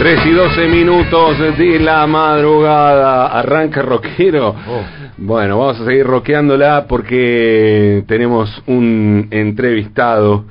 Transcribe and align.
3 0.00 0.24
y 0.24 0.30
12 0.30 0.68
minutos 0.68 1.38
de 1.58 1.78
la 1.78 2.06
madrugada. 2.06 3.26
Arranca 3.38 3.82
rockero. 3.82 4.48
Oh. 4.48 4.82
Bueno, 5.18 5.58
vamos 5.58 5.78
a 5.78 5.84
seguir 5.84 6.06
rockeándola 6.06 6.86
porque 6.88 8.02
tenemos 8.08 8.62
un 8.66 9.28
entrevistado 9.30 10.46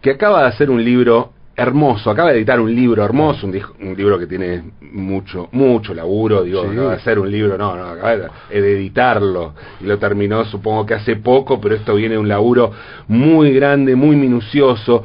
que 0.00 0.12
acaba 0.12 0.44
de 0.44 0.48
hacer 0.48 0.70
un 0.70 0.82
libro 0.82 1.34
hermoso, 1.56 2.10
acaba 2.10 2.30
de 2.32 2.36
editar 2.36 2.60
un 2.60 2.74
libro 2.74 3.02
hermoso, 3.02 3.46
un, 3.46 3.96
libro 3.96 4.18
que 4.18 4.26
tiene 4.26 4.62
mucho, 4.92 5.48
mucho 5.52 5.94
laburo, 5.94 6.42
digo, 6.42 6.62
Sí. 6.64 6.68
acaba 6.72 6.90
de 6.90 6.96
hacer 6.96 7.18
un 7.18 7.30
libro, 7.30 7.56
no, 7.56 7.74
no, 7.76 7.84
acaba 7.84 8.16
de, 8.16 8.60
de 8.60 8.72
editarlo 8.72 9.54
y 9.80 9.84
lo 9.84 9.98
terminó 9.98 10.44
supongo 10.44 10.84
que 10.84 10.94
hace 10.94 11.16
poco, 11.16 11.58
pero 11.58 11.74
esto 11.74 11.94
viene 11.94 12.14
de 12.14 12.18
un 12.18 12.28
laburo 12.28 12.72
muy 13.08 13.52
grande, 13.54 13.96
muy 13.96 14.16
minucioso, 14.16 15.02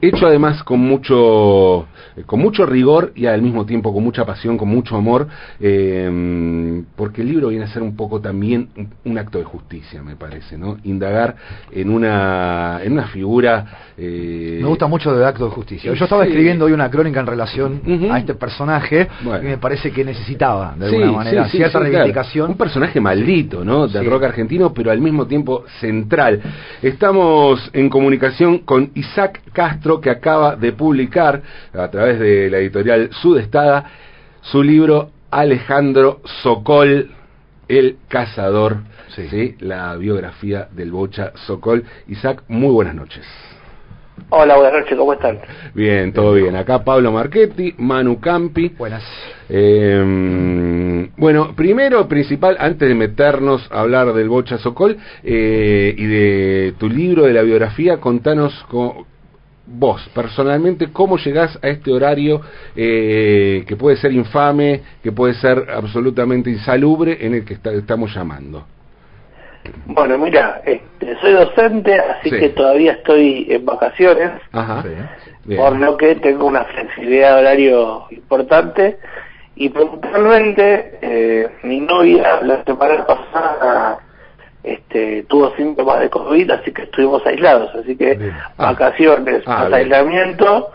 hecho 0.00 0.26
además 0.26 0.64
con 0.64 0.80
mucho, 0.80 1.86
con 2.26 2.40
mucho 2.40 2.64
rigor 2.66 3.12
y 3.14 3.26
al 3.26 3.42
mismo 3.42 3.66
tiempo 3.66 3.92
con 3.92 4.02
mucha 4.04 4.24
pasión, 4.24 4.56
con 4.56 4.68
mucho 4.68 4.96
amor, 4.96 5.26
eh, 5.60 6.82
porque 6.96 7.22
el 7.22 7.28
libro 7.28 7.48
viene 7.48 7.64
a 7.64 7.68
ser 7.68 7.82
un 7.82 7.96
poco 7.96 8.20
también 8.20 8.68
un, 9.04 9.18
acto 9.18 9.38
de 9.38 9.44
justicia, 9.44 10.02
me 10.02 10.16
parece, 10.16 10.56
¿no? 10.58 10.76
Indagar 10.84 11.36
en 11.72 11.90
una, 11.90 12.80
en 12.82 12.92
una 12.92 13.06
figura... 13.08 13.92
eh, 13.96 14.58
Me 14.62 14.68
gusta 14.68 14.86
mucho 14.86 15.14
de 15.14 15.24
acto 15.24 15.44
de 15.46 15.50
justicia. 15.50 15.92
Yo 15.92 16.04
estaba 16.04 16.22
Sí. 16.24 16.28
escribiendo 16.30 16.64
hoy 16.66 16.72
una 16.72 16.90
crónica 16.90 17.20
en 17.20 17.26
relación 17.26 17.80
a 18.10 18.18
este 18.18 18.34
personaje 18.34 19.08
Bueno. 19.22 19.42
y 19.44 19.46
me 19.50 19.58
parece 19.58 19.90
que 19.90 20.04
necesitaba, 20.04 20.74
de 20.78 20.88
Sí, 20.90 20.96
alguna 20.96 21.12
manera, 21.18 21.44
sí, 21.46 21.56
cierta 21.56 21.78
claro. 21.78 21.84
reivindicación. 21.92 22.50
Un 22.50 22.56
personaje 22.56 23.00
maldito, 23.00 23.64
¿no? 23.64 23.86
Del 23.88 24.06
rock 24.10 24.24
argentino, 24.24 24.72
pero 24.72 24.90
al 24.90 25.00
mismo 25.00 25.26
tiempo 25.26 25.64
central. 25.80 26.40
Estamos 26.82 27.70
en 27.72 27.88
comunicación 27.88 28.58
con 28.58 28.90
Isaac 28.94 29.40
Castro, 29.52 30.00
que 30.00 30.10
acaba 30.10 30.56
de 30.56 30.72
publicar 30.72 31.40
a 31.72 31.88
través 31.88 32.03
de 32.06 32.50
la 32.50 32.58
editorial 32.58 33.10
Sudestada 33.22 33.84
su 34.42 34.62
libro 34.62 35.10
Alejandro 35.30 36.20
Sokol, 36.42 37.10
el 37.68 37.96
cazador. 38.08 38.78
Sí. 39.14 39.28
¿sí? 39.28 39.54
La 39.60 39.96
biografía 39.96 40.68
del 40.72 40.90
Bocha 40.92 41.32
Sokol. 41.46 41.84
Isaac, 42.08 42.42
muy 42.48 42.70
buenas 42.72 42.94
noches. 42.94 43.24
Hola, 44.30 44.56
buenas 44.56 44.80
noches, 44.80 44.96
¿cómo 44.96 45.12
están? 45.12 45.38
Bien, 45.74 46.12
todo 46.12 46.34
bien. 46.34 46.54
Acá 46.56 46.84
Pablo 46.84 47.10
Marchetti, 47.10 47.74
Manu 47.78 48.20
Campi. 48.20 48.68
Buenas. 48.68 49.02
Eh, 49.48 51.08
bueno, 51.16 51.54
primero, 51.56 52.06
principal, 52.06 52.56
antes 52.60 52.88
de 52.88 52.94
meternos 52.94 53.66
a 53.72 53.80
hablar 53.80 54.12
del 54.12 54.28
Bocha 54.28 54.58
Sokol 54.58 54.96
eh, 55.22 55.94
y 55.96 56.06
de 56.06 56.74
tu 56.78 56.88
libro, 56.88 57.24
de 57.24 57.32
la 57.32 57.42
biografía, 57.42 57.98
contanos 57.98 58.52
co- 58.68 59.06
vos, 59.66 60.06
personalmente, 60.14 60.92
cómo 60.92 61.16
llegás 61.16 61.58
a 61.62 61.68
este 61.68 61.90
horario 61.92 62.40
eh, 62.76 63.64
que 63.66 63.76
puede 63.76 63.96
ser 63.96 64.12
infame, 64.12 64.82
que 65.02 65.12
puede 65.12 65.34
ser 65.34 65.66
absolutamente 65.70 66.50
insalubre, 66.50 67.18
en 67.20 67.34
el 67.34 67.44
que 67.44 67.54
está- 67.54 67.72
estamos 67.72 68.14
llamando. 68.14 68.66
Bueno, 69.86 70.18
mira, 70.18 70.60
este, 70.66 71.16
soy 71.20 71.32
docente, 71.32 71.98
así 71.98 72.28
Sí. 72.28 72.38
que 72.38 72.50
todavía 72.50 72.92
estoy 72.92 73.46
en 73.48 73.64
vacaciones, 73.64 74.32
Ajá. 74.52 74.82
Sí. 74.82 75.56
Por 75.56 75.76
lo 75.78 75.96
que 75.96 76.14
tengo 76.16 76.46
una 76.46 76.64
flexibilidad 76.64 77.34
de 77.36 77.40
horario 77.42 78.04
importante. 78.10 78.98
Y 79.56 79.68
puntualmente, 79.68 80.98
eh, 81.00 81.48
mi 81.62 81.80
novia 81.80 82.40
la 82.42 82.64
semana 82.64 83.06
pasada 83.06 83.98
este, 84.64 85.22
tuvo 85.24 85.54
síntomas 85.56 86.00
de 86.00 86.08
COVID, 86.10 86.50
así 86.50 86.72
que 86.72 86.82
estuvimos 86.82 87.24
aislados. 87.26 87.74
Así 87.74 87.96
que 87.96 88.14
Bien. 88.14 88.32
Ah. 88.58 88.72
vacaciones, 88.72 89.42
Ah, 89.46 89.50
más 89.50 89.68
bien. 89.68 89.74
aislamiento, 89.80 90.70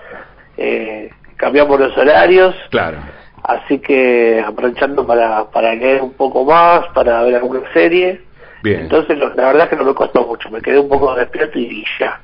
eh, 0.58 1.10
cambiamos 1.36 1.80
los 1.80 1.98
horarios. 1.98 2.56
Claro. 2.70 2.98
Así 3.44 3.80
que 3.80 4.44
aprovechando 4.46 5.06
para, 5.08 5.46
para 5.50 5.74
leer 5.74 6.02
un 6.02 6.14
poco 6.14 6.46
más, 6.46 6.86
para 6.94 7.24
ver 7.24 7.36
alguna 7.36 7.62
serie. 7.74 8.22
Bien. 8.62 8.82
Entonces 8.82 9.18
lo- 9.18 9.34
la 9.34 9.48
verdad 9.48 9.64
es 9.64 9.70
que 9.70 9.76
no 9.78 9.86
me 9.86 9.94
costó 9.94 10.26
mucho, 10.28 10.50
me 10.52 10.62
quedé 10.62 10.78
un 10.80 10.90
poco 10.90 11.16
despierto 11.16 11.58
y 11.58 11.84
ya. 12.00 12.20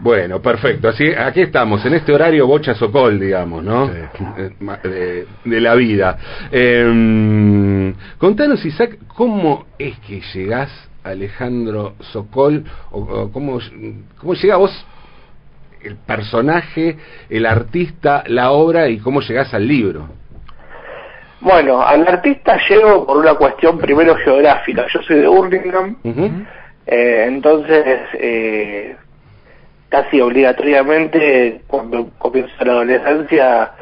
Bueno, 0.00 0.40
perfecto. 0.42 0.88
Así, 0.88 1.08
aquí 1.14 1.42
estamos, 1.42 1.84
en 1.86 1.94
este 1.94 2.12
horario 2.12 2.46
Bocha 2.46 2.74
Sokol, 2.74 3.18
digamos, 3.18 3.62
¿no? 3.62 3.88
Sí. 3.88 3.94
Eh, 4.38 4.50
De, 4.82 5.26
de 5.44 5.60
la 5.60 5.74
vida. 5.74 6.18
Eh, 6.50 7.92
contanos, 8.18 8.64
Isaac, 8.64 8.98
¿cómo 9.08 9.66
es 9.78 9.98
que 10.00 10.20
llegás 10.34 10.70
a 11.04 11.10
Alejandro 11.10 11.94
Sokol? 12.00 12.64
O, 12.90 12.98
o 13.00 13.32
cómo, 13.32 13.58
¿Cómo 14.18 14.34
llega 14.34 14.56
vos 14.56 14.86
el 15.82 15.96
personaje, 15.96 16.96
el 17.30 17.46
artista, 17.46 18.24
la 18.26 18.50
obra 18.50 18.88
y 18.88 18.98
cómo 18.98 19.20
llegás 19.20 19.54
al 19.54 19.66
libro? 19.68 20.08
Bueno, 21.40 21.80
al 21.82 22.06
artista 22.08 22.58
llego 22.68 23.06
por 23.06 23.18
una 23.18 23.34
cuestión 23.34 23.78
primero 23.78 24.16
geográfica. 24.16 24.86
Yo 24.92 25.02
soy 25.02 25.18
de 25.20 25.28
Hurlingham, 25.28 25.96
Ujú. 26.02 26.30
eh, 26.86 27.26
entonces 27.28 28.00
eh, 28.14 28.96
casi 30.02 30.20
obligatoriamente 30.20 31.62
cuando 31.66 32.10
comienza 32.18 32.64
la 32.64 32.72
adolescencia 32.72 33.72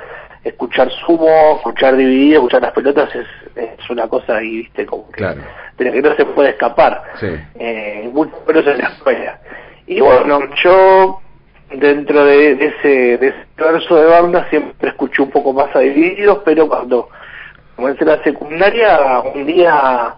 escuchar 0.45 0.89
sumo, 1.05 1.57
escuchar 1.57 1.97
dividido, 1.97 2.37
escuchar 2.41 2.63
las 2.63 2.73
pelotas 2.73 3.13
es, 3.17 3.27
es 3.57 3.91
una 3.91 4.07
cosa 4.07 4.37
ahí, 4.37 4.59
viste, 4.59 4.87
como 4.87 5.07
que 5.11 5.17
Claro. 5.17 5.41
de 5.77 5.85
la 5.87 5.91
que 5.91 6.03
no 6.03 6.15
se 6.15 6.25
puede 6.27 6.51
escapar. 6.51 7.03
Sí. 7.19 7.29
eh, 7.57 8.09
mucho 8.13 8.33
menos 8.47 8.67
en 8.67 8.79
la 8.79 8.89
escuela. 8.91 9.41
Y 9.87 10.01
bueno, 10.01 10.41
yo 10.63 11.21
dentro 11.73 12.25
de, 12.27 12.55
de 12.55 12.67
ese, 12.67 13.19
de 13.19 13.29
ese 13.29 13.47
verso 13.57 13.97
de 13.97 14.07
banda 14.07 14.47
siempre 14.51 14.91
escuché 14.91 15.23
un 15.23 15.31
poco 15.31 15.53
más 15.53 15.75
a 15.75 15.81
Divididos, 15.81 16.43
pero 16.45 16.69
cuando 16.69 17.09
comencé 17.75 18.05
la 18.05 18.23
secundaria, 18.23 19.21
un 19.35 19.47
día 19.47 20.15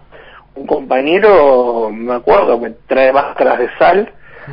un 0.56 0.66
compañero, 0.66 1.90
me 1.90 2.14
acuerdo, 2.14 2.58
me 2.58 2.70
trae 2.86 3.12
máscaras 3.12 3.58
de 3.60 3.68
sal, 3.78 4.12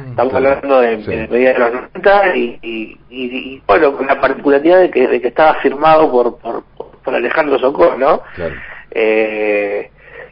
estamos 0.10 0.32
claro. 0.32 0.48
hablando 0.56 0.82
de, 0.82 1.04
Sí. 1.04 1.12
de 1.16 1.28
mediados 1.28 1.58
de 1.58 1.64
los 1.64 1.82
90, 1.94 2.36
y, 2.36 2.60
y, 2.62 3.00
y- 3.10 3.38
y, 3.56 3.64
bueno, 3.68 3.94
con 3.96 4.08
la 4.08 4.20
particularidad 4.20 4.80
de 4.80 4.92
que, 4.92 5.08
de 5.08 5.22
que 5.22 5.28
estaba 5.30 5.56
firmado 5.56 6.12
por, 6.12 6.38
por, 6.38 6.64
por 7.04 7.16
Alejandro 7.16 7.60
Socó, 7.60 7.96
¿no? 7.98 8.22
Claro. 8.36 8.56
Eh, 8.92 9.90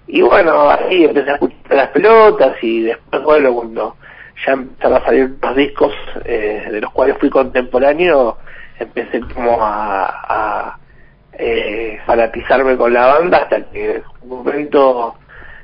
y 0.08 0.22
bueno, 0.22 0.70
ahí 0.70 1.06
empecé 1.06 1.30
a 1.32 1.34
escuchar 1.34 1.58
las 1.70 1.90
pelotas 1.90 2.56
y 2.62 2.82
después, 2.84 3.24
bueno, 3.24 3.54
cuando 3.54 3.96
ya 4.46 4.54
empezaron 4.54 4.98
a 4.98 5.06
salir 5.06 5.36
los 5.42 5.56
discos 5.56 5.94
eh, 6.26 6.68
de 6.72 6.82
los 6.82 6.92
cuales 6.92 7.18
fui 7.20 7.30
contemporáneo, 7.30 8.38
empecé 8.80 9.22
como 9.34 9.58
a, 9.64 10.06
a 10.06 10.78
eh, 11.34 12.00
fanatizarme 12.06 12.76
con 12.78 12.94
la 12.94 13.08
banda 13.08 13.38
hasta 13.40 13.62
que 13.72 13.96
en 13.98 14.04
un 14.24 14.30
momento, 14.44 15.16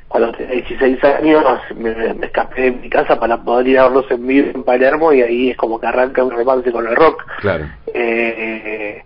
cuando 0.08 0.32
tenía 0.32 0.54
16 0.56 1.04
años, 1.04 1.44
me, 1.76 2.14
me 2.14 2.26
escapé 2.28 2.62
de 2.64 2.72
mi 2.72 2.90
casa 2.90 3.20
para 3.20 3.38
poder 3.38 3.68
ir 3.68 3.80
a 3.80 3.84
verlos 3.84 4.10
en 4.10 4.26
vivo 4.26 4.52
en 4.54 4.64
Palermo 4.64 5.12
y 5.12 5.22
ahí 5.22 5.50
es 5.52 5.58
como 5.58 5.80
que 5.80 5.88
arranca 5.88 6.24
un 6.24 6.32
romance 6.32 6.72
con 6.72 6.88
el 6.88 6.96
rock. 6.96 7.26
Claro. 7.42 7.66
Eh, 7.94 9.04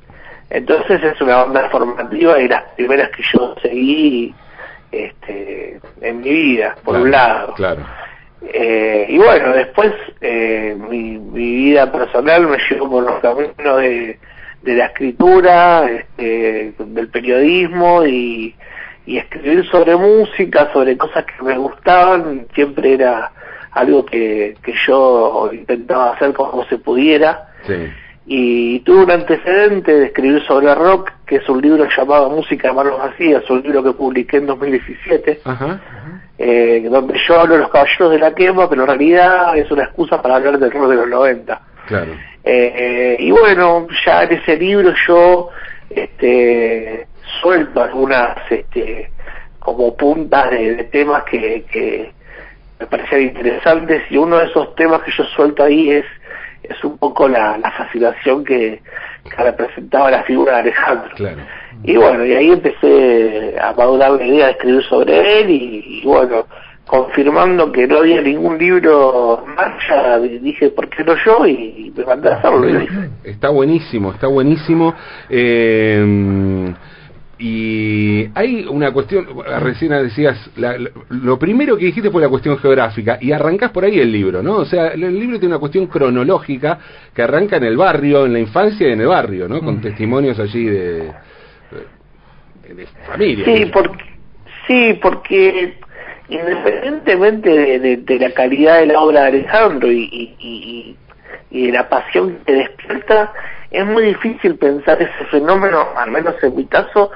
entonces 0.50 1.02
es 1.04 1.20
una 1.22 1.38
banda 1.38 1.70
formativa 1.70 2.40
y 2.40 2.48
las 2.48 2.64
primeras 2.76 3.10
que 3.10 3.24
yo 3.34 3.56
seguí 3.62 4.36
este, 4.92 5.80
en 6.02 6.22
mi 6.22 6.30
vida, 6.30 6.76
por 6.84 6.96
Claro, 6.96 7.04
un 7.04 7.12
lado. 7.12 7.54
Claro. 7.54 7.82
Eh, 8.54 9.06
y 9.10 9.18
bueno, 9.18 9.54
después 9.54 9.94
eh, 10.20 10.76
mi, 10.90 11.18
mi 11.18 11.56
vida 11.56 11.92
personal 11.92 12.48
me 12.48 12.58
llevó 12.70 12.90
por 12.90 13.04
los 13.04 13.20
caminos 13.22 13.82
de, 13.82 14.20
de 14.62 14.76
la 14.76 14.86
escritura, 14.88 15.90
este, 15.90 16.74
del 16.78 17.08
periodismo 17.10 18.06
y, 18.06 18.56
y 19.06 19.18
escribir 19.18 19.66
sobre 19.70 19.96
música, 19.96 20.70
sobre 20.74 20.98
cosas 20.98 21.26
que 21.26 21.44
me 21.44 21.58
gustaban, 21.58 22.48
siempre 22.54 22.94
era 22.94 23.32
algo 23.72 24.06
que, 24.06 24.56
que 24.64 24.74
yo 24.86 25.50
intentaba 25.54 26.12
hacer 26.14 26.34
como 26.34 26.66
se 26.66 26.78
pudiera 26.78 27.48
Sí. 27.66 27.74
y 28.26 28.80
tuve 28.82 29.04
un 29.04 29.12
antecedente 29.12 29.94
de 29.94 30.06
escribir 30.08 30.44
sobre 30.46 30.74
rock, 30.76 31.12
que 31.26 31.38
es 31.38 31.48
un 31.50 31.62
libro 31.62 31.88
llamado 31.96 32.30
Música 32.30 32.68
de 32.70 32.74
Manos 32.74 32.98
Vacías, 33.00 33.48
un 33.50 33.62
libro 33.62 33.84
que 33.84 33.94
publiqué 33.94 34.38
en 34.38 34.48
2017, 34.48 35.42
Ajá. 35.46 35.80
eh, 36.38 36.88
donde 36.90 37.20
yo 37.28 37.40
hablo 37.40 37.54
de 37.56 37.62
los 37.62 37.70
caballeros 37.70 38.12
de 38.12 38.20
la 38.20 38.34
quema, 38.36 38.68
pero 38.70 38.82
en 38.82 38.88
realidad 38.88 39.58
es 39.58 39.70
una 39.72 39.84
excusa 39.84 40.22
para 40.22 40.36
hablar 40.38 40.58
del 40.60 40.72
rock 40.72 40.90
de 40.90 40.96
los 40.96 41.08
90. 41.08 41.62
Claro. 41.88 42.12
Eh, 42.44 43.18
y 43.20 43.30
bueno, 43.32 43.88
ya 44.06 44.24
en 44.24 44.32
ese 44.34 44.58
libro 44.58 44.92
yo 45.08 45.50
este, 45.90 47.08
suelto 47.42 47.82
algunas 47.82 48.38
este, 48.50 49.12
como 49.60 49.96
puntas 49.96 50.52
de, 50.52 50.76
de 50.76 50.84
temas 50.86 51.24
que, 51.24 51.64
que 51.72 52.12
me 52.80 52.86
parecían 52.88 53.22
interesantes 53.22 54.04
y 54.10 54.18
uno 54.18 54.38
de 54.38 54.46
esos 54.46 54.76
temas 54.76 55.02
que 55.04 55.12
yo 55.12 55.24
suelto 55.26 55.64
ahí 55.64 55.92
es 55.92 56.06
es 56.64 56.84
un 56.84 56.98
poco 56.98 57.28
la, 57.28 57.58
la 57.58 57.72
fascinación 57.72 58.44
que, 58.44 58.82
que 59.24 59.44
representaba 59.44 60.12
la 60.12 60.24
figura 60.24 60.54
de 60.54 60.60
Alejandro. 60.60 61.12
Claro. 61.16 61.42
Y 61.84 61.98
bueno, 61.98 62.26
y 62.26 62.34
ahí 62.34 62.52
empecé 62.52 63.56
a 63.60 63.74
madurar 63.74 64.12
la 64.12 64.26
idea 64.26 64.46
de 64.48 64.52
escribir 64.52 64.84
sobre 64.84 65.42
él 65.42 65.50
y, 65.50 66.00
y 66.02 66.06
bueno, 66.06 66.46
confirmando 66.86 67.72
que 67.72 67.88
no 67.88 68.00
había 68.00 68.22
ningún 68.22 68.58
libro 68.58 69.44
marcha, 69.56 70.20
dije, 70.20 70.70
¿por 70.70 70.90
qué 70.90 71.04
no 71.04 71.16
yo? 71.26 71.48
Y, 71.48 71.92
me 71.96 72.06
mandé 72.06 72.30
a 72.30 72.36
hacerlo. 72.36 72.68
Está 73.24 73.50
buenísimo, 73.50 74.12
está 74.12 74.28
buenísimo. 74.28 74.94
Eh, 75.30 76.74
y 77.44 78.30
hay 78.36 78.68
una 78.70 78.92
cuestión, 78.92 79.26
recién 79.62 79.92
decías, 79.92 80.38
la- 80.58 80.78
lo 81.10 81.40
primero 81.40 81.76
que 81.76 81.86
dijiste 81.86 82.12
fue 82.12 82.22
la 82.22 82.30
cuestión 82.30 82.58
geográfica, 82.60 83.18
y 83.20 83.32
arrancás 83.32 83.72
por 83.72 83.84
ahí 83.84 84.00
el 84.00 84.12
libro, 84.12 84.44
¿no? 84.44 84.58
O 84.58 84.66
sea, 84.66 84.90
el, 84.90 85.02
libro 85.20 85.40
tiene 85.40 85.56
una 85.56 85.60
cuestión 85.60 85.88
cronológica 85.88 86.78
que 87.16 87.24
arranca 87.24 87.58
en 87.58 87.64
el 87.64 87.78
barrio, 87.78 88.28
en 88.28 88.34
la 88.34 88.40
infancia 88.40 88.88
y 88.88 88.92
en 88.92 89.02
el 89.02 89.08
barrio, 89.08 89.48
¿no? 89.50 89.60
Con 89.62 89.82
testimonios 89.82 90.40
allí 90.40 90.66
de, 90.66 91.12
de, 92.68 92.74
de 92.76 92.86
familia. 93.08 93.44
Sí, 93.46 93.66
porque, 93.74 94.04
sí, 94.68 95.00
porque 95.02 95.78
independientemente 96.30 97.50
de, 97.50 97.80
de- 97.80 97.98
de 97.98 98.20
la 98.20 98.32
calidad 98.36 98.80
de 98.80 98.86
la 98.86 99.00
obra 99.02 99.22
de 99.22 99.28
Alejandro 99.28 99.92
y, 99.92 100.04
y, 100.04 100.36
y- 100.40 100.96
y 101.54 101.66
de 101.66 101.72
la 101.74 101.90
pasión 101.90 102.38
que 102.46 102.54
despierta, 102.54 103.34
es 103.72 103.86
muy 103.86 104.04
difícil 104.04 104.56
pensar 104.56 105.02
ese 105.02 105.26
fenómeno, 105.32 105.86
al 105.98 106.10
menos 106.12 106.36
en 106.44 106.56
mi 106.56 106.66
caso, 106.66 107.12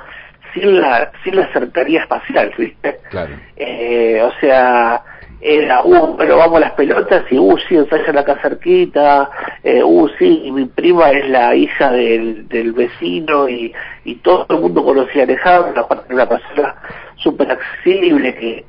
sin 0.56 0.82
la, 0.82 1.12
sin 1.24 1.36
la 1.36 1.48
cercanía 1.54 2.02
espacial, 2.02 2.52
¿viste? 2.58 3.00
Claro. 3.12 3.36
Eh, 3.56 4.20
o 4.24 4.32
sea, 4.40 5.04
era, 5.42 5.84
uh, 5.84 6.16
pero 6.18 6.38
vamos 6.38 6.60
las 6.60 6.72
pelotas 6.72 7.24
y, 7.30 7.38
uh, 7.38 7.58
sí, 7.68 7.76
ensayan 7.76 8.18
acá 8.18 8.38
cerquita, 8.42 9.30
eh, 9.64 9.84
uh, 9.84 10.08
sí, 10.18 10.42
y 10.46 10.52
mi 10.52 10.66
prima 10.66 11.12
es 11.12 11.30
la 11.30 11.54
hija 11.54 11.92
del, 11.92 12.48
del 12.48 12.72
vecino 12.72 13.48
y, 13.48 13.72
y 14.06 14.16
todo 14.16 14.48
el 14.50 14.60
mundo 14.60 14.84
conocía 14.84 15.22
a 15.22 15.26
Alejandro, 15.26 15.84
aparte 15.84 16.14
una 16.14 16.28
persona 16.28 16.76
súper 17.18 17.52
accesible 17.52 18.34
que, 18.36 18.66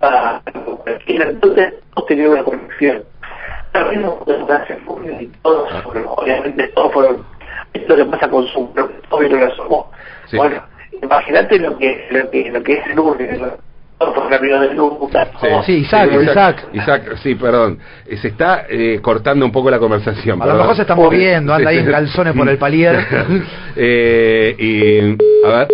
ah, 0.00 0.40
cualquiera. 0.82 1.30
entonces 1.30 1.74
todos 1.94 2.08
tenían 2.08 2.30
una 2.30 2.42
conexión. 2.44 3.04
Y 5.20 5.26
todos 5.42 5.72
fueron, 5.82 6.04
obviamente 6.08 6.68
todos 6.68 6.92
fueron, 6.92 7.24
es 7.72 7.88
lo 7.88 7.96
que 7.96 8.04
pasa 8.06 8.28
con 8.28 8.46
su 8.48 8.60
obvio 9.10 9.28
no 9.28 9.36
lo 9.36 9.54
somos. 9.56 9.86
Sí. 10.26 10.36
Bueno, 10.36 10.62
imagínate 11.02 11.58
lo 11.58 11.76
que, 11.78 12.06
lo 12.10 12.30
que, 12.30 12.50
lo 12.50 12.62
que 12.62 12.72
es 12.74 12.86
el 12.86 12.96
todos. 15.40 15.66
Sí, 15.66 15.72
Isaac, 15.78 16.10
Isaac. 16.20 16.68
Isaac, 16.72 17.16
sí, 17.22 17.34
perdón. 17.34 17.78
Eh, 18.06 18.16
Se 18.16 18.28
está 18.28 18.66
eh, 18.68 18.98
cortando 19.00 19.44
un 19.44 19.52
poco 19.52 19.70
la 19.70 19.78
conversación. 19.78 20.42
A 20.42 20.46
lo 20.46 20.54
mejor 20.54 20.76
se 20.76 20.82
está 20.82 20.94
moviendo, 20.94 21.54
anda 21.54 21.70
ahí 21.70 21.78
en 21.78 21.90
calzones 21.90 22.34
por 22.34 22.48
el 22.48 22.58
palier. 22.58 23.06
Eh, 23.74 24.54
y, 24.58 25.46
a 25.46 25.50
ver, 25.50 25.68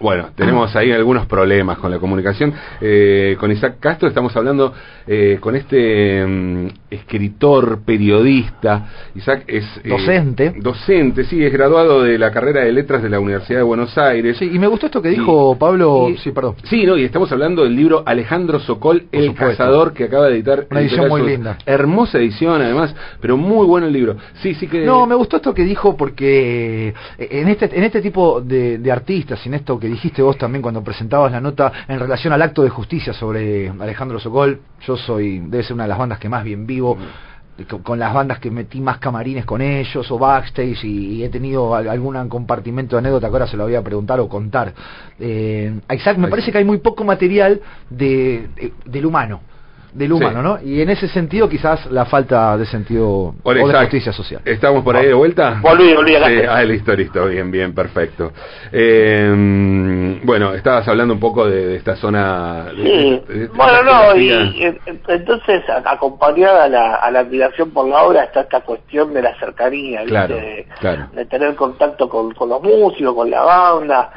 bueno, 0.00 0.30
tenemos 0.34 0.74
ahí 0.76 0.90
algunos 0.92 1.26
problemas 1.26 1.78
con 1.78 1.90
la 1.90 1.98
comunicación. 1.98 2.52
Eh, 2.80 3.36
con 3.38 3.52
Isaac 3.52 3.76
Castro 3.80 4.08
estamos 4.08 4.34
hablando 4.34 4.72
eh, 5.06 5.36
con 5.40 5.54
este 5.56 6.24
mm, 6.26 6.66
escritor, 6.90 7.80
periodista. 7.84 8.86
Isaac 9.14 9.44
es... 9.46 9.64
eh, 9.84 9.88
Docente. 9.88 10.54
Docente, 10.56 11.24
sí, 11.24 11.44
es 11.44 11.52
graduado 11.52 12.02
de 12.02 12.18
la 12.18 12.30
carrera 12.30 12.62
de 12.64 12.72
letras 12.72 13.02
de 13.02 13.10
la 13.10 13.20
Universidad 13.20 13.58
de 13.58 13.64
Buenos 13.64 13.96
Aires. 13.98 14.36
Sí, 14.38 14.50
y 14.52 14.58
me 14.58 14.66
gustó 14.66 14.86
esto 14.86 15.02
que 15.02 15.10
dijo 15.10 15.56
Pablo. 15.58 16.08
y- 16.10 16.16
sí, 16.18 16.30
perdón. 16.32 16.54
Sí, 16.64 16.84
no, 16.86 16.96
y 16.96 17.04
estamos 17.04 17.30
hablando 17.32 17.64
del 17.64 17.76
libro 17.76 18.02
Alejandro 18.06 18.58
Sokol, 18.60 19.04
El 19.12 19.26
supuesto. 19.26 19.58
Cazador, 19.58 19.92
que 19.92 20.04
acaba 20.04 20.26
de 20.28 20.34
editar. 20.36 20.66
Una 20.70 20.80
edición 20.80 21.00
Editorial 21.02 21.10
muy 21.10 21.20
Sur. 21.20 21.30
linda. 21.30 21.58
Hermosa 21.66 22.18
edición, 22.18 22.62
además, 22.62 22.94
pero 23.20 23.36
muy 23.36 23.66
bueno 23.66 23.86
el 23.86 23.92
libro. 23.92 24.16
Sí, 24.42 24.54
sí 24.54 24.66
que. 24.66 24.84
No, 24.84 25.06
me 25.06 25.14
gustó 25.14 25.36
esto 25.36 25.52
que 25.52 25.64
dijo 25.64 25.96
porque 25.96 26.88
eh, 27.18 27.28
en 27.30 27.48
este 27.48 27.70
en 27.76 27.84
este 27.84 28.00
tipo 28.00 28.40
de, 28.40 28.78
de 28.78 28.90
artistas, 28.92 29.44
en 29.46 29.54
esto 29.54 29.78
que 29.78 29.89
dijiste 29.90 30.22
vos 30.22 30.36
también 30.38 30.62
cuando 30.62 30.82
presentabas 30.82 31.32
la 31.32 31.40
nota 31.40 31.72
en 31.88 31.98
relación 32.00 32.32
al 32.32 32.42
acto 32.42 32.62
de 32.62 32.70
justicia 32.70 33.12
sobre 33.12 33.68
Alejandro 33.68 34.18
Sokol, 34.18 34.60
yo 34.86 34.96
soy 34.96 35.40
debe 35.40 35.62
ser 35.62 35.74
una 35.74 35.84
de 35.84 35.88
las 35.90 35.98
bandas 35.98 36.18
que 36.18 36.28
más 36.28 36.42
bien 36.44 36.66
vivo. 36.66 36.96
Mm. 36.96 37.64
con, 37.68 37.82
con 37.82 37.98
las 37.98 38.14
bandas 38.14 38.38
que 38.38 38.50
metí 38.50 38.80
más 38.80 38.96
camarines 38.98 39.44
con 39.44 39.60
ellos 39.60 40.10
o 40.10 40.18
backstage 40.18 40.82
y, 40.84 41.16
y 41.16 41.24
he 41.24 41.28
tenido 41.28 41.74
al- 41.74 41.88
algún 41.90 42.16
compartimento 42.30 42.96
de 42.96 43.00
anécdota 43.00 43.28
que 43.28 43.32
ahora 43.34 43.46
se 43.46 43.56
lo 43.58 43.64
voy 43.64 43.74
a 43.74 43.82
preguntar 43.82 44.18
o 44.18 44.28
contar. 44.30 44.72
Eh, 45.18 45.70
a 45.86 45.94
Isaac 45.94 46.16
me 46.16 46.28
parece 46.28 46.50
que 46.52 46.56
hay 46.58 46.64
muy 46.64 46.78
poco 46.78 47.04
material 47.04 47.60
de, 47.90 48.48
de- 48.56 48.72
del 48.86 49.04
humano. 49.04 49.42
Del 49.92 50.12
humano, 50.12 50.38
Sí. 50.58 50.64
¿no? 50.66 50.70
Y 50.72 50.80
en 50.82 50.90
ese 50.90 51.08
sentido 51.08 51.48
quizás 51.48 51.86
la 51.90 52.04
falta 52.04 52.56
de 52.56 52.64
sentido 52.66 53.34
Hola, 53.42 53.64
o 53.64 53.68
de 53.68 53.74
justicia 53.74 54.12
social. 54.12 54.40
¿Estamos 54.44 54.84
por 54.84 54.96
ahí 54.96 55.06
de 55.06 55.14
vuelta? 55.14 55.58
Volví, 55.60 55.92
volví, 55.94 56.14
acá 56.14 56.26
Sí, 56.28 56.34
estoy. 56.34 56.48
ah, 56.48 56.62
listo, 56.64 56.94
listo, 56.94 57.26
bien, 57.26 57.50
bien, 57.50 57.74
perfecto. 57.74 58.32
Eh, 58.70 60.20
bueno, 60.22 60.54
estabas 60.54 60.86
hablando 60.86 61.14
un 61.14 61.20
poco 61.20 61.46
de, 61.48 61.66
de 61.66 61.76
esta 61.76 61.96
zona... 61.96 62.66
de- 62.66 62.82
Sí, 62.82 63.22
de- 63.28 63.38
de- 63.40 63.46
bueno, 63.48 63.82
no, 63.82 64.16
y, 64.16 64.30
y- 64.30 64.78
entonces 65.08 65.62
a- 65.68 65.90
acompañada 65.90 66.64
a 66.64 66.68
la, 66.68 66.94
a 66.96 67.10
la 67.10 67.20
admiración 67.20 67.70
por 67.70 67.88
la 67.88 68.02
obra 68.04 68.24
está 68.24 68.42
esta 68.42 68.60
cuestión 68.60 69.12
de 69.12 69.22
la 69.22 69.38
cercanía, 69.38 70.00
¿viste? 70.00 70.10
Claro, 70.12 70.34
de, 70.36 70.66
claro. 70.78 71.06
de 71.12 71.24
tener 71.26 71.54
contacto 71.56 72.08
con, 72.08 72.32
con 72.34 72.48
los 72.48 72.62
músicos, 72.62 73.14
con 73.14 73.30
la 73.30 73.42
banda, 73.42 74.10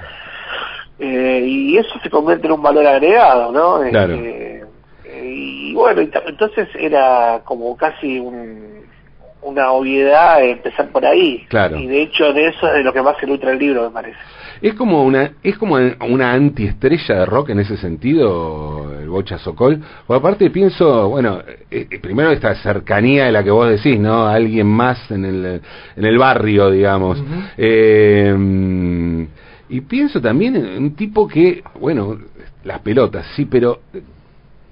eh, 0.99 1.43
y 1.45 1.77
eso 1.77 1.89
se 2.01 2.09
convierte 2.09 2.45
en 2.47 2.53
un 2.53 2.61
valor 2.61 2.85
agregado, 2.85 3.51
¿no? 3.51 3.89
Claro. 3.89 4.13
Este, 4.13 4.57
eh, 4.59 4.63
y 5.23 5.73
bueno, 5.73 6.01
y 6.01 6.09
entonces 6.27 6.67
era 6.77 7.41
como 7.45 7.75
casi 7.77 8.19
un- 8.19 8.83
una 9.41 9.71
obviedad 9.71 10.41
empezar 10.43 10.87
por 10.89 11.05
ahí. 11.05 11.45
Claro. 11.49 11.77
Y 11.77 11.85
de 11.87 12.03
hecho 12.03 12.31
de 12.31 12.47
eso 12.47 12.67
es 12.67 12.73
de 12.75 12.83
lo 12.83 12.93
que 12.93 13.01
más 13.01 13.17
se 13.19 13.27
nutre 13.27 13.51
el 13.51 13.59
libro, 13.59 13.83
me 13.83 13.89
parece. 13.89 14.17
Es 14.61 14.73
como 14.75 15.03
una 15.03 15.31
es 15.43 15.57
como 15.57 15.75
una 15.75 16.31
antiestrella 16.31 17.15
de 17.15 17.25
rock 17.25 17.49
en 17.49 17.59
ese 17.59 17.75
sentido, 17.75 18.97
el 18.97 19.09
Bocha 19.09 19.37
Sokol. 19.39 19.81
O 20.07 20.13
aparte 20.13 20.49
pienso, 20.49 21.09
bueno, 21.09 21.41
eh, 21.69 21.87
eh, 21.91 21.99
primero 21.99 22.31
esta 22.31 22.55
cercanía 22.55 23.25
de 23.25 23.33
la 23.33 23.43
que 23.43 23.51
vos 23.51 23.67
decís, 23.69 23.99
¿no? 23.99 24.25
Alguien 24.27 24.67
más 24.67 25.11
en 25.11 25.25
el, 25.25 25.61
en 25.97 26.05
el 26.05 26.17
barrio, 26.17 26.71
digamos. 26.71 27.21
Eh, 27.57 29.27
y 29.69 29.81
pienso 29.81 30.21
también 30.21 30.55
en 30.55 30.83
un 30.83 30.95
tipo 30.95 31.27
que, 31.27 31.61
bueno, 31.79 32.17
las 32.63 32.79
pelotas, 32.79 33.25
sí, 33.35 33.43
pero 33.45 33.79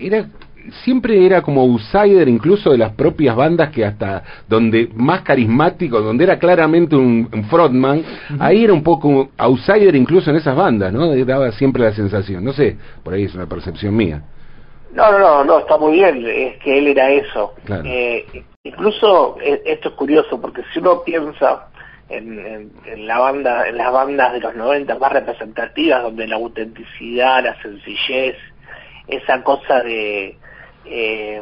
era 0.02 0.26
siempre 0.84 1.26
era 1.26 1.42
como 1.42 1.62
outsider 1.62 2.28
incluso 2.30 2.72
de 2.72 2.78
las 2.78 2.92
propias 2.94 3.36
bandas 3.36 3.72
que 3.72 3.84
hasta 3.84 4.24
donde 4.48 4.90
más 4.94 5.22
carismático, 5.24 6.00
donde 6.02 6.24
era 6.24 6.38
claramente 6.38 6.96
un, 6.96 7.28
un 7.34 7.44
frontman, 7.46 8.04
ahí 8.40 8.64
era 8.64 8.74
un 8.74 8.84
poco 8.84 9.30
outsider 9.38 9.96
incluso 9.96 10.30
en 10.30 10.36
esas 10.36 10.56
bandas, 10.56 10.94
¿no? 10.94 11.16
Daba 11.26 11.52
siempre 11.54 11.82
la 11.82 11.94
sensación, 11.94 12.44
no 12.44 12.54
sé, 12.54 12.78
por 13.04 13.14
ahí 13.16 13.24
es 13.24 13.34
una 13.34 13.48
percepción 13.48 13.96
mía. 13.96 14.22
No, 14.94 15.12
no, 15.12 15.18
no, 15.20 15.44
no, 15.46 15.60
está 15.60 15.78
muy 15.78 15.94
bien, 15.94 16.24
es 16.28 16.58
que 16.58 16.78
él 16.78 16.88
era 16.88 17.10
eso. 17.10 17.54
Claro. 17.66 17.84
Eh, 17.86 18.26
incluso 18.64 19.38
eh, 19.42 19.64
esto 19.66 19.90
es 19.90 19.96
curioso, 19.96 20.40
porque 20.40 20.62
si 20.74 20.80
uno 20.80 21.02
piensa 21.04 21.70
en, 22.10 22.38
en- 22.46 22.72
en 22.86 23.08
la 23.08 23.18
banda, 23.18 23.68
en 23.68 23.78
las 23.78 23.92
bandas 23.92 24.34
de 24.34 24.42
los 24.42 24.54
90 24.56 25.00
más 25.00 25.12
representativas, 25.14 26.04
donde 26.04 26.28
la 26.28 26.36
autenticidad, 26.36 27.44
la 27.44 27.60
sencillez, 27.64 28.36
esa 29.08 29.44
cosa 29.44 29.82
de, 29.82 30.38
eh, 30.86 31.42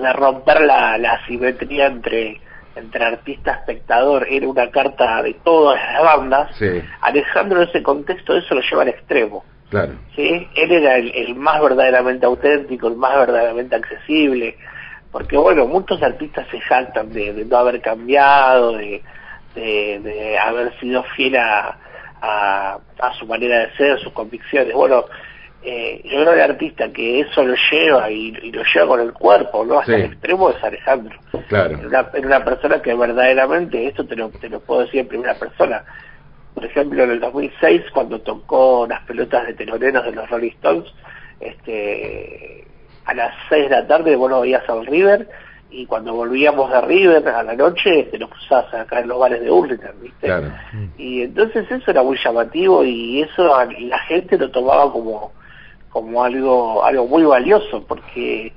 de 0.00 0.12
romper 0.12 0.60
la, 0.62 0.98
la 0.98 1.24
simetría 1.26 1.86
entre 1.86 2.40
entre 2.76 3.04
artista 3.04 3.52
espectador 3.54 4.26
era 4.30 4.46
una 4.46 4.70
carta 4.70 5.20
de 5.22 5.34
todas 5.42 5.80
las 5.94 6.02
bandas 6.02 6.56
Sí, 6.56 6.80
Alejandro 7.00 7.62
en 7.62 7.68
ese 7.68 7.82
contexto 7.82 8.36
eso 8.36 8.54
lo 8.54 8.60
lleva 8.60 8.82
al 8.82 8.88
extremo 8.88 9.44
claro. 9.68 9.94
¿sí? 10.14 10.46
Él 10.54 10.72
era 10.72 10.96
el, 10.96 11.10
el 11.14 11.34
más 11.34 11.60
verdaderamente 11.60 12.26
auténtico, 12.26 12.88
el 12.88 12.96
más 12.96 13.16
verdaderamente 13.16 13.74
accesible, 13.74 14.56
porque 15.10 15.36
bueno, 15.36 15.66
muchos 15.66 16.02
artistas 16.02 16.46
se 16.50 16.60
jactan 16.60 17.12
de, 17.12 17.32
de 17.32 17.44
no 17.44 17.56
haber 17.56 17.80
cambiado, 17.80 18.76
de, 18.76 19.02
de, 19.54 20.00
de 20.00 20.38
haber 20.38 20.78
sido 20.78 21.02
fiel 21.16 21.36
a, 21.36 21.76
a, 22.20 22.78
a 23.00 23.14
su 23.14 23.26
manera 23.26 23.60
de 23.60 23.76
ser, 23.76 23.98
sus 24.00 24.12
convicciones. 24.12 24.74
Bueno, 24.74 25.04
eh, 25.70 26.00
yo 26.04 26.20
creo 26.22 26.32
que 26.32 26.44
el 26.44 26.50
artista 26.50 26.88
que 26.92 27.20
eso 27.20 27.44
lo 27.44 27.54
lleva 27.70 28.10
y, 28.10 28.28
y 28.42 28.50
lo 28.52 28.62
lleva 28.62 28.86
con 28.86 29.00
el 29.00 29.12
cuerpo, 29.12 29.64
¿no? 29.66 29.80
Hasta 29.80 29.92
Sí. 29.96 30.00
el 30.00 30.12
extremo 30.12 30.50
es 30.50 30.64
Alejandro. 30.64 31.18
Claro. 31.48 31.78
Una, 31.86 32.10
una 32.24 32.44
persona 32.44 32.80
que 32.80 32.94
verdaderamente, 32.94 33.86
esto 33.86 34.06
te 34.06 34.16
lo, 34.16 34.30
te 34.30 34.48
lo 34.48 34.60
puedo 34.60 34.80
decir 34.82 35.00
en 35.00 35.08
primera 35.08 35.34
persona, 35.34 35.84
por 36.54 36.64
ejemplo, 36.64 37.04
en 37.04 37.10
el 37.10 37.20
2006, 37.20 37.82
cuando 37.92 38.20
tocó 38.20 38.86
las 38.88 39.02
pelotas 39.04 39.46
de 39.46 39.54
teloneros 39.54 40.04
de 40.04 40.12
los 40.12 40.28
Rolling 40.30 40.52
Stones, 40.52 40.90
este, 41.40 42.64
a 43.04 43.14
las 43.14 43.34
6 43.48 43.64
de 43.64 43.70
la 43.70 43.86
tarde 43.86 44.16
vos 44.16 44.30
lo 44.30 44.40
veías 44.40 44.68
al 44.68 44.86
River, 44.86 45.28
y 45.70 45.84
cuando 45.84 46.14
volvíamos 46.14 46.70
de 46.72 46.80
River 46.80 47.28
a 47.28 47.42
la 47.42 47.54
noche, 47.54 48.04
te 48.04 48.18
lo 48.18 48.28
cruzabas 48.30 48.72
acá 48.72 49.00
en 49.00 49.08
los 49.08 49.18
bares 49.18 49.40
de 49.42 49.50
Hurlingham, 49.50 50.00
¿viste? 50.00 50.26
Claro. 50.26 50.50
Y 50.96 51.22
entonces 51.22 51.70
eso 51.70 51.90
era 51.90 52.02
muy 52.02 52.16
llamativo 52.24 52.82
y 52.84 53.20
eso 53.20 53.46
la 53.80 53.98
gente 54.00 54.38
lo 54.38 54.50
tomaba 54.50 54.90
como, 54.90 55.32
como 56.00 56.22
algo, 56.22 56.84
algo 56.84 57.06
muy 57.06 57.24
valioso, 57.24 57.84
porque 57.86 58.52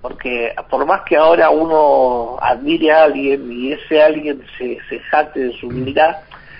porque 0.00 0.54
por 0.68 0.84
más 0.84 1.00
que 1.02 1.16
ahora 1.16 1.48
uno 1.48 2.36
admire 2.38 2.92
a 2.92 3.04
alguien 3.04 3.50
y 3.50 3.72
ese 3.72 4.02
alguien 4.02 4.42
se, 4.58 4.78
se 4.90 4.98
jacte 5.00 5.40
de 5.40 5.52
su 5.54 5.68
humildad, 5.68 6.16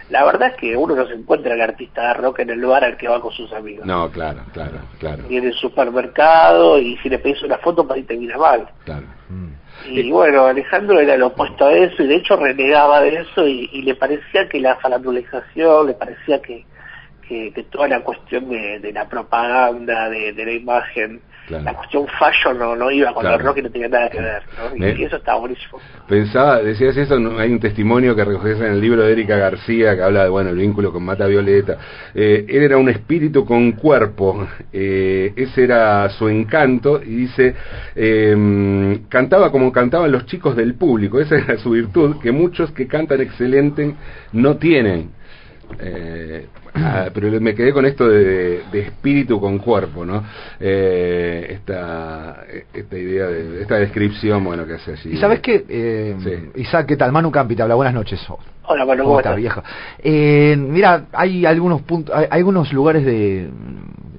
la 0.08 0.24
verdad 0.24 0.48
es 0.48 0.56
que 0.56 0.74
uno 0.74 0.96
no 0.96 1.06
se 1.06 1.12
encuentra 1.12 1.52
el 1.52 1.60
artista 1.60 2.08
de 2.08 2.14
rock 2.14 2.40
en 2.40 2.50
el 2.50 2.58
lugar 2.58 2.84
al 2.84 2.96
que 2.96 3.06
va 3.06 3.20
con 3.20 3.32
sus 3.32 3.52
amigos. 3.52 3.84
No, 3.84 4.10
claro, 4.10 4.40
claro, 4.54 4.78
claro. 4.98 5.24
Ni 5.28 5.36
en 5.36 5.44
el 5.44 5.52
supermercado 5.54 6.78
y 6.78 6.96
si 6.98 7.10
le 7.10 7.18
pedís 7.18 7.42
una 7.42 7.58
foto 7.58 7.86
para 7.86 8.02
te 8.02 8.16
mira 8.16 8.38
mal. 8.38 8.66
Claro. 8.84 9.06
Y 9.86 10.10
bueno, 10.10 10.46
Alejandro 10.46 10.98
era 10.98 11.14
lo 11.16 11.26
opuesto 11.26 11.66
a 11.66 11.72
eso 11.74 12.02
y 12.02 12.06
de 12.06 12.16
hecho 12.16 12.36
renegaba 12.36 13.02
de 13.02 13.16
eso 13.16 13.46
y, 13.46 13.68
y 13.72 13.82
le 13.82 13.94
parecía 13.94 14.48
que 14.48 14.58
la 14.58 14.76
falandulización, 14.76 15.88
le 15.88 15.92
parecía 15.94 16.40
que, 16.40 16.64
que, 17.28 17.52
que 17.52 17.62
toda 17.64 17.88
la 17.88 18.00
cuestión 18.00 18.48
de, 18.48 18.78
de 18.80 18.92
la 18.92 19.08
propaganda, 19.08 20.08
de, 20.10 20.32
de 20.32 20.44
la 20.44 20.52
imagen, 20.52 21.20
Claro. 21.46 21.62
la 21.64 21.74
cuestión 21.74 22.06
fallo 22.18 22.54
no, 22.54 22.74
no 22.74 22.90
iba 22.90 23.12
con 23.12 23.20
Claro. 23.20 23.36
el 23.36 23.44
rock 23.44 23.58
y 23.58 23.62
no 23.64 23.70
tenía 23.70 23.86
nada 23.88 24.08
que 24.08 24.18
ver. 24.18 24.42
¿no? 24.78 24.86
Y, 24.86 25.04
eso 25.04 25.16
estaba 25.16 25.40
buenísimo. 25.40 25.78
Pensaba, 26.08 26.62
decías 26.62 26.96
eso, 26.96 27.18
no- 27.18 27.38
hay 27.38 27.52
un 27.52 27.60
testimonio 27.60 28.16
que 28.16 28.24
recoges 28.24 28.58
en 28.60 28.72
el 28.72 28.80
libro 28.80 29.02
de 29.02 29.12
Erika 29.12 29.36
García 29.36 29.94
que 29.94 30.00
habla 30.00 30.22
de, 30.24 30.30
bueno, 30.30 30.48
el 30.48 30.56
vínculo 30.56 30.90
con 30.90 31.04
Mata 31.04 31.26
Violeta. 31.26 31.76
Eh, 32.14 32.46
él 32.48 32.62
era 32.62 32.78
un 32.78 32.88
espíritu 32.88 33.44
con 33.44 33.72
cuerpo, 33.72 34.48
eh, 34.72 35.34
ese 35.36 35.64
era 35.64 36.08
su 36.08 36.30
encanto, 36.30 37.02
y 37.02 37.14
dice, 37.14 37.54
eh, 37.94 39.00
cantaba 39.10 39.50
como 39.52 39.70
cantaban 39.70 40.10
los 40.10 40.24
chicos 40.24 40.56
del 40.56 40.76
público, 40.76 41.20
esa 41.20 41.36
era 41.36 41.58
su 41.58 41.72
virtud, 41.72 42.20
que 42.22 42.32
muchos 42.32 42.70
que 42.72 42.86
cantan 42.86 43.20
excelente 43.20 43.94
no 44.32 44.56
tienen. 44.56 45.10
Ah, 46.94 47.10
pero 47.12 47.28
me 47.40 47.54
quedé 47.54 47.72
con 47.72 47.84
esto 47.86 48.08
de, 48.08 48.62
de 48.70 48.80
espíritu 48.80 49.40
con 49.40 49.58
cuerpo, 49.58 50.04
¿no? 50.04 50.22
Eh, 50.60 51.46
esta, 51.50 52.44
esta 52.72 52.96
idea, 52.96 53.26
de, 53.26 53.62
esta 53.62 53.76
descripción, 53.76 54.44
bueno, 54.44 54.64
que 54.64 54.74
hace 54.74 54.92
allí. 54.92 55.10
Y 55.10 55.16
sabes 55.16 55.40
qué, 55.40 55.64
eh, 55.68 56.16
Sí. 56.22 56.60
Isaac, 56.60 56.86
¿qué 56.86 56.96
tal? 56.96 57.10
Manu 57.10 57.32
Campi 57.32 57.56
te 57.56 57.62
habla, 57.62 57.74
buenas 57.74 57.94
noches. 57.94 58.24
Hola, 58.66 58.86
Manu, 58.86 59.02
¿Cómo 59.02 59.10
¿cómo 59.10 59.20
estás, 59.20 59.36
viejo? 59.36 59.62
Eh, 59.98 60.56
mira, 60.56 61.06
hay 61.12 61.44
algunos 61.44 61.82
puntos, 61.82 62.14
hay, 62.14 62.26
hay 62.30 62.38
algunos 62.38 62.72
lugares 62.72 63.04
de 63.04 63.50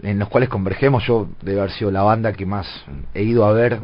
en 0.04 0.20
los 0.20 0.28
cuales 0.30 0.50
convergemos. 0.50 1.06
Yo 1.06 1.28
debe 1.42 1.60
haber 1.60 1.72
sido 1.72 1.92
la 1.92 2.04
banda 2.04 2.34
que 2.34 2.46
más 2.46 2.68
he 3.14 3.24
ido 3.24 3.46
a 3.46 3.54
ver 3.54 3.80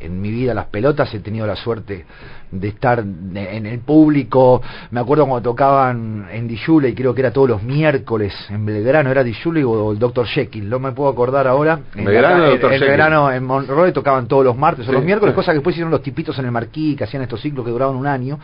en 0.00 0.20
mi 0.20 0.30
vida 0.30 0.54
las 0.54 0.66
pelotas. 0.66 1.12
He 1.14 1.20
tenido 1.20 1.46
la 1.46 1.56
suerte 1.56 2.04
de 2.50 2.68
estar 2.68 3.00
en 3.00 3.66
el 3.66 3.78
público. 3.80 4.62
Me 4.90 5.00
acuerdo 5.00 5.26
cuando 5.26 5.50
tocaban 5.50 6.26
en 6.30 6.48
Dijule 6.48 6.90
y 6.90 6.94
creo 6.94 7.14
que 7.14 7.20
era 7.20 7.32
todos 7.32 7.48
los 7.48 7.62
miércoles 7.62 8.34
en 8.48 8.64
Belgrano. 8.64 9.10
¿Era 9.10 9.22
Dijule 9.22 9.64
o 9.64 9.92
el 9.92 9.98
Dr. 9.98 10.26
Jekyll? 10.26 10.68
No 10.68 10.78
me 10.78 10.92
puedo 10.92 11.10
acordar 11.10 11.46
ahora. 11.46 11.80
En 11.94 12.04
Belgrano, 12.04 12.46
en 12.46 12.52
Jekyll. 12.58 12.80
Belgrano, 12.80 13.30
en 13.30 13.44
Monroe 13.44 13.92
tocaban 13.92 14.26
todos 14.26 14.44
los 14.44 14.56
martes 14.56 14.88
o 14.88 14.92
los 14.92 15.04
miércoles, 15.04 15.32
sí. 15.32 15.36
cosa 15.36 15.52
que 15.52 15.56
después 15.56 15.74
hicieron 15.74 15.90
los 15.90 16.02
tipitos 16.02 16.38
en 16.38 16.46
el 16.46 16.52
marquí, 16.52 16.96
que 16.96 17.04
hacían 17.04 17.22
estos 17.22 17.40
ciclos 17.40 17.64
que 17.64 17.70
duraban 17.70 17.96
un 17.96 18.06
año. 18.06 18.38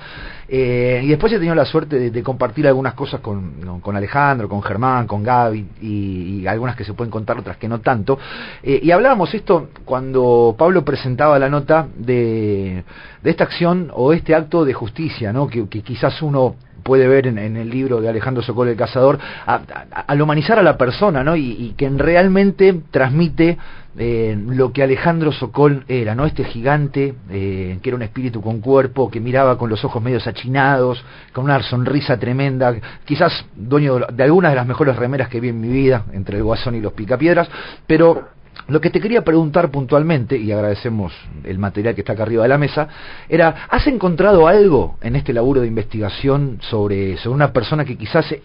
Eh, 0.49 1.01
y 1.03 1.09
después 1.09 1.33
he 1.33 1.37
tenido 1.37 1.55
la 1.55 1.65
suerte 1.65 1.99
de, 1.99 2.11
de 2.11 2.23
compartir 2.23 2.67
algunas 2.67 2.95
cosas 2.95 3.21
con, 3.21 3.81
con 3.81 3.97
Alejandro, 3.97 4.49
con 4.49 4.63
Germán, 4.63 5.07
con 5.07 5.23
Gaby, 5.23 5.67
y, 5.81 6.41
y 6.41 6.47
algunas 6.47 6.77
que 6.77 6.85
se 6.85 6.93
pueden 6.93 7.11
contar, 7.11 7.39
otras 7.39 7.57
que 7.57 7.69
no 7.69 7.81
tanto. 7.81 8.19
Eh, 8.63 8.81
y 8.83 8.91
hablábamos 8.91 9.33
esto 9.35 9.69
cuando 9.85 10.55
Pablo 10.59 10.85
presentaba 10.85 11.24
la 11.39 11.49
nota 11.49 11.87
de, 11.97 12.85
de 13.23 13.31
esta 13.31 13.45
acción 13.45 13.91
o 13.93 14.13
este 14.13 14.35
acto 14.35 14.65
de 14.65 14.75
justicia, 14.75 15.33
¿no? 15.33 15.49
que, 15.49 15.67
quizás 15.67 16.21
uno 16.23 16.57
puede 16.83 17.09
ver 17.09 17.27
en, 17.27 17.39
el 17.39 17.71
libro 17.71 18.01
de 18.01 18.09
Alejandro 18.09 18.43
Sokol 18.43 18.69
el 18.69 18.77
Cazador, 18.77 19.19
al 19.47 20.21
humanizar 20.21 20.59
a 20.59 20.63
la 20.63 20.77
persona, 20.77 21.25
¿no? 21.25 21.35
Y, 21.35 21.53
y 21.53 21.75
que 21.79 21.89
realmente 21.89 22.83
transmite 22.91 23.57
eh, 23.97 24.37
lo 24.37 24.73
que 24.73 24.83
Alejandro 24.83 25.31
Sokol 25.31 25.85
era, 25.87 26.15
¿no? 26.15 26.27
Este 26.27 26.45
gigante 26.45 27.15
eh, 27.31 27.79
que 27.81 27.89
era 27.89 27.97
un 27.97 28.03
espíritu 28.03 28.43
con 28.43 28.61
cuerpo, 28.61 29.09
que 29.09 29.21
miraba 29.21 29.57
con 29.57 29.71
los 29.71 29.85
ojos 29.85 30.03
medios 30.03 30.27
achinados, 30.27 31.03
con 31.33 31.45
una 31.45 31.63
sonrisa 31.63 32.19
tremenda, 32.19 32.75
quizás 33.05 33.47
dueño 33.55 33.95
de, 33.95 34.07
de 34.13 34.25
algunas 34.25 34.51
de 34.53 34.57
las 34.57 34.67
mejores 34.67 34.97
remeras 34.97 35.29
que 35.29 35.41
vi 35.41 35.51
en 35.51 35.61
mi 35.61 35.69
vida, 35.69 36.05
entre 36.13 36.39
el 36.39 36.43
Guasón 36.43 36.75
y 36.75 36.81
los 36.81 36.93
Picapiedras, 36.93 37.49
pero 37.87 38.34
lo 38.69 38.81
que 38.81 38.91
te 38.91 39.01
quería 39.01 39.23
preguntar 39.23 39.71
puntualmente, 39.71 40.37
y 40.37 40.53
agradecemos 40.53 41.13
el 41.45 41.59
material 41.59 41.95
que 41.95 42.01
está 42.01 42.15
acá 42.15 42.23
arriba 42.23 42.43
de 42.45 42.49
la 42.49 42.59
mesa, 42.59 42.89
era, 43.29 43.67
¿has 43.69 43.87
encontrado 43.87 44.47
algo 44.47 44.97
en 45.03 45.17
este 45.17 45.33
laburo 45.33 45.61
de 45.61 45.67
investigación 45.67 46.59
sobre, 46.61 47.17
sobre 47.19 47.35
una 47.35 47.53
persona 47.53 47.85
que 47.85 47.97
quizás 47.97 48.31
eh, 48.33 48.43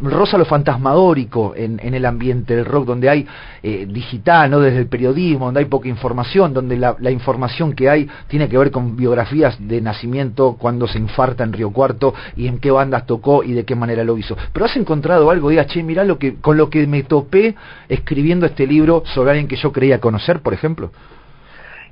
roza 0.00 0.38
lo 0.38 0.44
fantasmagórico 0.44 1.54
en, 1.56 1.80
en 1.82 1.94
el 1.94 2.04
ambiente 2.04 2.54
del 2.54 2.64
rock, 2.64 2.86
donde 2.86 3.08
hay 3.08 3.26
eh, 3.62 3.86
digital, 3.88 4.50
¿no? 4.50 4.60
desde 4.60 4.78
el 4.78 4.86
periodismo, 4.86 5.46
donde 5.46 5.60
hay 5.60 5.66
poca 5.66 5.88
información, 5.88 6.52
donde 6.52 6.76
la, 6.76 6.96
la 6.98 7.10
información 7.10 7.72
que 7.72 7.88
hay 7.88 8.08
tiene 8.28 8.48
que 8.48 8.58
ver 8.58 8.70
con 8.70 8.96
biografías 8.96 9.56
de 9.58 9.80
nacimiento, 9.80 10.56
cuando 10.58 10.86
se 10.86 10.98
infarta 10.98 11.44
en 11.44 11.52
Río 11.52 11.70
Cuarto, 11.70 12.14
y 12.36 12.46
en 12.46 12.58
qué 12.58 12.70
bandas 12.70 13.06
tocó 13.06 13.42
y 13.42 13.52
de 13.52 13.64
qué 13.64 13.74
manera 13.74 14.04
lo 14.04 14.16
hizo? 14.18 14.36
Pero 14.52 14.66
has 14.66 14.76
encontrado 14.76 15.30
algo, 15.30 15.50
diga, 15.50 15.66
che, 15.66 15.82
mirá 15.82 16.04
lo 16.04 16.18
que, 16.18 16.34
con 16.36 16.56
lo 16.56 16.70
que 16.70 16.86
me 16.86 17.02
topé 17.02 17.54
escribiendo 17.88 18.46
este 18.46 18.66
libro 18.66 19.02
sobre 19.06 19.37
alguien 19.38 19.48
que 19.48 19.56
yo 19.56 19.72
creía 19.72 20.00
conocer, 20.00 20.40
por 20.40 20.52
ejemplo. 20.52 20.90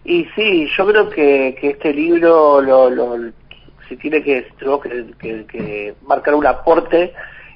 Y 0.05 0.25
sí, 0.37 0.69
yo 0.77 0.87
creo 0.87 1.11
que, 1.11 1.57
que 1.61 1.71
este 1.71 1.93
libro, 1.93 2.61
lo, 2.61 2.91
lo, 2.91 3.17
si 3.89 3.97
tiene 3.97 4.23
que, 4.23 4.47
que, 5.21 5.95
marcar 6.07 6.35
un 6.35 6.47
aporte, 6.47 7.13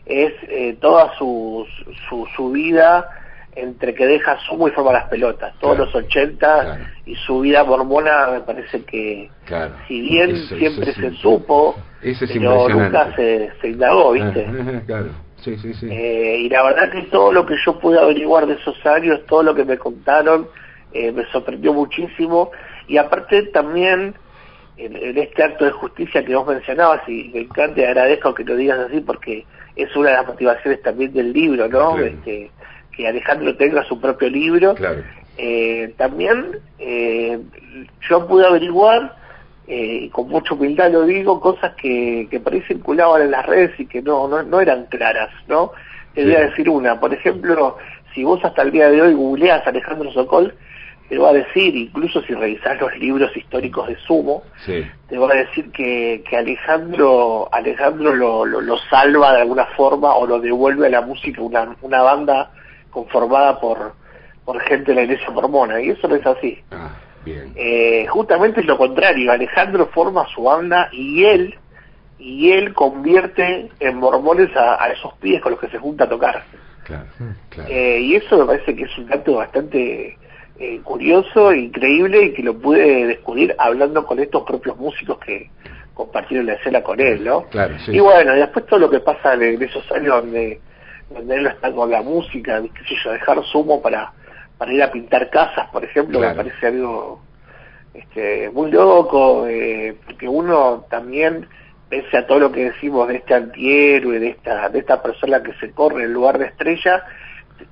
es 0.06 0.32
eh, 0.48 0.76
toda 0.80 1.12
su, 1.16 1.66
su, 2.08 2.26
su 2.36 2.50
vida 2.50 3.08
entre 3.56 3.94
que 3.94 4.06
deja 4.06 4.38
sumo 4.48 4.68
y 4.68 4.70
forma 4.70 4.92
las 4.92 5.08
pelotas, 5.08 5.52
todos 5.60 5.76
Claro, 5.76 5.90
los 5.92 6.04
80 6.04 6.38
claro. 6.62 6.84
y 7.04 7.14
su 7.16 7.40
vida 7.40 7.64
mormona 7.64 8.28
me 8.32 8.40
parece 8.40 8.84
que, 8.84 9.28
Claro. 9.44 9.74
si 9.88 10.00
bien 10.02 10.30
Eso- 10.30 10.56
siempre 10.56 10.92
se 10.94 11.10
supo, 11.14 11.76
Eso 12.00 12.24
es 12.24 12.30
pero 12.32 12.68
nunca 12.68 13.14
se, 13.16 13.50
se 13.60 13.68
indagó, 13.68 14.12
¿viste? 14.12 14.46
Claro, 14.86 15.08
sí, 15.40 15.56
sí, 15.58 15.74
sí. 15.74 15.88
Eh, 15.90 16.38
y 16.44 16.48
la 16.48 16.62
verdad 16.62 16.90
que 16.90 17.02
todo 17.02 17.32
lo 17.32 17.44
que 17.46 17.56
yo 17.64 17.78
pude 17.78 17.98
averiguar 17.98 18.46
de 18.46 18.54
esos 18.54 18.84
años, 18.86 19.20
todo 19.26 19.42
lo 19.42 19.54
que 19.54 19.64
me 19.64 19.78
contaron, 19.78 20.48
eh, 20.92 21.12
me 21.12 21.24
sorprendió 21.26 21.72
muchísimo. 21.72 22.50
Y 22.88 22.96
aparte 22.96 23.44
también, 23.44 24.14
en, 24.76 24.96
en 24.96 25.18
este 25.18 25.42
acto 25.42 25.64
de 25.64 25.72
justicia 25.72 26.24
que 26.24 26.34
vos 26.34 26.46
mencionabas, 26.46 27.08
y 27.08 27.30
me 27.32 27.40
encanta 27.40 27.80
y 27.80 27.84
agradezco 27.84 28.34
que 28.34 28.44
lo 28.44 28.56
digas 28.56 28.78
así 28.78 29.00
porque 29.00 29.44
es 29.76 29.94
una 29.96 30.10
de 30.10 30.16
las 30.16 30.26
motivaciones 30.26 30.82
también 30.82 31.12
del 31.12 31.32
libro, 31.32 31.68
¿no? 31.68 31.94
Claro. 31.94 32.04
Este, 32.04 32.50
que 32.96 33.08
Alejandro 33.08 33.56
tenga 33.56 33.84
su 33.84 34.00
propio 34.00 34.28
libro. 34.28 34.74
Claro. 34.74 35.02
Eh, 35.38 35.94
también 35.96 36.58
eh, 36.78 37.38
yo 38.08 38.26
pude 38.26 38.46
averiguar, 38.46 39.16
eh, 39.70 40.00
y 40.04 40.08
con 40.10 40.28
mucha 40.28 40.54
humildad 40.54 40.90
lo 40.90 41.02
digo, 41.06 41.40
cosas 41.40 41.74
que, 41.76 42.26
que 42.28 42.40
por 42.40 42.52
ahí 42.52 42.60
circulaban 42.62 43.22
en 43.22 43.30
las 43.30 43.46
redes 43.46 43.78
y 43.78 43.86
que 43.86 44.02
no, 44.02 44.26
no, 44.26 44.42
no 44.42 44.60
eran 44.60 44.86
claras, 44.86 45.30
¿no? 45.46 45.70
Te 46.12 46.24
voy 46.24 46.34
a 46.34 46.40
decir 46.40 46.68
una, 46.68 46.98
por 46.98 47.14
ejemplo, 47.14 47.76
si 48.12 48.24
vos 48.24 48.44
hasta 48.44 48.62
el 48.62 48.72
día 48.72 48.90
de 48.90 49.00
hoy 49.00 49.14
googleás 49.14 49.64
Alejandro 49.66 50.10
Sokol, 50.12 50.52
te 51.08 51.18
va 51.18 51.30
a 51.30 51.32
decir, 51.32 51.76
incluso 51.76 52.20
si 52.22 52.34
revisás 52.34 52.80
los 52.80 52.96
libros 52.98 53.36
históricos 53.36 53.86
de 53.88 53.96
Sumo, 54.06 54.42
Sí. 54.64 54.84
te 55.08 55.18
va 55.18 55.30
a 55.32 55.36
decir 55.36 55.70
que, 55.70 56.22
que 56.28 56.36
Alejandro 56.36 57.48
Alejandro 57.52 58.14
lo, 58.14 58.44
lo, 58.44 58.60
lo 58.60 58.76
salva 58.90 59.34
de 59.34 59.42
alguna 59.42 59.66
forma 59.76 60.14
o 60.14 60.26
lo 60.26 60.40
devuelve 60.40 60.86
a 60.88 60.90
la 60.90 61.00
música 61.02 61.40
una, 61.42 61.76
una 61.82 62.02
banda 62.02 62.50
conformada 62.90 63.60
por, 63.60 63.94
por 64.44 64.60
gente 64.62 64.90
de 64.90 64.94
la 64.96 65.02
iglesia 65.02 65.30
mormona, 65.30 65.80
y 65.80 65.90
eso 65.90 66.08
no 66.08 66.16
es 66.16 66.26
así. 66.26 66.58
Ah, 66.72 66.90
bien. 67.24 67.52
Eh, 67.56 68.06
justamente 68.08 68.60
es 68.60 68.66
lo 68.66 68.76
contrario, 68.76 69.32
Alejandro 69.32 69.86
forma 69.88 70.26
su 70.34 70.44
banda 70.44 70.88
y 70.92 71.24
él 71.24 71.54
y 72.18 72.52
él 72.52 72.74
convierte 72.74 73.70
en 73.80 73.96
mormones 73.96 74.54
a, 74.54 74.82
a 74.82 74.88
esos 74.88 75.14
pies 75.14 75.40
con 75.40 75.52
los 75.52 75.60
que 75.60 75.68
se 75.68 75.78
junta 75.78 76.04
a 76.04 76.08
tocar. 76.08 76.44
Claro, 76.84 77.06
claro. 77.48 77.70
Eh, 77.70 78.00
y 78.00 78.16
eso 78.16 78.38
me 78.38 78.46
parece 78.46 78.74
que 78.74 78.84
es 78.84 78.98
un 78.98 79.06
dato 79.06 79.34
bastante 79.36 80.18
eh, 80.58 80.80
curioso, 80.84 81.54
increíble 81.54 82.24
y 82.24 82.32
que 82.34 82.42
lo 82.42 82.58
pude 82.58 83.06
descubrir 83.06 83.54
hablando 83.58 84.04
con 84.04 84.18
estos 84.18 84.42
propios 84.42 84.76
músicos 84.76 85.18
que 85.20 85.50
compartieron 85.94 86.46
la 86.46 86.54
escena 86.54 86.82
con 86.82 87.00
él, 87.00 87.24
¿no? 87.24 87.44
Claro, 87.44 87.78
sí. 87.78 87.92
Y 87.92 88.00
bueno, 88.00 88.36
y 88.36 88.40
después 88.40 88.66
todo 88.66 88.80
lo 88.80 88.90
que 88.90 89.00
pasa 89.00 89.34
en, 89.34 89.42
en 89.42 89.62
esos 89.62 89.90
años 89.92 90.22
donde, 90.22 90.60
donde 91.10 91.34
él 91.34 91.46
está 91.46 91.72
con 91.72 91.90
la 91.90 92.02
música, 92.02 92.60
qué 92.62 92.84
sé 92.88 92.94
yo, 93.02 93.12
dejar 93.12 93.42
sumo 93.44 93.80
para, 93.80 94.12
para 94.60 94.74
ir 94.74 94.82
a 94.82 94.92
pintar 94.92 95.30
casas, 95.30 95.70
por 95.70 95.82
ejemplo, 95.82 96.18
Claro. 96.18 96.36
me 96.36 96.44
parece 96.44 96.66
algo 96.66 97.22
este, 97.94 98.50
muy 98.50 98.70
loco, 98.70 99.46
eh, 99.48 99.96
porque 100.04 100.28
uno 100.28 100.84
también, 100.90 101.48
pese 101.88 102.18
a 102.18 102.26
todo 102.26 102.40
lo 102.40 102.52
que 102.52 102.64
decimos 102.64 103.08
de 103.08 103.16
este 103.16 103.32
antihéroe, 103.32 104.18
de 104.20 104.28
esta, 104.28 104.68
de 104.68 104.80
esta 104.80 105.02
persona 105.02 105.42
que 105.42 105.54
se 105.54 105.70
corre 105.70 106.04
en 106.04 106.12
lugar 106.12 106.38
de 106.38 106.44
estrella, 106.44 107.02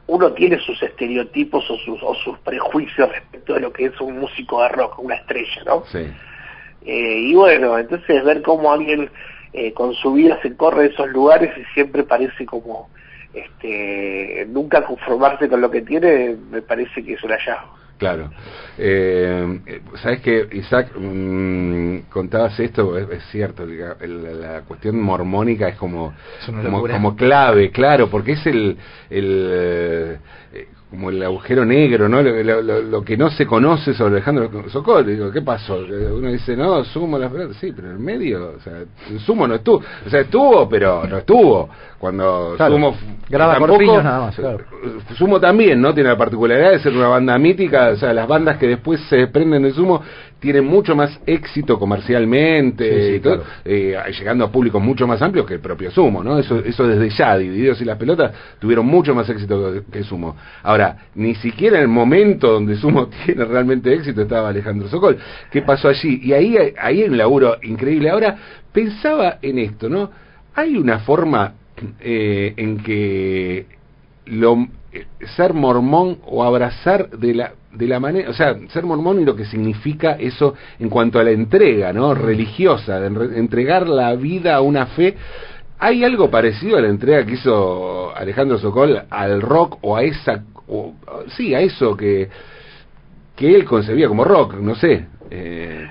uno 0.06 0.32
tiene 0.32 0.58
sus 0.60 0.82
estereotipos 0.82 1.70
o 1.70 1.76
sus, 1.76 2.02
o 2.02 2.14
sus 2.14 2.38
prejuicios 2.38 3.10
respecto 3.10 3.52
de 3.52 3.60
lo 3.60 3.70
que 3.70 3.84
es 3.84 4.00
un 4.00 4.18
músico 4.18 4.62
de 4.62 4.70
rock, 4.70 4.98
una 4.98 5.16
estrella, 5.16 5.62
¿no? 5.66 5.84
Sí. 5.92 6.10
Eh, 6.86 7.18
y 7.20 7.34
bueno, 7.34 7.76
entonces 7.78 8.24
ver 8.24 8.40
cómo 8.40 8.72
alguien 8.72 9.10
eh, 9.52 9.74
con 9.74 9.92
su 9.92 10.14
vida 10.14 10.38
se 10.40 10.56
corre 10.56 10.84
de 10.84 10.88
esos 10.94 11.10
lugares 11.10 11.52
y 11.58 11.64
siempre 11.74 12.02
parece 12.04 12.46
como 12.46 12.88
este 13.38 14.46
nunca 14.48 14.84
conformarse 14.84 15.48
con 15.48 15.60
lo 15.60 15.70
que 15.70 15.82
tiene, 15.82 16.36
me 16.50 16.62
parece 16.62 17.02
que 17.04 17.14
es 17.14 17.22
un 17.22 17.30
hallazgo. 17.30 17.78
Claro. 17.98 18.30
Eh, 18.78 19.80
Sabes 19.96 20.20
que, 20.20 20.48
Isaac, 20.52 20.92
mm, 20.96 22.08
contabas 22.08 22.58
esto, 22.60 22.96
es, 22.96 23.10
es 23.10 23.24
cierto, 23.32 23.66
la, 23.66 23.96
la, 24.00 24.60
cuestión 24.62 25.00
mormónica 25.00 25.68
es 25.68 25.76
como, 25.76 26.14
como, 26.46 26.86
como, 26.86 27.16
clave, 27.16 27.72
claro, 27.72 28.08
porque 28.08 28.32
es 28.32 28.46
el, 28.46 28.78
el 29.10 29.48
eh, 29.50 30.18
como 30.90 31.10
el 31.10 31.22
agujero 31.22 31.64
negro, 31.66 32.08
¿no? 32.08 32.22
Lo, 32.22 32.62
lo, 32.62 32.82
lo, 32.82 33.04
que 33.04 33.16
no 33.16 33.28
se 33.30 33.46
conoce 33.46 33.92
sobre 33.92 34.16
Alejandro 34.16 34.50
Sokol. 34.70 35.06
Digo, 35.06 35.30
¿qué 35.30 35.42
pasó? 35.42 35.76
Uno 35.76 36.28
dice, 36.28 36.56
no, 36.56 36.82
Sumo 36.84 37.18
las 37.18 37.30
sí, 37.56 37.72
pero 37.76 37.88
en 37.88 37.94
el 37.94 38.00
medio, 38.00 38.54
o 38.56 38.60
sea, 38.60 38.84
Sumo 39.18 39.46
no 39.46 39.56
estuvo, 39.56 39.82
o 40.06 40.10
sea, 40.10 40.20
estuvo, 40.20 40.68
pero 40.68 41.06
no 41.06 41.18
estuvo. 41.18 41.68
Cuando 41.98 42.56
Sumo 42.56 42.96
graba 43.28 43.58
tampoco, 43.58 44.02
nada 44.02 44.20
más, 44.20 44.36
claro. 44.36 44.64
Sumo 45.16 45.38
también, 45.38 45.80
¿no? 45.80 45.92
Tiene 45.92 46.08
la 46.08 46.16
particularidad 46.16 46.70
de 46.70 46.78
ser 46.78 46.94
una 46.94 47.08
banda 47.08 47.36
mítica, 47.38 47.90
o 47.90 47.96
sea, 47.96 48.14
las 48.14 48.26
bandas 48.26 48.56
que 48.56 48.68
después 48.68 49.00
se 49.08 49.16
desprenden 49.16 49.64
de 49.64 49.72
Sumo 49.72 50.02
tienen 50.40 50.66
mucho 50.66 50.94
más 50.94 51.20
éxito 51.26 51.78
comercialmente, 51.78 53.06
sí, 53.06 53.14
sí, 53.14 53.20
todo, 53.20 53.42
claro. 53.42 53.50
eh, 53.64 53.96
llegando 54.18 54.44
a 54.44 54.52
públicos 54.52 54.80
mucho 54.80 55.06
más 55.06 55.20
amplios 55.20 55.46
que 55.46 55.54
el 55.54 55.60
propio 55.60 55.90
Sumo, 55.90 56.22
¿no? 56.22 56.38
Eso, 56.38 56.58
eso 56.60 56.86
desde 56.86 57.10
ya, 57.10 57.36
Divididos 57.36 57.80
y 57.80 57.84
las 57.84 57.98
pelotas 57.98 58.32
tuvieron 58.58 58.86
mucho 58.86 59.14
más 59.14 59.28
éxito 59.28 59.72
que, 59.72 59.82
que 59.90 60.04
Sumo. 60.04 60.36
Ahora, 60.62 61.08
ni 61.14 61.34
siquiera 61.34 61.76
en 61.78 61.82
el 61.82 61.88
momento 61.88 62.52
donde 62.52 62.76
Sumo 62.76 63.08
tiene 63.26 63.44
realmente 63.44 63.92
éxito 63.92 64.22
estaba 64.22 64.48
Alejandro 64.48 64.88
Sokol. 64.88 65.18
¿Qué 65.50 65.62
pasó 65.62 65.88
allí? 65.88 66.20
Y 66.22 66.32
ahí, 66.32 66.56
ahí 66.56 67.02
hay 67.02 67.08
un 67.08 67.18
laburo 67.18 67.56
increíble. 67.62 68.10
Ahora, 68.10 68.36
pensaba 68.72 69.38
en 69.42 69.58
esto, 69.58 69.88
¿no? 69.88 70.10
Hay 70.54 70.76
una 70.76 71.00
forma 71.00 71.54
eh, 72.00 72.54
en 72.56 72.78
que 72.78 73.66
lo, 74.26 74.68
ser 75.36 75.54
mormón 75.54 76.18
o 76.26 76.44
abrazar 76.44 77.10
de 77.10 77.34
la 77.34 77.52
de 77.72 77.86
la 77.86 78.00
manera, 78.00 78.30
o 78.30 78.32
sea, 78.32 78.56
ser 78.68 78.84
mormón 78.84 79.20
y 79.20 79.24
lo 79.24 79.36
que 79.36 79.44
significa 79.44 80.12
eso 80.12 80.54
en 80.78 80.88
cuanto 80.88 81.18
a 81.18 81.24
la 81.24 81.30
entrega, 81.30 81.92
¿no? 81.92 82.14
religiosa, 82.14 82.98
de 83.00 83.38
entregar 83.38 83.88
la 83.88 84.14
vida 84.14 84.54
a 84.56 84.60
una 84.60 84.86
fe. 84.86 85.14
¿Hay 85.78 86.02
algo 86.02 86.30
parecido 86.30 86.76
a 86.76 86.80
la 86.80 86.88
entrega 86.88 87.24
que 87.24 87.34
hizo 87.34 88.14
Alejandro 88.16 88.58
Sokol 88.58 89.02
al 89.10 89.40
rock 89.40 89.78
o 89.82 89.96
a 89.96 90.02
esa 90.02 90.44
o, 90.66 90.94
sí, 91.36 91.54
a 91.54 91.60
eso 91.60 91.96
que 91.96 92.28
que 93.38 93.54
él 93.54 93.64
concebía 93.64 94.08
como 94.08 94.24
rock, 94.24 94.54
no 94.54 94.74
sé. 94.74 95.06
Eh, 95.30 95.88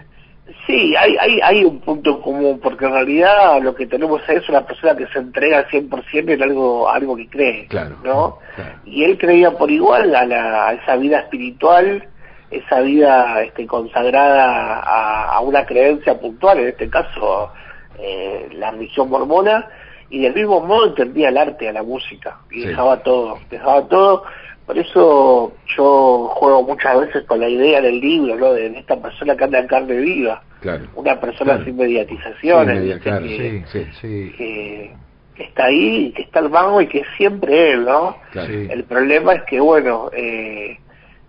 Sí, 0.67 0.93
hay, 0.97 1.15
hay, 1.17 1.39
hay 1.41 1.63
un 1.63 1.79
punto 1.79 2.21
común, 2.21 2.59
porque 2.61 2.85
en 2.85 2.91
realidad 2.91 3.61
lo 3.61 3.73
que 3.73 3.87
tenemos 3.87 4.21
es 4.27 4.47
una 4.49 4.65
persona 4.65 4.97
que 4.97 5.07
se 5.07 5.19
entrega 5.19 5.59
al 5.59 5.67
100% 5.67 6.29
en 6.29 6.43
algo, 6.43 6.89
algo 6.89 7.15
que 7.15 7.29
cree, 7.29 7.67
claro, 7.67 7.95
¿no? 8.03 8.39
Claro. 8.53 8.79
Y 8.85 9.05
él 9.05 9.17
creía 9.17 9.51
por 9.51 9.71
igual 9.71 10.13
a, 10.13 10.25
la, 10.25 10.67
a 10.67 10.73
esa 10.73 10.97
vida 10.97 11.19
espiritual, 11.19 12.05
esa 12.51 12.81
vida 12.81 13.43
este, 13.43 13.65
consagrada 13.65 14.79
a, 14.79 15.35
a, 15.35 15.39
una 15.39 15.65
creencia 15.65 16.19
puntual, 16.19 16.59
en 16.59 16.67
este 16.67 16.89
caso 16.89 17.49
eh, 17.97 18.49
la 18.51 18.71
religión 18.71 19.09
mormona, 19.09 19.69
y 20.09 20.19
del 20.19 20.33
mismo 20.33 20.59
modo 20.59 20.87
entendía 20.87 21.29
el 21.29 21.37
arte, 21.37 21.69
a 21.69 21.73
la 21.73 21.83
música, 21.83 22.39
y 22.51 22.63
sí. 22.63 22.67
dejaba 22.67 23.01
todo, 23.03 23.39
dejaba 23.49 23.87
todo 23.87 24.25
por 24.67 24.77
eso 24.77 25.53
yo 25.77 26.27
juego 26.35 26.61
muchas 26.61 26.99
veces 26.99 27.23
con 27.23 27.39
la 27.39 27.47
idea 27.47 27.79
del 27.79 28.01
libro, 28.01 28.35
¿no? 28.35 28.51
De, 28.51 28.67
esta 28.77 28.97
persona 28.97 29.37
que 29.37 29.45
anda 29.45 29.59
en 29.59 29.67
carne 29.67 29.95
viva. 29.95 30.43
Claro. 30.61 30.85
Una 30.95 31.19
persona 31.19 31.53
claro. 31.53 31.65
sin 31.65 31.77
mediatizaciones. 31.77 32.75
Sin 32.75 32.87
media, 32.87 32.99
claro. 32.99 33.25
que, 33.25 33.63
sí, 33.71 33.85
sí. 34.01 34.33
Que, 34.37 34.95
que, 35.35 35.43
está 35.43 35.65
ahí, 35.65 36.11
que 36.15 36.23
está 36.23 36.39
al 36.39 36.49
mango 36.49 36.81
y 36.81 36.87
que 36.87 36.99
es 36.99 37.07
siempre 37.15 37.73
él, 37.73 37.85
¿no? 37.85 38.17
Claro. 38.31 38.53
El 38.53 38.83
problema 38.85 39.33
es 39.33 39.43
que, 39.43 39.59
bueno, 39.59 40.09
eh, 40.13 40.77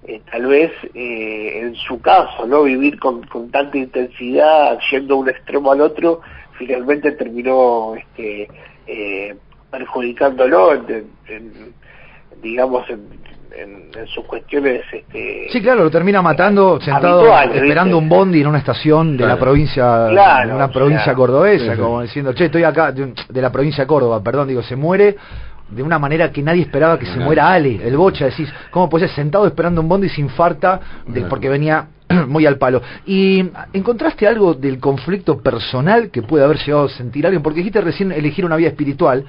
eh, 0.09 0.23
tal 0.31 0.47
vez 0.47 0.73
eh, 0.95 1.61
en 1.61 1.75
su 1.75 2.01
caso, 2.01 2.47
¿no? 2.47 2.63
Vivir 2.63 2.99
con, 2.99 3.27
con 3.27 3.51
tanta 3.51 3.77
intensidad, 3.77 4.79
yendo 4.91 5.17
de 5.17 5.21
un 5.21 5.29
extremo 5.29 5.73
al 5.73 5.83
otro, 5.83 6.23
finalmente 6.57 7.13
terminó 7.13 7.95
este, 7.95 8.49
eh, 8.87 9.37
perjudicándolo 9.71 10.75
en, 10.75 11.11
en, 11.27 11.75
digamos, 12.41 12.89
en, 12.89 13.07
en, 13.57 13.91
en, 13.97 14.07
sus 14.09 14.25
cuestiones 14.25 14.83
este 14.93 15.49
sí 15.51 15.61
claro 15.61 15.85
lo 15.85 15.91
termina 15.91 16.23
matando 16.23 16.81
sentado 16.81 17.27
esperando 17.41 17.97
¿viste? 17.97 18.05
un 18.05 18.09
bondi 18.09 18.41
en 18.41 18.47
una 18.47 18.59
estación 18.59 19.13
de 19.13 19.19
claro. 19.19 19.35
la 19.35 19.41
provincia 19.41 20.07
claro, 20.11 20.49
de 20.49 20.55
una 20.55 20.71
provincia 20.71 21.05
claro. 21.05 21.19
cordobesa 21.19 21.75
sí, 21.75 21.81
como 21.81 22.03
diciendo 22.03 22.33
che 22.33 22.47
estoy 22.47 22.65
acá 22.65 22.93
de, 22.93 23.13
de, 23.29 23.43
la 23.43 23.51
provincia 23.51 23.85
de 23.85 23.89
Córdoba 23.89 24.23
perdón 24.23 24.49
digo 24.49 24.63
se 24.63 24.77
muere 24.77 25.17
de 25.69 25.83
una 25.83 25.99
manera 25.99 26.33
que 26.33 26.43
nadie 26.43 26.63
esperaba 26.63 26.99
que 26.99 27.07
se 27.07 27.19
muera 27.19 27.53
Ale 27.53 27.81
el 27.87 27.97
bocha 27.97 28.27
decís 28.27 28.53
cómo 28.71 28.89
puede 28.89 29.07
ser 29.07 29.17
sentado 29.17 29.47
esperando 29.47 29.81
un 29.81 29.89
bondi 29.89 30.07
y 30.07 30.11
se 30.11 30.21
infarta 30.21 30.81
de, 31.07 31.23
porque 31.23 31.49
venía 31.49 31.89
muy 32.29 32.47
al 32.47 32.57
palo. 32.57 32.83
¿Y 33.07 33.45
encontraste 33.73 34.27
algo 34.27 34.55
del 34.55 34.79
conflicto 34.81 35.41
personal 35.41 36.11
que 36.11 36.23
puede 36.23 36.45
haber 36.45 36.59
llegado 36.59 36.87
a 36.87 36.89
sentir 36.89 37.27
alguien? 37.27 37.43
Porque 37.43 37.59
dijiste 37.59 37.81
recién 37.81 38.13
elegir 38.13 38.45
una 38.45 38.57
vida 38.57 38.69
espiritual 38.69 39.25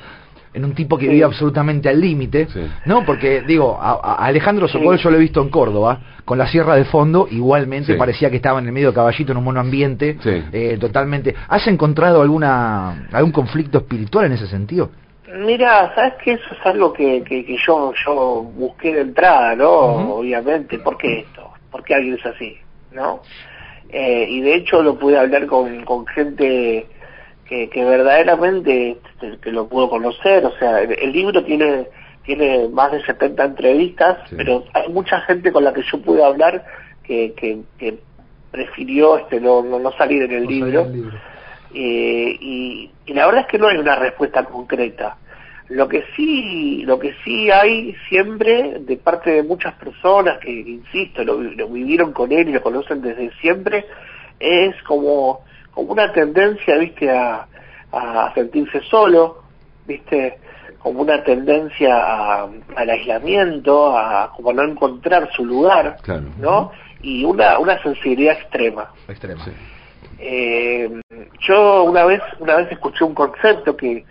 en 0.54 0.66
un 0.66 0.74
tipo 0.74 0.98
que 0.98 1.06
sí. 1.06 1.10
vivía 1.10 1.26
absolutamente 1.26 1.90
al 1.90 2.00
límite, 2.00 2.48
sí. 2.52 2.62
¿no? 2.86 3.06
Porque, 3.06 3.42
digo, 3.42 3.78
a, 3.80 3.92
a 3.92 4.26
Alejandro 4.26 4.68
Sokol 4.68 4.98
sí. 4.98 5.04
yo 5.04 5.12
lo 5.12 5.18
he 5.18 5.20
visto 5.20 5.42
en 5.42 5.50
Córdoba, 5.50 6.00
con 6.26 6.38
la 6.38 6.48
sierra 6.48 6.76
de 6.76 6.86
fondo, 6.86 7.28
igualmente 7.32 7.96
parecía 7.96 8.30
que 8.30 8.36
estaba 8.36 8.60
en 8.60 8.68
el 8.68 8.72
medio 8.72 8.90
de 8.90 8.94
caballito 8.94 9.32
en 9.32 9.40
un 9.40 9.44
mono 9.44 9.60
ambiente, 9.60 10.18
eh, 10.24 10.78
totalmente. 10.80 11.34
¿Has 11.48 11.66
encontrado 11.68 12.22
alguna 12.22 13.08
algún 13.12 13.32
conflicto 13.32 13.80
espiritual 13.80 14.26
en 14.26 14.34
ese 14.34 14.46
sentido? 14.48 14.92
Mira, 15.36 15.92
sabes 15.96 16.14
que 16.24 16.34
eso 16.34 16.46
es 16.52 16.66
algo 16.66 16.94
que, 16.94 17.24
que, 17.24 17.46
que 17.46 17.58
yo 17.66 17.94
yo 18.06 18.44
busqué 18.56 18.94
de 18.94 19.02
entrada, 19.02 19.56
¿no? 19.56 19.72
Uh 19.72 20.00
-huh. 20.00 20.20
Obviamente, 20.20 20.78
¿por 20.80 20.98
qué 20.98 21.20
esto? 21.20 21.52
¿Por 21.72 21.84
qué 21.84 21.96
alguien 21.96 22.16
es 22.16 22.26
así? 22.26 22.58
¿No? 22.92 23.22
Eh, 23.90 24.28
y 24.30 24.42
de 24.42 24.56
hecho 24.56 24.84
lo 24.84 25.00
pude 25.00 25.18
hablar 25.18 25.48
con, 25.48 25.84
con 25.84 26.06
gente 26.06 26.86
que, 27.50 27.68
que 27.68 27.84
verdaderamente 27.84 28.92
este, 28.92 29.40
que 29.40 29.52
lo 29.52 29.68
puedo 29.68 29.90
conocer, 29.90 30.46
o 30.46 30.56
sea, 30.60 30.82
el, 30.82 30.92
el 30.92 31.12
libro 31.12 31.44
tiene 31.44 31.88
tiene 32.24 32.68
más 32.68 32.92
de 32.92 33.04
70 33.04 33.44
entrevistas, 33.44 34.20
sí. 34.30 34.36
pero 34.38 34.64
hay 34.74 34.88
mucha 34.90 35.20
gente 35.22 35.52
con 35.52 35.64
la 35.64 35.74
que 35.74 35.82
yo 35.82 36.00
pude 36.00 36.24
hablar 36.24 36.64
que, 37.04 37.34
que, 37.36 37.62
que 37.80 37.98
prefirió 38.52 39.18
este 39.18 39.42
no, 39.42 39.64
no, 39.64 39.80
no, 39.80 39.92
salir 39.94 40.22
en 40.22 40.32
el 40.34 40.44
no 40.44 40.50
libro. 40.50 40.82
El 40.82 40.94
libro. 40.94 41.18
Eh, 41.74 42.38
y, 42.40 42.92
y, 43.08 43.14
la 43.14 43.26
verdad 43.26 43.42
es 43.42 43.48
que 43.48 43.58
no 43.58 43.68
hay 43.68 43.78
una 43.78 43.96
respuesta 43.96 44.44
concreta. 44.44 45.18
Lo 45.70 45.88
que 45.88 46.04
sí, 46.16 46.84
lo 46.86 47.00
que 47.00 47.16
sí 47.24 47.50
hay 47.50 47.96
siempre 48.10 48.78
de 48.80 48.98
parte 48.98 49.32
de 49.32 49.42
muchas 49.42 49.74
personas 49.74 50.38
que, 50.38 50.52
insisto, 50.52 51.24
lo, 51.24 51.42
lo 51.42 51.68
vivieron 51.68 52.12
con 52.14 52.32
él 52.32 52.50
y 52.50 52.54
lo 52.54 52.62
conocen 52.62 53.02
desde 53.02 53.32
siempre, 53.42 53.86
es 54.40 54.76
como 54.84 55.42
como 55.80 55.94
una 55.94 56.12
tendencia, 56.12 56.78
viste, 56.78 57.10
a, 57.10 57.48
a 57.94 58.34
sentirse 58.34 58.82
solo, 58.82 59.44
viste, 59.88 60.38
como 60.80 61.02
una 61.02 61.24
tendencia 61.24 61.96
a, 61.96 62.50
al 62.76 62.90
aislamiento, 62.90 63.98
a 63.98 64.32
como 64.36 64.52
no 64.52 64.64
encontrar 64.64 65.30
su 65.34 65.46
lugar, 65.46 65.98
claro. 66.02 66.26
¿no? 66.38 66.72
Y 67.02 67.24
una, 67.24 67.60
una 67.60 67.82
sensibilidad 67.82 68.34
extrema. 68.34 68.92
Extrema, 69.08 69.44
sí. 69.46 69.52
Eh, 70.20 71.02
yo 71.48 71.84
una 71.86 72.04
vez, 72.04 72.22
una 72.40 72.58
vez 72.58 72.70
escuché 72.74 73.06
un 73.06 73.14
concepto 73.14 73.78
que, 73.78 74.04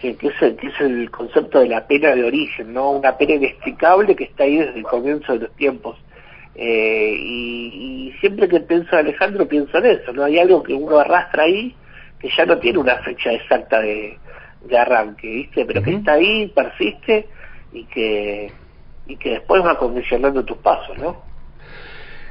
que, 0.00 0.16
que, 0.16 0.26
es 0.28 0.42
el, 0.42 0.56
que 0.56 0.66
es 0.66 0.80
el 0.80 1.10
concepto 1.12 1.60
de 1.60 1.68
la 1.68 1.86
pena 1.86 2.12
de 2.12 2.24
origen, 2.24 2.72
¿no? 2.72 2.90
Una 2.90 3.16
pena 3.16 3.34
inexplicable 3.34 4.16
que 4.16 4.24
está 4.24 4.42
ahí 4.42 4.56
desde 4.56 4.78
el 4.80 4.84
comienzo 4.84 5.34
de 5.34 5.38
los 5.40 5.52
tiempos. 5.52 5.96
Eh, 6.56 7.16
y, 7.18 8.10
y, 8.12 8.12
siempre 8.20 8.48
que 8.48 8.60
pienso 8.60 8.92
en 8.92 9.06
Alejandro 9.06 9.48
pienso 9.48 9.76
en 9.78 9.86
eso, 9.86 10.12
¿no? 10.12 10.24
Hay 10.24 10.38
algo 10.38 10.62
que 10.62 10.72
uno 10.72 10.98
arrastra 10.98 11.44
ahí 11.44 11.74
que 12.20 12.28
ya 12.36 12.46
no 12.46 12.58
tiene 12.58 12.78
una 12.78 12.96
fecha 12.98 13.32
exacta 13.32 13.80
de, 13.80 14.16
de 14.64 14.78
arranque, 14.78 15.26
¿viste? 15.26 15.64
Pero 15.64 15.80
uh 15.80 15.82
-huh. 15.82 15.86
que 15.86 15.94
está 15.96 16.12
ahí, 16.12 16.52
persiste 16.54 17.26
y 17.72 17.84
que, 17.86 18.52
y 19.06 19.16
que 19.16 19.30
después 19.30 19.64
va 19.64 19.76
condicionando 19.76 20.44
tus 20.44 20.58
pasos, 20.58 20.96
¿no? 20.98 21.22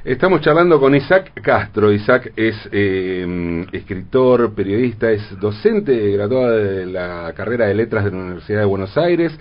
Estamos 0.06 0.42
charlando 0.42 0.82
con 0.82 0.94
Isaac 0.96 1.32
Castro. 1.42 1.92
Isaac 1.92 2.34
es 2.36 2.56
eh, 2.74 3.66
escritor, 3.72 4.54
periodista, 4.54 5.10
es 5.12 5.40
docente 5.40 6.12
graduado 6.12 6.58
de 6.58 6.86
la 6.88 7.32
carrera 7.36 7.68
de 7.68 7.74
letras 7.74 8.04
de 8.04 8.12
la 8.12 8.18
Universidad 8.18 8.60
de 8.60 8.66
Buenos 8.66 8.98
Aires 8.98 9.32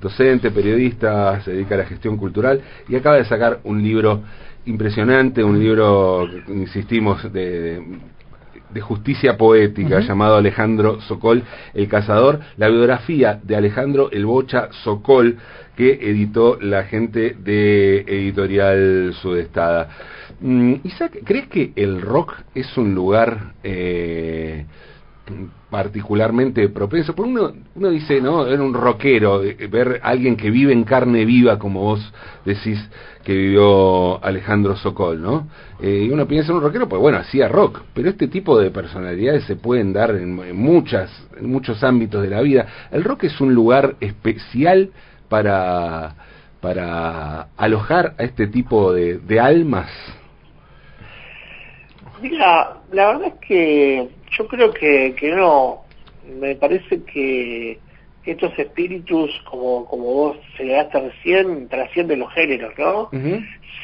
docente, 0.00 0.50
periodista, 0.50 1.40
se 1.42 1.52
dedica 1.52 1.74
a 1.74 1.78
la 1.78 1.86
gestión 1.86 2.16
cultural 2.16 2.60
y 2.88 2.96
acaba 2.96 3.16
de 3.16 3.24
sacar 3.24 3.60
un 3.64 3.82
libro 3.82 4.22
impresionante, 4.66 5.42
un 5.42 5.58
libro, 5.58 6.28
insistimos, 6.48 7.32
de, 7.32 7.82
de 8.70 8.80
justicia 8.80 9.36
poética 9.36 9.96
uh 9.96 9.98
-huh. 10.00 10.06
llamado 10.08 10.36
Alejandro 10.36 11.00
Sokol, 11.02 11.42
El 11.74 11.88
Cazador, 11.88 12.40
la 12.56 12.68
biografía 12.68 13.40
de 13.42 13.56
Alejandro 13.56 14.10
El 14.10 14.26
Bocha 14.26 14.68
Sokol 14.82 15.36
que 15.76 15.98
editó 16.10 16.58
la 16.60 16.84
gente 16.84 17.36
de 17.38 18.00
Editorial 18.06 19.12
Mm, 20.40 20.74
Isaac, 20.84 21.20
¿crees 21.24 21.48
que 21.48 21.72
el 21.76 22.00
rock 22.02 22.34
es 22.54 22.76
un 22.76 22.94
lugar... 22.94 23.54
Eh, 23.62 24.66
particularmente 25.74 26.68
propenso, 26.68 27.16
porque 27.16 27.32
uno, 27.32 27.52
uno 27.74 27.90
dice, 27.90 28.20
¿no? 28.20 28.46
Era 28.46 28.62
un 28.62 28.72
rockero, 28.72 29.40
ver 29.40 29.98
a 30.04 30.10
alguien 30.10 30.36
que 30.36 30.48
vive 30.48 30.72
en 30.72 30.84
carne 30.84 31.24
viva, 31.24 31.58
como 31.58 31.80
vos 31.80 32.12
decís 32.44 32.78
que 33.24 33.32
vivió 33.32 34.24
Alejandro 34.24 34.76
Sokol, 34.76 35.20
¿no? 35.20 35.48
Eh, 35.82 36.04
y 36.06 36.10
uno 36.10 36.28
piensa 36.28 36.52
en 36.52 36.58
un 36.58 36.62
rockero, 36.62 36.88
pues 36.88 37.02
bueno, 37.02 37.18
hacía 37.18 37.48
rock, 37.48 37.80
pero 37.92 38.08
este 38.08 38.28
tipo 38.28 38.56
de 38.56 38.70
personalidades 38.70 39.42
se 39.46 39.56
pueden 39.56 39.92
dar 39.92 40.12
en, 40.12 40.38
en, 40.38 40.56
muchas, 40.56 41.10
en 41.36 41.50
muchos 41.50 41.82
ámbitos 41.82 42.22
de 42.22 42.30
la 42.30 42.40
vida. 42.40 42.68
El 42.92 43.02
rock 43.02 43.24
es 43.24 43.40
un 43.40 43.52
lugar 43.52 43.96
especial 43.98 44.90
para, 45.28 46.14
para 46.60 47.48
alojar 47.56 48.14
a 48.16 48.22
este 48.22 48.46
tipo 48.46 48.92
de, 48.92 49.18
de 49.18 49.40
almas. 49.40 49.90
Mira, 52.22 52.78
la 52.92 53.08
verdad 53.08 53.26
es 53.26 53.48
que 53.48 54.08
yo 54.30 54.46
creo 54.48 54.72
que, 54.72 55.14
que 55.18 55.32
no. 55.32 55.82
Me 56.40 56.54
parece 56.56 57.02
que 57.04 57.78
estos 58.24 58.58
espíritus, 58.58 59.30
como, 59.44 59.84
como 59.86 60.04
vos 60.04 60.36
señalaste 60.56 61.00
recién, 61.00 61.68
trascienden 61.68 62.20
los 62.20 62.32
géneros, 62.32 62.72
¿no? 62.78 63.10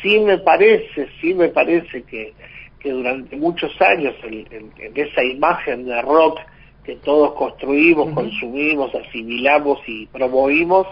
Sí 0.03 0.19
me 0.21 0.39
parece, 0.39 1.09
sí 1.21 1.35
me 1.35 1.49
parece 1.49 2.03
que, 2.05 2.33
que 2.79 2.91
durante 2.91 3.37
muchos 3.37 3.71
años 3.83 4.15
en, 4.23 4.47
en, 4.51 4.73
en 4.79 4.93
esa 4.97 5.23
imagen 5.23 5.85
de 5.85 6.01
rock 6.01 6.41
que 6.85 6.97
todos 6.97 7.35
construimos, 7.35 8.15
consumimos, 8.15 8.95
asimilamos 8.95 9.79
y 9.87 10.07
promovimos, 10.07 10.87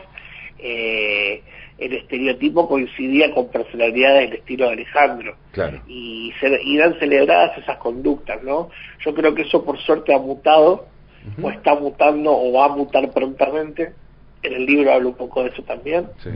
eh, 0.59 1.43
el 1.79 1.93
estereotipo 1.95 2.69
coincidía 2.69 3.33
con 3.33 3.49
personalidades 3.49 4.31
del 4.31 4.39
estilo 4.41 4.67
de 4.67 4.73
Alejandro 4.73 5.37
Claro. 5.53 5.81
y, 5.87 6.33
se, 6.41 6.61
y 6.63 6.77
eran 6.77 6.99
celebradas 6.99 7.57
esas 7.59 7.77
conductas, 7.79 8.43
¿no? 8.43 8.69
Yo 9.05 9.15
creo 9.15 9.35
que 9.35 9.43
eso 9.43 9.65
por 9.65 9.79
suerte 9.79 10.13
ha 10.15 10.19
mutado 10.19 10.87
o 11.43 11.51
está 11.51 11.75
mutando 11.75 12.33
o 12.37 12.53
va 12.53 12.67
a 12.67 12.69
mutar 12.69 13.11
prontamente. 13.13 13.93
En 14.43 14.53
el 14.55 14.67
libro 14.67 14.93
hablo 14.93 15.11
un 15.11 15.15
poco 15.17 15.43
de 15.43 15.51
eso 15.51 15.63
también, 15.63 16.07
Sí, 16.23 16.31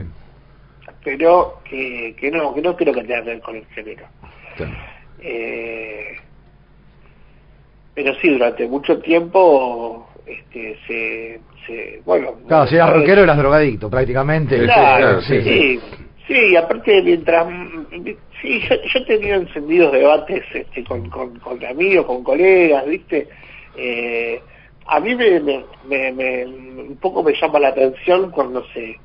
pero 1.03 1.59
que, 1.63 2.15
que 2.19 2.29
no, 2.31 2.53
que 2.53 2.61
no 2.61 2.75
creo 2.75 2.93
que 2.93 3.01
tenga 3.01 3.23
que 3.23 3.29
ver 3.31 3.41
con 3.41 3.55
el 3.55 3.65
género. 3.67 4.05
claro. 4.55 4.73
Eh, 5.19 6.15
pero 7.95 8.13
sí, 8.15 8.29
durante 8.29 8.67
mucho 8.67 8.99
tiempo 8.99 10.07
este, 10.25 10.77
se, 10.87 11.41
se 11.65 12.01
bueno... 12.05 12.37
Claro, 12.47 12.67
si 12.67 12.75
eras 12.75 12.93
rockero 12.93 13.23
eras 13.23 13.37
drogadicto, 13.37 13.89
prácticamente. 13.89 14.57
Sí, 14.59 14.65
Claro, 14.65 15.21
sí, 15.21 15.41
sí, 15.41 15.79
sí, 16.27 16.55
aparte 16.55 17.01
mientras... 17.01 17.47
Sí, 18.41 18.59
yo, 18.61 18.75
yo 18.75 18.99
he 18.99 19.05
tenido 19.05 19.35
encendidos 19.35 19.91
debates 19.93 20.43
este, 20.53 20.83
con, 20.83 21.09
con, 21.09 21.39
con 21.39 21.63
amigos, 21.65 22.05
con 22.05 22.23
colegas, 22.23 22.85
¿viste? 22.85 23.29
Eh, 23.75 24.41
a 24.87 24.99
mí 24.99 25.15
me, 25.15 25.39
me, 25.39 25.63
me, 25.85 26.11
me- 26.11 26.45
un 26.45 26.97
poco 26.97 27.23
me 27.23 27.33
llama 27.33 27.59
la 27.59 27.69
atención 27.69 28.31
cuando 28.31 28.65
se, 28.73 28.99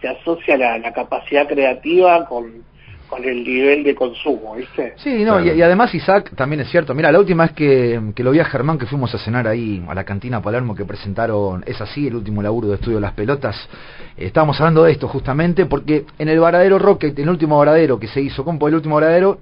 se 0.00 0.08
asocia 0.08 0.56
la, 0.56 0.78
la 0.78 0.92
capacidad 0.92 1.48
creativa 1.48 2.26
con, 2.26 2.64
con 3.08 3.24
el 3.24 3.44
nivel 3.44 3.84
de 3.84 3.94
consumo, 3.94 4.54
¿viste? 4.56 4.94
Sí, 4.96 5.24
no, 5.24 5.34
Claro. 5.38 5.54
y, 5.54 5.58
y 5.58 5.62
además 5.62 5.94
Isaac 5.94 6.32
también 6.34 6.60
es 6.60 6.70
cierto. 6.70 6.94
Mira, 6.94 7.10
la 7.12 7.18
última 7.18 7.44
vez 7.44 7.52
que, 7.52 8.00
que 8.14 8.22
lo 8.22 8.30
vi 8.30 8.40
a 8.40 8.44
Germán, 8.44 8.78
que 8.78 8.86
fuimos 8.86 9.14
a 9.14 9.18
cenar 9.18 9.46
ahí 9.46 9.84
a 9.88 9.94
la 9.94 10.04
cantina 10.04 10.40
Palermo, 10.42 10.74
que 10.74 10.84
presentaron 10.84 11.62
Es 11.66 11.80
así, 11.80 12.06
el 12.08 12.16
último 12.16 12.42
laburo 12.42 12.68
de 12.68 12.74
estudio 12.76 13.00
Las 13.00 13.12
Pelotas, 13.12 13.56
eh, 14.16 14.26
estábamos 14.26 14.60
hablando 14.60 14.84
de 14.84 14.92
esto 14.92 15.08
justamente, 15.08 15.66
porque 15.66 16.04
en 16.18 16.28
el 16.28 16.38
Varadero 16.40 16.78
Rocket, 16.78 17.16
en 17.18 17.24
el 17.24 17.30
último 17.30 17.58
Varadero 17.58 17.98
que 17.98 18.08
se 18.08 18.20
hizo, 18.20 18.44
compo 18.44 18.68
el 18.68 18.74
último 18.74 18.96
Varadero, 18.96 19.38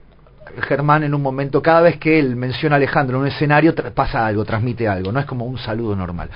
Germán 0.62 1.02
en 1.02 1.14
un 1.14 1.22
momento, 1.22 1.62
cada 1.62 1.80
vez 1.80 1.98
que 1.98 2.18
él 2.18 2.36
menciona 2.36 2.76
a 2.76 2.78
Alejandro 2.78 3.16
en 3.16 3.22
un 3.22 3.28
escenario, 3.28 3.74
pasa 3.94 4.26
algo, 4.26 4.44
transmite 4.44 4.86
algo, 4.86 5.12
no 5.12 5.20
es 5.20 5.26
como 5.26 5.44
un 5.44 5.58
saludo 5.58 5.96
normal. 5.96 6.28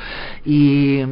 Y, 0.45 1.03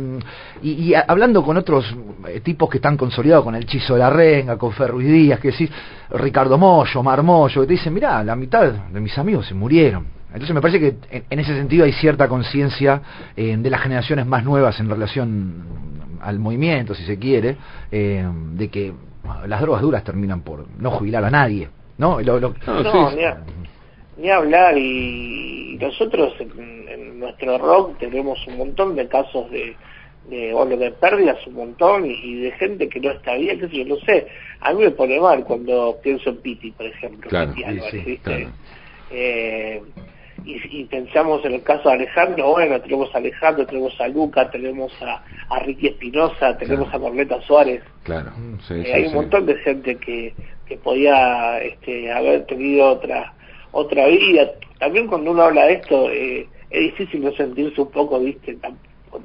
y, 0.63 0.95
hablando 0.95 1.43
con 1.43 1.57
otros 1.57 1.95
eh, 2.29 2.41
tipos 2.41 2.69
que 2.69 2.79
están 2.79 2.97
consolidados, 2.97 3.45
con 3.45 3.55
el 3.55 3.67
Chizo 3.67 3.95
de 3.95 4.01
la 4.01 4.11
Renga, 4.11 4.57
con 4.57 4.73
Fer 4.73 4.91
Ruiz 4.91 5.09
Díaz, 5.09 5.41
que 5.41 5.51
decís, 5.51 5.71
Ricardo 6.11 6.59
Mollo, 6.59 7.03
Mar 7.03 7.23
Mollo, 7.23 7.63
que 7.63 7.67
te 7.67 7.73
dicen, 7.75 7.95
mirá, 7.95 8.23
la 8.25 8.37
mitad 8.37 8.73
de 8.73 9.01
mis 9.01 9.17
amigos 9.19 9.47
se 9.47 9.55
murieron. 9.55 10.07
Entonces 10.33 10.55
me 10.55 10.61
parece 10.61 10.81
que 10.81 10.97
en, 11.11 11.25
en 11.31 11.39
ese 11.39 11.55
sentido 11.57 11.85
hay 11.85 11.93
cierta 11.93 12.29
conciencia 12.29 13.01
eh, 13.37 13.57
de 13.57 13.71
las 13.71 13.81
generaciones 13.81 14.27
más 14.27 14.45
nuevas 14.45 14.79
en 14.81 14.91
relación 14.91 15.87
al 16.21 16.39
movimiento, 16.39 16.95
si 16.95 17.05
se 17.05 17.19
quiere, 17.19 17.57
eh, 17.91 18.29
de 18.55 18.69
que 18.69 18.93
las 19.47 19.61
drogas 19.61 19.83
duras 19.83 20.05
terminan 20.05 20.43
por 20.43 20.67
no 20.79 20.91
jubilar 20.91 21.25
a 21.25 21.31
nadie. 21.31 21.69
¿No? 21.99 22.21
Lo- 22.21 22.39
lo- 22.41 22.55
No, 22.67 22.83
No, 22.83 23.11
sí, 23.11 23.17
ni, 23.17 23.25
a- 23.25 23.43
ni 24.17 24.31
hablar 24.31 24.77
y 24.79 25.79
nosotros 25.81 26.35
en, 26.41 26.89
en 26.89 27.21
nuestro 27.21 27.59
rock 27.59 27.99
tenemos 27.99 28.39
un 28.47 28.57
montón 28.59 28.95
de 28.97 29.07
casos 29.09 29.51
de, 29.51 29.77
de 30.29 30.53
bueno, 30.53 30.77
de 30.77 30.91
pérdidas 30.93 31.45
un 31.47 31.55
montón 31.55 32.07
y, 32.07 32.15
y 32.15 32.35
de 32.41 32.51
gente 32.53 32.89
que 32.89 33.01
no 33.01 33.11
está 33.11 33.35
bien, 33.35 33.59
que 33.61 33.69
yo 33.69 33.85
no 33.85 33.97
sé, 34.05 34.27
a 34.61 34.73
mí 34.73 34.83
me 34.85 34.91
pone 34.91 35.21
mal 35.21 35.45
cuando 35.45 35.99
pienso 36.03 36.31
en 36.31 36.39
Piti, 36.39 36.71
por 36.73 36.87
ejemplo, 36.87 37.29
Claro, 37.31 37.51
Piti 37.53 37.63
sí, 37.63 37.69
Álvarez, 37.71 37.91
sí, 37.93 38.11
¿viste? 38.11 38.23
claro. 38.37 38.53
Eh, 39.11 39.83
y, 40.45 40.81
y 40.81 40.85
pensamos 40.85 41.45
en 41.45 41.55
el 41.55 41.63
caso 41.63 41.89
de 41.89 41.95
Alejandro, 41.97 42.51
bueno, 42.53 42.81
tenemos 42.81 43.13
a 43.15 43.19
Alejandro, 43.19 43.67
tenemos 43.67 44.01
a 44.01 44.09
Luca, 44.09 44.51
tenemos 44.51 44.93
a, 45.03 45.23
a 45.49 45.59
Ricky 45.61 45.89
Espinosa, 45.89 46.57
tenemos 46.59 46.89
Claro. 46.89 47.05
a 47.05 47.09
Corneta 47.09 47.41
Suárez, 47.43 47.83
Claro, 48.05 48.33
sí, 48.67 48.75
eh, 48.75 48.83
sí, 48.85 48.93
hay 48.93 49.03
un 49.05 49.09
sí. 49.11 49.15
montón 49.17 49.47
de 49.47 49.55
gente 49.57 49.97
que, 49.97 50.35
que 50.67 50.77
podía 50.77 51.59
este, 51.61 52.11
haber 52.13 52.47
tenido 52.47 52.87
otra 52.87 53.33
otra 53.73 54.07
vida. 54.07 54.51
También 54.79 55.07
cuando 55.07 55.31
uno 55.33 55.43
habla 55.43 55.67
de 55.67 55.75
esto, 55.75 56.11
eh, 56.11 56.49
es 56.71 56.81
difícil 56.81 57.23
no 57.23 57.33
sentirse 57.33 57.81
un 57.81 57.91
poco, 57.91 58.19
viste, 58.21 58.57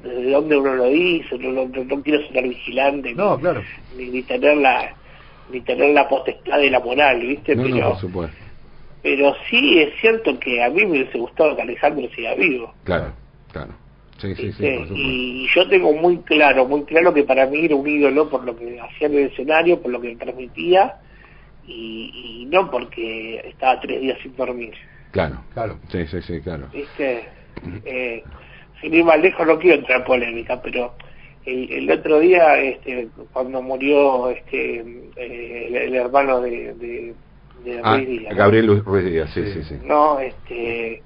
desde 0.02 0.30
dónde 0.30 0.56
uno 0.56 0.74
lo 0.74 0.88
dice, 0.88 1.38
no, 1.38 1.52
no, 1.52 1.66
no- 1.84 2.02
quiero 2.02 2.26
ser 2.28 2.46
vigilante, 2.48 3.14
No, 3.14 3.36
ni, 3.36 3.42
claro. 3.42 3.62
ni, 3.96 4.10
ni 4.10 4.22
tener 4.22 4.56
la 4.58 4.96
ni 5.50 5.60
tener 5.62 5.90
la 5.92 6.08
potestad 6.08 6.58
de 6.58 6.70
la 6.70 6.80
moral, 6.80 7.20
viste, 7.20 7.56
No, 7.56 7.64
pero, 7.64 7.76
no, 7.76 7.88
por 7.90 7.98
supuesto. 8.00 8.36
pero 9.02 9.34
sí 9.50 9.78
es 9.80 9.92
cierto 10.00 10.38
que 10.38 10.62
a 10.62 10.70
mí 10.70 10.84
me 10.86 10.92
hubiese 10.92 11.18
gustado 11.18 11.56
que 11.56 11.62
Alejandro 11.62 12.08
siga 12.14 12.34
vivo. 12.34 12.72
Claro, 12.84 13.12
claro. 13.52 13.72
Sí, 14.18 14.34
sí, 14.36 14.52
sí, 14.52 14.52
supuesto. 14.52 14.94
y 14.96 15.48
yo 15.54 15.68
tengo 15.68 15.92
muy 15.92 16.18
claro, 16.18 16.66
muy 16.66 16.84
claro 16.84 17.12
que 17.12 17.24
para 17.24 17.46
mí 17.46 17.64
era 17.64 17.74
un 17.74 17.86
ídolo 17.88 18.30
por 18.30 18.44
lo 18.44 18.56
que 18.56 18.78
hacía 18.80 19.08
en 19.08 19.14
el 19.18 19.24
escenario, 19.26 19.82
por 19.82 19.90
lo 19.90 20.00
que 20.00 20.14
transmitía 20.16 20.94
y, 21.66 22.42
y 22.42 22.46
no 22.46 22.70
porque 22.70 23.40
estaba 23.44 23.80
tres 23.80 24.00
días 24.00 24.18
sin 24.22 24.34
dormir. 24.36 24.74
Claro, 25.12 25.44
Claro. 25.52 25.78
sí, 25.90 26.06
sí, 26.06 26.22
sí, 26.22 26.40
claro. 26.40 26.68
¿Viste? 26.72 27.28
Eh, 27.84 28.24
sin 28.80 28.94
ir 28.94 29.04
más 29.04 29.20
lejos, 29.20 29.46
no 29.46 29.58
quiero 29.58 29.78
entrar 29.78 29.98
en 30.00 30.04
polémica, 30.04 30.60
pero 30.62 30.94
el, 31.44 31.70
el 31.70 31.90
otro 31.90 32.18
día, 32.20 32.58
este, 32.58 33.08
cuando 33.32 33.60
murió 33.62 34.30
este, 34.30 34.76
eh, 35.16 35.66
el, 35.68 35.76
el 35.76 35.94
hermano 35.94 36.40
de, 36.40 36.72
de, 36.74 37.14
de 37.64 37.80
Ah, 37.82 37.96
Ruiz 37.96 38.08
Díaz. 38.08 38.36
Gabriel 38.36 38.66
Luis 38.66 38.84
Ruiz 38.84 39.04
Díaz, 39.04 39.30
sí, 39.34 39.44
sí, 39.52 39.62
sí. 39.64 39.74
no, 39.84 40.18
este, 40.18 41.02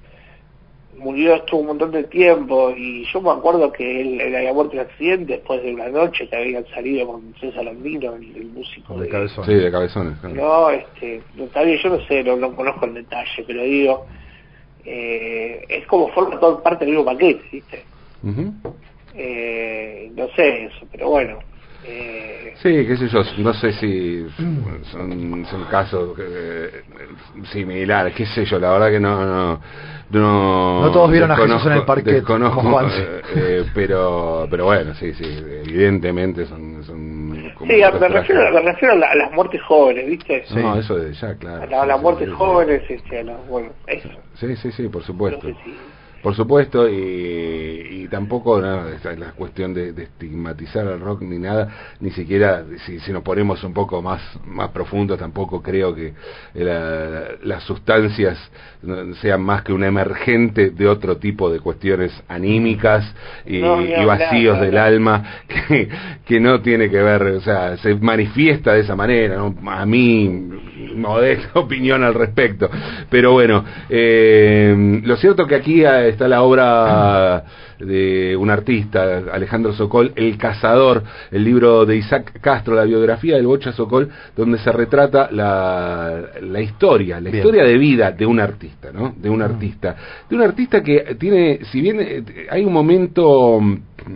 murió, 0.97 1.35
estuvo 1.35 1.61
un 1.61 1.67
montón 1.67 1.91
de 1.91 2.03
tiempo 2.05 2.71
y 2.75 3.05
yo 3.11 3.21
me 3.21 3.31
acuerdo 3.31 3.71
que 3.71 4.01
él, 4.01 4.19
él 4.21 4.35
había 4.35 4.53
muerto 4.53 4.73
en 4.73 4.79
accidente 4.81 5.33
después 5.33 5.61
de 5.63 5.73
una 5.73 5.89
noche 5.89 6.27
que 6.27 6.35
habían 6.35 6.65
salido 6.67 7.07
con 7.07 7.33
César 7.39 7.65
Landino, 7.65 8.15
el, 8.15 8.35
el 8.35 8.45
músico 8.47 8.99
De 8.99 9.07
cabezón. 9.07 9.45
Sí, 9.45 9.53
de 9.53 9.71
cabezones. 9.71 10.17
claro. 10.19 10.35
No, 10.35 10.69
este, 10.69 11.21
no, 11.35 11.45
está 11.45 11.63
bien, 11.63 11.79
yo 11.81 11.89
no 11.89 12.01
sé, 12.05 12.23
no, 12.23 12.35
no 12.35 12.55
conozco 12.55 12.85
el 12.85 12.95
detalle, 12.95 13.43
pero 13.45 13.63
digo, 13.63 14.05
eh, 14.85 15.65
es 15.69 15.85
como 15.85 16.07
forma 16.09 16.39
todo 16.39 16.61
parte 16.63 16.85
del 16.85 16.95
mismo 16.95 17.05
paquete, 17.05 17.43
¿viste? 17.51 17.83
Eh, 19.15 20.11
no 20.15 20.27
sé 20.29 20.65
eso, 20.65 20.85
pero 20.91 21.09
bueno. 21.09 21.39
Eh, 21.85 22.16
Sí, 22.63 22.69
qué 22.87 22.97
sé 22.97 23.07
yo, 23.07 23.21
no 23.37 23.53
sé 23.53 23.71
si 23.73 24.25
son, 24.91 25.45
son 25.45 25.65
casos 25.65 26.17
eh, 26.19 26.83
similares, 27.51 28.15
qué 28.15 28.25
sé 28.25 28.45
yo, 28.45 28.59
la 28.59 28.71
verdad 28.71 28.89
que 28.89 28.99
no... 28.99 29.15
No, 29.25 29.59
no, 30.09 30.81
No 30.81 30.91
todos 30.91 31.11
vieron 31.11 31.31
a 31.31 31.35
Jesús 31.35 31.65
en 31.65 31.71
el 31.73 31.85
como 32.25 32.71
Juanse. 32.71 32.97
eh, 32.99 33.21
eh, 33.35 33.65
pero, 33.73 34.47
pero 34.49 34.65
bueno, 34.65 34.93
sí, 34.95 35.13
sí, 35.13 35.23
evidentemente 35.25 36.45
son... 36.45 36.83
son 36.83 37.51
como 37.57 37.71
sí, 37.71 37.77
me 37.99 38.07
refiero, 38.07 38.51
me 38.53 38.61
refiero 38.61 38.93
a, 38.93 38.97
la- 38.97 39.11
a 39.11 39.15
las 39.15 39.31
muertes 39.33 39.61
jóvenes, 39.63 40.07
¿viste? 40.07 40.43
No, 40.55 40.79
eso 40.79 40.95
de 40.97 41.13
ya, 41.13 41.35
claro. 41.35 41.63
A, 41.63 41.65
la- 41.67 41.81
a 41.83 41.85
las 41.85 41.97
Sí, 41.97 42.03
muertes 42.03 42.25
sí, 42.25 42.31
sí. 42.31 42.37
jóvenes, 42.37 42.81
este, 42.89 43.19
a 43.19 43.23
bueno, 43.47 43.69
eso. 43.87 44.09
Sí, 44.35 44.55
sí, 44.55 44.71
sí, 44.71 44.87
por 44.87 45.01
No 45.01 45.07
supuesto. 45.07 45.47
sé 45.47 45.55
si... 45.63 45.96
Por 46.27 46.35
supuesto, 46.35 46.89
y, 46.89 48.03
y 48.03 48.07
tampoco 48.09 48.59
es 48.59 49.17
la 49.17 49.31
cuestión 49.31 49.73
de, 49.73 49.93
de 49.93 50.03
estigmatizar 50.03 50.85
al 50.85 50.99
rock 50.99 51.21
ni 51.21 51.39
nada, 51.39 51.69
ni 52.01 52.11
siquiera 52.11 52.65
si, 52.85 52.99
si 52.99 53.13
nos 53.13 53.23
ponemos 53.23 53.63
un 53.63 53.71
poco 53.73 54.01
más, 54.01 54.21
más 54.45 54.71
profundos, 54.71 55.17
tampoco 55.17 55.61
creo 55.61 55.95
que 55.95 56.11
la- 56.53 57.29
las 57.43 57.63
sustancias 57.63 58.37
sean 59.21 59.41
más 59.41 59.63
que 59.63 59.71
un 59.71 59.85
emergente 59.85 60.71
de 60.71 60.87
otro 60.87 61.15
tipo 61.15 61.49
de 61.49 61.61
cuestiones 61.61 62.11
anímicas 62.27 63.05
y, 63.45 63.59
No, 63.59 63.77
vacíos 64.05 64.59
del 64.59 64.77
alma 64.77 65.23
que, 65.47 65.87
que 66.25 66.39
no 66.41 66.59
tiene 66.59 66.89
que 66.89 67.01
ver, 67.01 67.21
o 67.23 67.39
sea, 67.41 67.77
se 67.77 67.95
manifiesta 67.95 68.73
de 68.73 68.81
esa 68.81 68.97
manera, 68.97 69.37
¿no? 69.37 69.55
a 69.71 69.85
mí 69.85 70.27
modesta 70.95 71.59
opinión 71.59 72.03
al 72.03 72.13
respecto, 72.13 72.69
pero 73.09 73.31
bueno, 73.31 73.63
eh, 73.89 75.01
lo 75.03 75.15
cierto 75.15 75.45
que 75.47 75.55
aquí 75.55 75.83
eh, 75.85 76.09
está 76.17 76.27
la 76.27 76.41
obra 76.41 77.43
de 77.79 78.35
un 78.35 78.49
artista, 78.49 79.23
Alejandro 79.31 79.73
Sokol, 79.73 80.13
El 80.15 80.37
Cazador, 80.37 81.03
el 81.31 81.43
libro 81.43 81.85
de 81.85 81.97
Isaac 81.97 82.39
Castro, 82.41 82.75
la 82.75 82.83
biografía 82.83 83.35
del 83.35 83.47
Bocha 83.47 83.71
Sokol, 83.71 84.09
donde 84.35 84.57
se 84.59 84.71
retrata 84.71 85.29
la, 85.31 86.23
la 86.41 86.61
historia, 86.61 87.21
la 87.21 87.29
historia 87.29 87.63
de 87.63 87.77
vida 87.77 88.11
de 88.11 88.25
un 88.25 88.39
artista, 88.39 88.91
¿no? 88.91 89.13
De 89.17 89.29
un 89.29 89.41
artista. 89.41 89.95
De 90.29 90.35
un 90.35 90.41
artista 90.41 90.81
que 90.81 91.15
tiene, 91.19 91.59
si 91.71 91.81
bien 91.81 91.99
eh, 91.99 92.47
hay 92.49 92.65
un 92.65 92.73
momento 92.73 93.59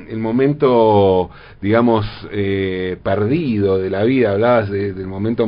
el 0.10 0.20
momento, 0.20 1.30
digamos, 1.62 2.06
eh, 2.32 2.98
perdido 3.04 3.78
de 3.78 3.90
la 3.90 4.04
vida, 4.04 4.32
hablabas 4.32 4.70
del 4.70 5.08
momento 5.08 5.44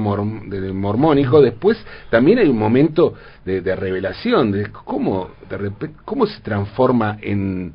del 0.48 0.74
mormónico, 0.74 1.42
después 1.42 1.78
también 2.10 2.40
hay 2.40 2.50
un 2.50 2.58
momento 2.58 3.14
de, 3.46 3.62
de 3.62 3.76
revelación, 3.76 4.52
de 4.52 4.70
cómo, 4.72 5.30
de 5.50 5.72
cómo 6.04 6.26
se 6.26 6.42
transforma 6.42 7.18
en, 7.22 7.74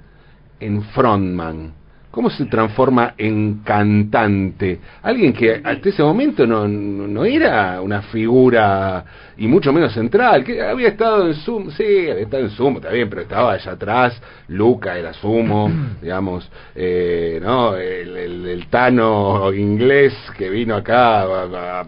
en 0.61 0.83
frontman. 0.83 1.73
¿Cómo 2.11 2.31
se 2.31 2.47
transforma 2.47 3.15
en 3.19 3.61
cantante? 3.63 4.81
Alguien 5.03 5.33
que 5.33 5.61
hasta 5.63 5.89
ese 5.89 6.03
momento 6.03 6.47
no, 6.47 6.67
no 6.67 7.25
era 7.25 7.81
una 7.83 8.03
figura, 8.03 9.05
y 9.39 9.47
mucho 9.47 9.73
menos 9.73 9.93
central, 9.95 10.43
que 10.43 10.61
había 10.61 10.89
estado 10.89 11.29
en 11.29 11.35
Sumo, 11.35 11.71
sí, 11.71 12.11
había 12.11 12.25
estado 12.25 12.43
en 12.43 12.51
Sumo, 12.51 12.79
está 12.79 12.91
bien, 12.91 13.09
pero 13.09 13.23
estaba 13.23 13.53
allá 13.53 13.73
atrás, 13.73 14.21
Luca 14.49 14.99
era 14.99 15.13
Sumo, 15.13 15.71
digamos, 16.03 16.51
eh, 16.75 17.39
¿no? 17.41 17.77
El, 17.77 18.17
el, 18.17 18.67
Tano 18.69 19.53
inglés 19.55 20.13
que 20.37 20.51
vino 20.51 20.75
acá 20.75 21.23
a, 21.23 21.87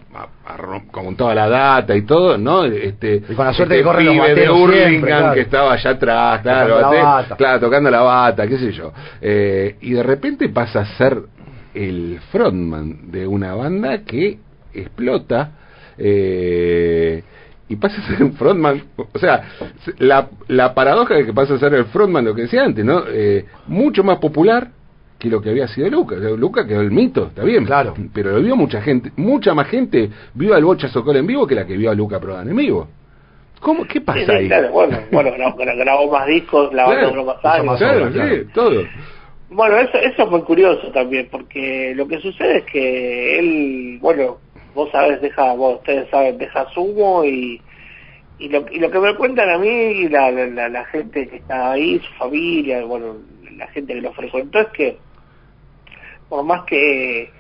con 0.91 1.17
toda 1.17 1.35
la 1.35 1.49
data 1.49 1.95
y 1.95 2.03
todo, 2.03 2.39
¿no? 2.39 2.65
Este, 2.65 3.23
y 3.29 3.35
con 3.35 3.45
la 3.45 3.53
suerte 3.53 3.81
este 3.81 3.93
de 3.93 4.35
de 4.35 4.51
Hurlingham 4.51 5.35
que 5.35 5.41
estaba 5.41 5.73
allá 5.73 5.91
atrás, 5.91 6.41
claro, 6.43 6.77
tocando 6.77 7.37
claro, 7.37 7.61
tocando 7.61 7.91
la 7.91 8.01
bata, 8.01 8.47
qué 8.47 8.59
sé 8.59 8.73
yo. 8.73 8.93
Eh, 9.21 9.77
y 9.81 9.93
de 9.93 10.03
repente 10.03 10.49
pasa 10.49 10.81
a 10.81 10.87
ser 10.97 11.21
el 11.75 12.21
frontman 12.31 13.11
de 13.11 13.27
una 13.27 13.55
banda 13.55 13.99
que 14.05 14.39
explota 14.73 15.51
eh, 15.99 17.23
y 17.71 17.77
pasa 17.77 18.03
a 18.03 18.09
ser 18.09 18.25
un 18.25 18.33
frontman, 18.33 18.83
o 18.97 19.19
sea, 19.19 19.45
la, 19.99 20.29
la 20.49 20.75
paradoja 20.75 21.15
de 21.15 21.25
que 21.25 21.33
pasa 21.33 21.55
a 21.55 21.59
ser 21.59 21.73
el 21.73 21.85
frontman, 21.85 22.25
lo 22.25 22.35
que 22.35 22.43
decía 22.43 22.65
antes, 22.65 22.85
¿no? 22.85 23.05
Eh, 23.09 23.45
mucho 23.69 24.03
más 24.03 24.19
popular, 24.19 24.71
que 25.21 25.29
lo 25.29 25.41
que 25.41 25.51
había 25.51 25.69
sido 25.69 25.89
Luca. 25.89 26.17
Luca 26.17 26.67
quedó 26.67 26.81
el 26.81 26.91
mito, 26.91 27.29
está 27.29 27.45
bien. 27.45 27.65
Claro. 27.67 27.95
Pero 28.13 28.33
lo 28.33 28.43
vio 28.43 28.57
mucha 28.57 28.83
gente, 28.83 29.13
mucha 29.15 29.55
más 29.55 29.69
gente 29.69 30.11
vio 30.35 30.55
al 30.55 30.65
Bocha 30.65 30.89
Socol 30.89 31.17
en 31.19 31.29
vivo 31.29 31.47
que 31.47 31.55
la 31.55 31.65
que 31.65 31.77
vio 31.77 31.93
a 31.93 31.95
Luca 31.95 32.19
Prodan 32.19 32.49
en 32.49 32.57
vivo. 32.57 32.89
¿Cómo? 33.61 33.85
¿Qué 33.85 34.01
pasa 34.01 34.33
ahí? 34.33 34.49
Claro, 34.49 34.73
bueno, 34.73 34.99
bueno 35.13 35.31
grabó, 35.77 36.11
más 36.11 36.27
discos, 36.27 36.75
la 36.75 36.87
claro, 36.87 37.25
más 37.25 37.45
años. 37.45 37.79
Claro, 37.79 38.11
sí, 38.13 38.47
todo. 38.53 38.83
Bueno, 39.51 39.77
eso, 39.77 39.99
eso 39.99 40.29
fue 40.29 40.43
curioso 40.45 40.91
también, 40.93 41.29
porque 41.31 41.93
lo 41.95 42.09
que 42.09 42.19
sucede 42.21 42.59
es 42.59 42.65
que 42.65 43.39
él, 43.39 43.99
bueno, 44.01 44.39
vos 44.75 44.91
sabes, 44.91 45.21
deja, 45.21 45.53
vos, 45.55 45.77
ustedes 45.77 46.09
saben, 46.11 46.39
deja 46.39 46.69
Sumo 46.71 47.25
y, 47.25 47.61
y, 48.39 48.49
lo, 48.49 48.65
y 48.71 48.79
lo 48.79 48.91
que 48.91 48.99
me 48.99 49.15
cuentan 49.15 49.51
a 49.51 49.59
mí 49.59 49.69
y 49.69 50.09
la, 50.09 50.31
la, 50.31 50.69
la 50.69 50.85
gente 50.87 51.29
que 51.29 51.37
está 51.37 51.73
ahí, 51.73 51.99
su 52.01 52.13
familia, 52.15 52.85
bueno, 52.85 53.17
la 53.57 53.67
gente 53.69 53.95
que 53.95 54.01
lo 54.01 54.13
frecuentó, 54.13 54.61
es 54.61 54.69
que 54.69 54.99
por 56.29 56.45
más 56.45 56.65
que 56.65 57.31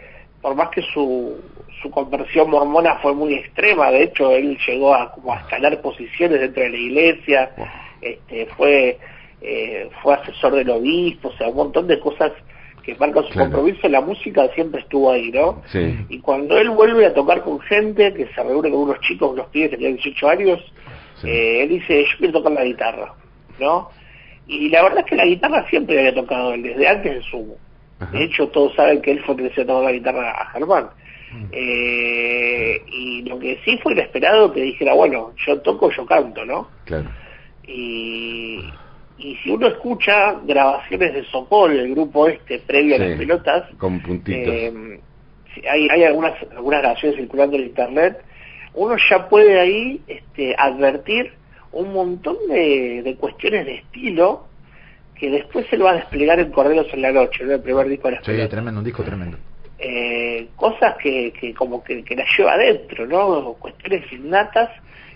por 0.42 0.54
más 0.54 0.70
que 0.70 0.82
su, 0.82 1.38
su 1.82 1.90
conversión 1.90 2.50
mormona 2.50 2.96
fue 2.98 3.14
muy 3.14 3.34
extrema, 3.34 3.90
de 3.90 4.04
hecho 4.04 4.32
él 4.32 4.58
llegó 4.66 4.94
a 4.94 5.12
como 5.12 5.32
a 5.32 5.40
escalar 5.40 5.80
posiciones 5.82 6.40
dentro 6.40 6.62
de 6.62 6.70
la 6.70 6.76
iglesia, 6.76 7.50
este, 8.00 8.46
fue 8.56 8.98
eh, 9.42 9.88
fue 10.02 10.14
asesor 10.14 10.54
del 10.54 10.70
obispo, 10.70 11.28
o 11.28 11.32
sea, 11.32 11.48
un 11.48 11.56
montón 11.56 11.86
de 11.86 11.98
cosas 12.00 12.32
que 12.82 12.94
marcan 12.96 13.24
su 13.24 13.38
compromiso 13.38 13.88
la 13.88 14.00
música 14.00 14.48
siempre 14.54 14.80
estuvo 14.80 15.12
ahí, 15.12 15.30
¿no? 15.30 15.62
Y 16.08 16.18
cuando 16.20 16.58
él 16.58 16.70
vuelve 16.70 17.06
a 17.06 17.14
tocar 17.14 17.42
con 17.42 17.60
gente, 17.60 18.12
que 18.14 18.26
se 18.26 18.42
reúne 18.42 18.70
con 18.70 18.80
unos 18.80 19.00
chicos, 19.00 19.32
unos 19.32 19.46
pibes 19.48 19.70
que 19.70 19.76
tenían 19.76 19.96
18 19.96 20.28
años, 20.28 20.60
eh, 21.24 21.62
él 21.62 21.68
dice, 21.68 22.04
yo 22.04 22.18
quiero 22.18 22.32
tocar 22.34 22.52
la 22.52 22.64
guitarra, 22.64 23.14
¿no? 23.58 23.90
Y 24.46 24.68
la 24.68 24.82
verdad 24.82 25.00
es 25.00 25.06
que 25.06 25.16
la 25.16 25.26
guitarra 25.26 25.66
siempre 25.68 25.98
había 25.98 26.14
tocado 26.14 26.54
él, 26.54 26.62
desde 26.62 26.88
antes 26.88 27.14
de 27.14 27.22
Sumo. 27.22 27.56
De 28.12 28.24
hecho, 28.24 28.48
todos 28.48 28.74
saben 28.74 29.02
que 29.02 29.12
él 29.12 29.20
fue 29.20 29.34
el 29.34 29.36
que 29.36 29.42
le 29.42 29.48
enseñó 29.50 29.82
la 29.82 29.92
guitarra 29.92 30.30
a 30.30 30.46
Germán. 30.52 30.88
Mm. 31.32 31.44
Eh, 31.52 32.82
y 32.86 33.22
lo 33.22 33.38
que 33.38 33.58
sí 33.64 33.78
fue 33.82 33.92
inesperado 33.92 34.52
que 34.52 34.62
dijera, 34.62 34.94
bueno, 34.94 35.32
yo 35.46 35.60
toco, 35.60 35.90
yo 35.90 36.06
canto, 36.06 36.44
¿no? 36.44 36.68
Claro. 36.86 37.10
Y, 37.66 38.64
y 39.20 39.36
si 39.36 39.50
uno 39.50 39.68
escucha 39.68 40.34
grabaciones 40.44 41.12
de 41.12 41.24
Sopol, 41.24 41.78
el 41.78 41.90
grupo 41.90 42.26
este, 42.26 42.58
previo 42.60 42.96
a 42.96 42.98
las 42.98 43.18
pelotas, 43.18 43.64
con 43.76 44.00
puntitos. 44.00 44.54
Eh, 44.54 45.00
hay, 45.70 45.88
hay 45.88 46.04
algunas, 46.04 46.34
algunas 46.52 46.80
grabaciones 46.80 47.18
circulando 47.18 47.56
en 47.56 47.64
internet, 47.64 48.18
uno 48.74 48.96
ya 49.10 49.28
puede 49.28 49.60
ahí 49.60 50.00
este, 50.06 50.54
advertir 50.56 51.32
un 51.72 51.92
montón 51.92 52.36
de, 52.48 53.02
de 53.02 53.16
cuestiones 53.16 53.66
de 53.66 53.74
estilo 53.76 54.46
que 55.14 55.30
después 55.30 55.66
se 55.68 55.76
lo 55.76 55.84
va 55.84 55.92
a 55.92 55.96
desplegar 55.96 56.40
en 56.40 56.50
Corderos 56.50 56.86
en 56.94 57.02
la 57.02 57.12
Noche, 57.12 57.44
¿no? 57.44 57.52
el 57.52 57.60
primer 57.60 57.88
disco 57.88 58.08
de 58.08 58.14
la 58.14 58.24
Sí, 58.24 58.48
tremendo, 58.48 58.80
un 58.80 58.84
disco 58.84 59.02
tremendo. 59.02 59.36
Eh, 59.78 60.48
cosas 60.56 60.96
que, 60.96 61.32
que 61.32 61.52
como 61.52 61.84
que, 61.84 62.02
que 62.02 62.16
la 62.16 62.24
lleva 62.36 62.52
adentro, 62.52 63.06
¿no? 63.06 63.54
Cuestiones 63.54 64.10
innatas 64.12 64.70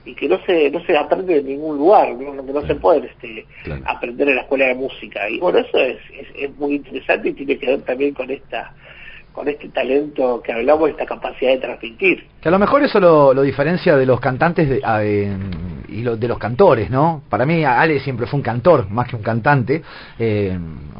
y 0.05 0.15
que 0.15 0.29
no 0.29 0.39
se 0.45 0.71
no 0.71 0.85
se 0.85 0.97
aprende 0.97 1.39
en 1.39 1.47
ningún 1.47 1.79
lugar, 1.79 2.15
¿no? 2.15 2.45
que 2.45 2.53
no 2.53 2.67
se 2.67 2.75
puede 2.75 3.07
este, 3.07 3.47
aprender 3.85 4.29
en 4.29 4.37
la 4.37 4.43
escuela 4.43 4.67
de 4.67 4.75
música. 4.75 5.29
Y 5.29 5.39
bueno, 5.39 5.59
eso 5.59 5.79
es, 5.79 5.99
es, 6.37 6.57
muy 6.57 6.77
interesante 6.77 7.31
y 7.31 7.33
tiene 7.33 7.59
que 7.59 7.67
ver 7.67 7.83
también 7.83 8.15
con 8.15 8.31
esta 8.31 8.75
con 9.35 9.49
este 9.49 9.69
talento 9.69 10.41
que 10.43 10.53
hablamos, 10.53 10.89
esta 10.89 11.05
capacidad 11.05 11.51
de 11.51 11.59
transmitir. 11.59 12.25
Que 12.41 12.49
a 12.49 12.53
lo 12.53 12.59
mejor 12.59 12.85
eso 12.85 13.01
lo, 13.01 13.35
lo 13.35 13.43
diferencia 13.43 13.97
de 13.97 14.07
los 14.07 14.21
cantantes 14.21 14.69
de, 14.69 14.81
y 15.89 16.03
lo, 16.03 16.17
de 16.17 16.29
los 16.29 16.39
cantores, 16.39 16.89
¿no? 16.89 17.23
Para 17.29 17.45
mí 17.45 17.65
Ale 17.65 17.99
siempre 17.99 18.27
fue 18.27 18.39
un 18.39 18.43
cantor, 18.43 18.89
más 18.91 19.09
que 19.09 19.17
un 19.17 19.23
cantante. 19.23 19.83
Eh, 20.19 20.57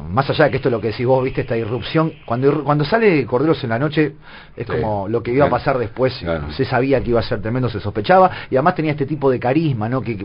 más 0.09 0.29
allá 0.29 0.45
de 0.45 0.51
que 0.51 0.57
esto 0.57 0.69
es 0.69 0.71
lo 0.71 0.81
que 0.81 0.87
decís 0.87 1.05
vos, 1.05 1.23
viste, 1.23 1.41
esta 1.41 1.55
irrupción. 1.55 2.11
Cuando 2.25 2.63
cuando 2.63 2.83
sale 2.85 3.25
Corderos 3.25 3.63
en 3.63 3.69
la 3.69 3.79
Noche, 3.79 4.15
es 4.55 4.67
como 4.67 5.07
lo 5.07 5.23
que 5.23 5.31
iba 5.31 5.45
a 5.45 5.49
pasar 5.49 5.77
después. 5.77 6.13
Se 6.55 6.65
sabía 6.65 7.01
que 7.01 7.09
iba 7.11 7.19
a 7.19 7.23
ser 7.23 7.41
tremendo, 7.41 7.69
se 7.69 7.79
sospechaba. 7.79 8.29
Y 8.49 8.55
además 8.55 8.75
tenía 8.75 8.91
este 8.91 9.05
tipo 9.05 9.29
de 9.29 9.39
carisma, 9.39 9.87
¿no? 9.89 10.01
Que, 10.01 10.17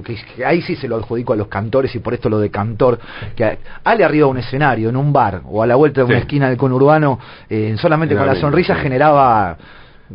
ahí 0.44 0.62
sí 0.62 0.76
se 0.76 0.88
lo 0.88 0.96
adjudico 0.96 1.32
a 1.32 1.36
los 1.36 1.48
cantores 1.48 1.94
y 1.94 2.00
por 2.00 2.14
esto 2.14 2.28
lo 2.28 2.38
de 2.38 2.50
cantor. 2.50 2.98
Que 3.36 3.58
Ale 3.84 4.04
arriba 4.04 4.26
de 4.26 4.30
un 4.32 4.38
escenario, 4.38 4.88
en 4.88 4.96
un 4.96 5.12
bar 5.12 5.42
o 5.46 5.62
a 5.62 5.66
la 5.66 5.76
vuelta 5.76 6.00
de 6.00 6.06
una 6.06 6.18
esquina 6.18 6.48
del 6.48 6.58
conurbano, 6.58 7.18
eh, 7.48 7.74
solamente 7.78 7.99
con 8.08 8.26
la 8.26 8.34
sonrisa 8.34 8.74
generaba 8.76 9.56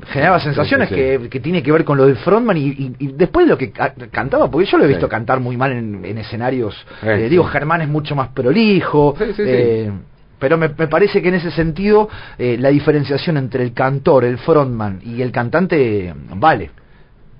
generaba 0.07 0.39
sensaciones 0.39 0.89
Que, 0.89 1.29
que, 1.29 1.39
tiene 1.39 1.63
que 1.63 1.71
ver 1.71 1.85
con 1.85 1.97
lo 1.97 2.05
del 2.05 2.17
frontman 2.17 2.57
y, 2.57 2.95
y, 2.99 3.07
después 3.13 3.47
lo 3.47 3.57
que 3.57 3.71
cantaba, 3.71 4.49
porque 4.51 4.67
yo 4.67 4.77
lo 4.77 4.85
he 4.85 4.87
visto 4.87 5.07
cantar 5.07 5.39
muy 5.39 5.55
mal 5.57 5.71
en, 5.71 6.17
escenarios, 6.17 6.75
eh, 7.01 7.27
digo, 7.29 7.45
Germán 7.45 7.81
es 7.81 7.87
mucho 7.87 8.15
más 8.15 8.29
prolijo, 8.29 9.15
eh, 9.37 9.89
pero 10.37 10.57
me, 10.57 10.69
me, 10.69 10.87
parece 10.87 11.21
que 11.21 11.29
en 11.29 11.35
ese 11.35 11.51
sentido 11.51 12.09
eh, 12.37 12.57
la 12.59 12.69
diferenciación 12.69 13.37
entre 13.37 13.63
el 13.63 13.73
cantor, 13.73 14.25
el 14.25 14.37
frontman 14.37 14.99
y 15.03 15.21
el 15.21 15.31
cantante 15.31 16.13
vale. 16.35 16.71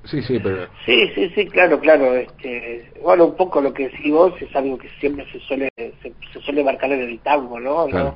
Sí, 0.05 0.21
sí, 0.21 0.39
pero... 0.41 0.67
Sí, 0.86 1.10
sí, 1.15 1.31
sí, 1.34 1.47
claro, 1.47 1.79
claro. 1.79 2.13
Este, 2.13 2.91
bueno, 3.01 3.25
un 3.25 3.36
poco 3.36 3.60
lo 3.60 3.73
que 3.73 3.89
decís 3.89 4.12
vos 4.12 4.34
es 4.39 4.55
algo 4.55 4.77
que 4.77 4.88
siempre 4.99 5.25
se 5.31 5.39
suele 5.39 5.67
se, 5.75 6.13
suele 6.41 6.63
marcar 6.63 6.91
en 6.91 7.01
el 7.01 7.19
tango, 7.19 7.60
¿no? 7.60 7.88
¿no? 7.88 8.15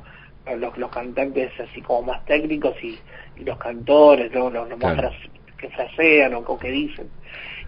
Los, 0.56 0.76
los 0.78 0.90
cantantes 0.90 1.52
así 1.60 1.80
como 1.82 2.02
más 2.02 2.24
técnicos 2.24 2.74
y 2.82 2.98
los 3.44 3.58
cantores, 3.58 4.32
¿no? 4.32 4.50
los, 4.50 4.68
los 4.68 4.78
que 5.60 5.68
frasean 5.68 6.34
o, 6.34 6.58
que 6.58 6.70
dicen. 6.70 7.08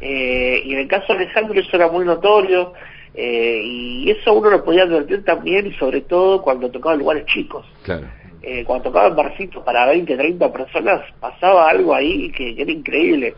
Eh, 0.00 0.62
y 0.64 0.72
en 0.72 0.80
el 0.80 0.88
caso 0.88 1.12
de 1.12 1.24
Alejandro 1.24 1.60
eso 1.60 1.76
era 1.76 1.88
muy 1.88 2.04
notorio, 2.04 2.72
eh, 3.14 3.60
y 3.62 4.10
eso 4.10 4.32
uno 4.32 4.50
lo 4.50 4.64
podía 4.64 4.84
advertir 4.84 5.24
también, 5.24 5.66
y 5.66 5.74
sobre 5.74 6.00
todo 6.02 6.42
cuando 6.42 6.70
tocaba 6.70 6.94
en 6.94 7.00
lugares 7.00 7.26
chicos. 7.26 7.64
Claro. 7.82 8.06
Eh, 8.42 8.64
cuando 8.64 8.84
tocaba 8.84 9.08
en 9.08 9.16
barcitos 9.16 9.62
para 9.62 9.86
20, 9.86 10.16
30 10.16 10.52
personas, 10.52 11.02
pasaba 11.20 11.68
algo 11.68 11.94
ahí 11.94 12.32
que, 12.32 12.60
era 12.60 12.72
increíble. 12.72 13.34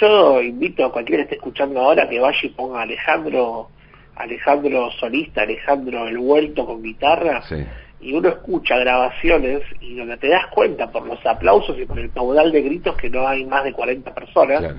Yo 0.00 0.40
invito 0.40 0.84
a 0.84 0.92
cualquiera 0.92 1.22
que 1.22 1.24
esté 1.24 1.36
escuchando 1.36 1.80
ahora 1.80 2.08
que 2.08 2.20
vaya 2.20 2.38
y 2.40 2.50
ponga 2.50 2.82
Alejandro, 2.82 3.70
Alejandro 4.14 4.92
solista, 4.92 5.42
Alejandro 5.42 6.06
el 6.06 6.18
vuelto 6.18 6.64
con 6.64 6.80
guitarra, 6.80 7.42
sí 7.48 7.64
y 8.00 8.12
uno 8.12 8.28
escucha 8.28 8.78
grabaciones 8.78 9.62
y 9.80 9.96
donde 9.96 10.16
te 10.16 10.28
das 10.28 10.46
cuenta 10.48 10.90
por 10.90 11.06
los 11.06 11.24
aplausos 11.26 11.78
y 11.78 11.84
por 11.84 11.98
el 11.98 12.10
caudal 12.10 12.50
de 12.50 12.62
gritos 12.62 12.96
que 12.96 13.10
no 13.10 13.26
hay 13.26 13.44
más 13.44 13.64
de 13.64 13.72
40 13.72 14.14
personas. 14.14 14.74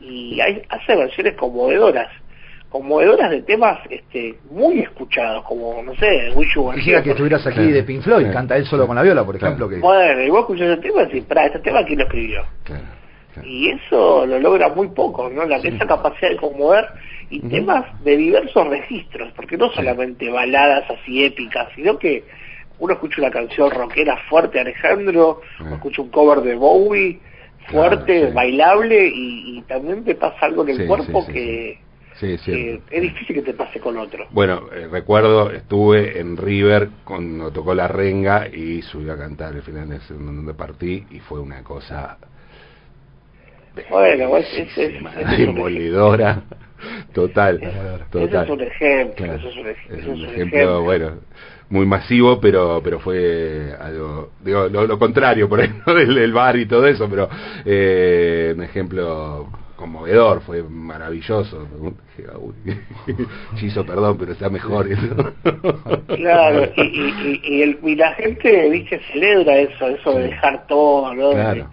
Y 0.00 0.40
hay, 0.40 0.62
hace 0.68 0.94
versiones 0.94 1.34
conmovedoras 1.34 2.08
conmovedoras 2.68 3.30
de 3.30 3.42
temas 3.42 3.78
este 3.88 4.38
muy 4.50 4.80
escuchados 4.80 5.44
como 5.44 5.82
no 5.84 5.94
sé 5.94 6.32
Wish 6.34 6.54
You 6.56 6.72
Quisiera 6.74 7.02
que 7.02 7.10
estuvieras 7.10 7.46
aquí 7.46 7.70
de 7.70 7.84
Pink 7.84 8.02
Floyd 8.02 8.26
canta 8.32 8.56
él 8.56 8.66
solo 8.66 8.88
con 8.88 8.96
la 8.96 9.02
viola 9.02 9.24
por 9.24 9.36
ejemplo 9.36 9.68
que 9.68 9.78
bueno 9.78 10.20
y 10.20 10.28
vos 10.30 10.40
escuchás 10.40 10.70
el 10.70 10.80
tema 10.80 11.02
y 11.02 11.06
decís 11.06 11.24
para 11.24 11.46
este 11.46 11.60
tema 11.60 11.84
quién 11.84 12.00
lo 12.00 12.04
escribió 12.06 12.44
Y 13.44 13.70
eso 13.70 14.26
lo 14.26 14.38
logra 14.38 14.70
muy 14.70 14.88
poco, 14.88 15.28
¿no? 15.28 15.44
La, 15.44 15.56
Esa 15.56 15.86
capacidad 15.86 16.30
de 16.30 16.36
conmover 16.38 16.86
y 17.30 17.40
temas 17.40 17.84
de 18.04 18.16
diversos 18.16 18.68
registros, 18.68 19.32
porque 19.34 19.56
no 19.56 19.70
solamente 19.72 20.30
baladas 20.30 20.88
así 20.90 21.24
épicas, 21.24 21.68
sino 21.74 21.98
que 21.98 22.24
uno 22.78 22.94
escucha 22.94 23.20
una 23.22 23.30
canción 23.30 23.70
rockera 23.70 24.16
fuerte 24.28 24.60
Alejandro, 24.60 25.40
o 25.60 25.74
escucha 25.74 26.02
un 26.02 26.10
cover 26.10 26.40
de 26.40 26.54
Bowie 26.54 27.18
fuerte, 27.68 28.30
bailable, 28.32 29.10
y, 29.12 29.62
también 29.66 30.04
te 30.04 30.14
pasa 30.14 30.46
algo 30.46 30.62
en 30.62 30.80
el 30.80 30.86
cuerpo 30.86 31.26
que 31.26 31.80
Sí, 32.14 32.38
sí. 32.38 32.80
es 32.90 33.02
difícil 33.02 33.36
que 33.36 33.42
te 33.42 33.52
pase 33.52 33.78
con 33.78 33.98
otro. 33.98 34.26
Bueno, 34.30 34.70
eh, 34.72 34.88
recuerdo, 34.90 35.50
estuve 35.50 36.18
en 36.18 36.38
River 36.38 36.88
cuando 37.04 37.50
tocó 37.50 37.74
la 37.74 37.88
renga 37.88 38.48
y 38.48 38.80
subí 38.80 39.10
a 39.10 39.18
cantar 39.18 39.54
el 39.54 39.62
final 39.62 39.90
de 39.90 39.98
donde 40.08 40.54
partí 40.54 41.04
y 41.10 41.20
fue 41.20 41.40
una 41.40 41.62
cosa... 41.62 42.16
Bueno, 43.90 44.36
es, 44.38 44.46
es, 44.54 44.78
es, 44.78 45.38
demolidora, 45.38 46.42
total, 47.12 47.60
total. 48.10 48.44
es 48.44 48.50
un 48.50 48.60
ejemplo, 48.62 49.34
eso 49.34 49.48
es 49.48 49.56
un, 49.56 49.66
es 49.98 50.06
un 50.06 50.24
ejemplo, 50.24 50.82
bueno, 50.82 51.12
muy 51.68 51.84
masivo, 51.84 52.40
pero 52.40 52.80
pero 52.82 53.00
fue 53.00 53.74
algo, 53.78 54.30
digo, 54.40 54.68
lo, 54.68 54.98
contrario 54.98 55.48
por 55.48 55.60
ahí, 55.60 55.70
¿no? 55.86 55.94
del, 55.94 56.32
bar 56.32 56.56
y 56.56 56.66
todo 56.66 56.86
eso, 56.86 57.08
pero 57.08 57.28
eh, 57.64 58.54
un 58.56 58.62
ejemplo 58.62 59.48
conmovedor, 59.76 60.40
fue 60.40 60.62
maravilloso. 60.62 61.68
Chizo, 63.56 63.84
perdón, 63.84 64.16
pero 64.18 64.32
está 64.32 64.48
mejor 64.48 64.90
eso. 64.90 65.34
Claro, 66.16 66.72
y, 66.76 66.82
y, 66.82 67.40
y, 67.44 67.62
el, 67.62 67.78
y 67.84 67.94
la 67.94 68.14
gente, 68.14 68.70
viste, 68.70 69.00
celebra 69.12 69.58
eso, 69.58 69.86
eso 69.88 70.14
de 70.14 70.28
dejar 70.28 70.66
todo, 70.66 71.14
¿no? 71.14 71.30
De, 71.30 71.64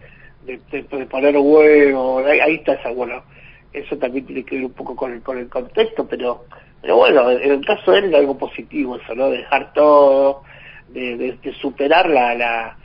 de, 0.46 1.06
poner 1.06 1.38
huevo, 1.38 2.20
ahí, 2.26 2.56
está 2.56 2.74
esa, 2.74 2.92
bueno, 2.92 3.24
eso 3.72 3.98
también 3.98 4.26
tiene 4.26 4.44
que 4.44 4.56
ver 4.56 4.66
un 4.66 4.74
poco 4.74 4.96
con 4.96 5.14
el, 5.14 5.22
con 5.22 5.38
el 5.38 5.50
contexto, 5.50 6.08
pero 6.08 6.46
pero 6.82 6.98
bueno, 6.98 7.32
en 7.32 7.50
el 7.50 7.66
caso 7.66 7.92
de 7.92 8.00
él 8.00 8.06
es 8.06 8.16
algo 8.16 8.38
positivo 8.38 8.98
eso, 8.98 9.16
¿no? 9.16 9.30
De 9.30 9.38
dejar 9.38 9.72
todo, 9.72 10.44
de, 10.90 11.38
de, 11.42 11.54
superar 11.54 12.10
la, 12.10 12.36
la 12.36 12.78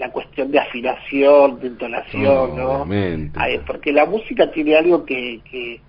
la 0.00 0.10
cuestión 0.10 0.50
de 0.50 0.58
afinación, 0.58 1.60
de 1.60 1.66
entonación, 1.68 2.56
¿no? 2.56 2.86
porque 3.66 3.92
la 3.92 4.06
música 4.06 4.50
tiene 4.50 4.76
algo 4.76 5.04
que, 5.04 5.40
que, 5.50 5.80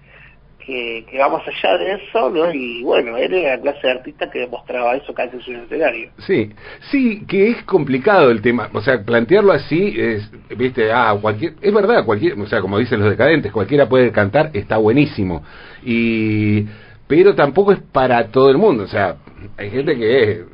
que, 0.66 1.06
va 1.20 1.30
más 1.30 1.44
allá 1.48 1.78
de 1.78 1.94
eso, 1.94 2.30
¿no? 2.30 2.54
Y 2.54 2.84
bueno, 2.84 3.18
él 3.18 3.34
era 3.34 3.56
la 3.56 3.62
clase 3.62 3.88
de 3.88 3.94
artista 3.94 4.30
que 4.30 4.40
demostraba 4.40 4.96
eso 4.96 5.14
vez 5.14 5.34
en 5.34 5.42
su 5.42 5.52
escenario. 5.52 6.10
Sí, 6.20 6.52
sí, 6.90 7.24
que 7.28 7.52
es 7.52 7.64
complicado 7.64 8.32
el 8.32 8.42
tema, 8.42 8.70
o 8.74 8.82
sea, 8.82 9.04
plantearlo 9.04 9.52
así 9.52 9.96
es, 9.98 10.30
viste, 10.58 10.92
ah, 10.92 11.18
cualquier, 11.22 11.54
es 11.62 11.74
verdad, 11.74 12.06
cualquier, 12.06 12.40
o 12.40 12.48
sea, 12.48 12.62
como 12.62 12.78
dicen 12.78 13.00
los 13.00 13.10
decadentes, 13.10 13.52
cualquiera 13.52 13.88
puede 13.88 14.12
cantar, 14.12 14.52
está 14.54 14.78
buenísimo. 14.78 15.44
Y 15.84 16.66
pero 17.08 17.36
tampoco 17.36 17.74
es 17.74 17.80
para 17.80 18.28
todo 18.28 18.50
el 18.50 18.58
mundo, 18.58 18.84
o 18.84 18.88
sea, 18.88 19.18
hay 19.58 19.70
gente 19.70 19.98
que 19.98 20.46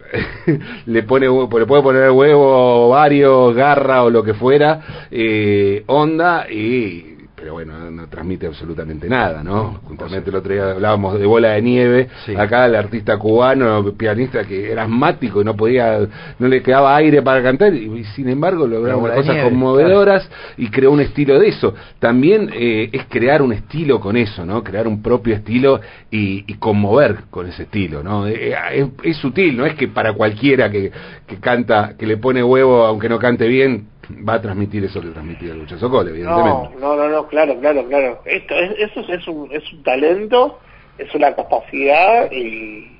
le 0.88 1.04
pone 1.04 1.28
le 1.28 1.65
puede 1.65 1.84
poner 1.84 2.10
huevo, 2.10 2.89
varios, 2.89 3.56
garra 3.56 4.04
o 4.04 4.10
lo 4.10 4.24
que 4.24 4.34
fuera, 4.34 5.08
eh, 5.12 5.84
onda 5.86 6.50
y 6.50 7.16
pero 7.38 7.54
bueno, 7.54 7.91
no 7.91 8.08
transmite 8.08 8.47
absolutamente 8.47 9.08
nada, 9.08 9.43
¿no? 9.43 9.80
Justamente 9.84 10.32
el 10.32 10.38
otro 10.38 10.52
día 10.52 10.71
hablábamos 10.71 11.19
de 11.19 11.26
Bola 11.28 11.52
de 11.52 11.62
Nieve, 11.62 12.10
acá 12.36 12.65
el 12.65 12.73
artista 12.73 13.15
cubano, 13.19 13.93
pianista 13.93 14.43
que 14.43 14.71
era 14.71 14.86
asmático 14.86 15.39
y 15.39 15.45
no 15.45 15.56
podía, 15.56 16.00
no 16.39 16.47
le 16.47 16.63
quedaba 16.63 16.95
aire 16.95 17.21
para 17.21 17.43
cantar, 17.43 17.76
y, 17.76 18.04
sin 18.15 18.28
embargo 18.30 18.65
logró 18.65 19.00
cosas 19.02 19.43
conmovedoras 19.43 20.28
y 20.58 20.69
creó 20.71 20.91
un 20.91 21.00
estilo 21.00 21.38
de 21.38 21.50
eso. 21.50 21.76
También 22.00 22.50
eh, 22.56 22.89
es 22.91 23.06
crear 23.06 23.43
un 23.43 23.54
estilo 23.54 24.00
con 24.00 24.17
eso, 24.17 24.43
¿no? 24.43 24.63
Crear 24.63 24.88
un 24.88 25.04
propio 25.04 25.36
estilo 25.36 25.80
y, 26.10 26.41
conmover 26.56 27.26
con 27.30 27.45
ese 27.45 27.63
estilo, 27.63 28.02
¿no? 28.02 28.26
Eh, 28.26 28.56
eh, 28.71 28.89
es, 29.04 29.17
sutil, 29.17 29.56
no 29.56 29.67
es 29.67 29.76
que 29.76 29.88
para 29.88 30.13
cualquiera 30.13 30.71
que, 30.71 30.91
que 31.28 31.36
canta, 31.38 31.93
que 32.00 32.08
le 32.08 32.17
pone 32.17 32.43
huevo 32.43 32.84
aunque 32.84 33.08
no 33.08 33.19
cante 33.19 33.47
bien, 33.47 33.89
va 34.28 34.36
a 34.36 34.41
transmitir 34.41 34.84
eso 34.84 35.02
que 35.02 35.10
transmitía 35.10 35.54
Lucha 35.54 35.78
Socol, 35.78 36.10
evidentemente. 36.10 36.78
No, 36.80 36.96
no, 36.96 37.10
no, 37.10 37.28
claro, 37.28 37.60
claro, 37.60 37.86
claro. 37.88 38.22
Esto 38.26 38.56
es, 38.56 38.91
eso 38.91 39.02
es 39.12 39.28
un, 39.28 39.52
es 39.52 39.72
un 39.74 39.84
talento, 39.84 40.60
es 40.98 41.13
una 41.13 41.36
capacidad 41.36 42.32
y, 42.32 42.91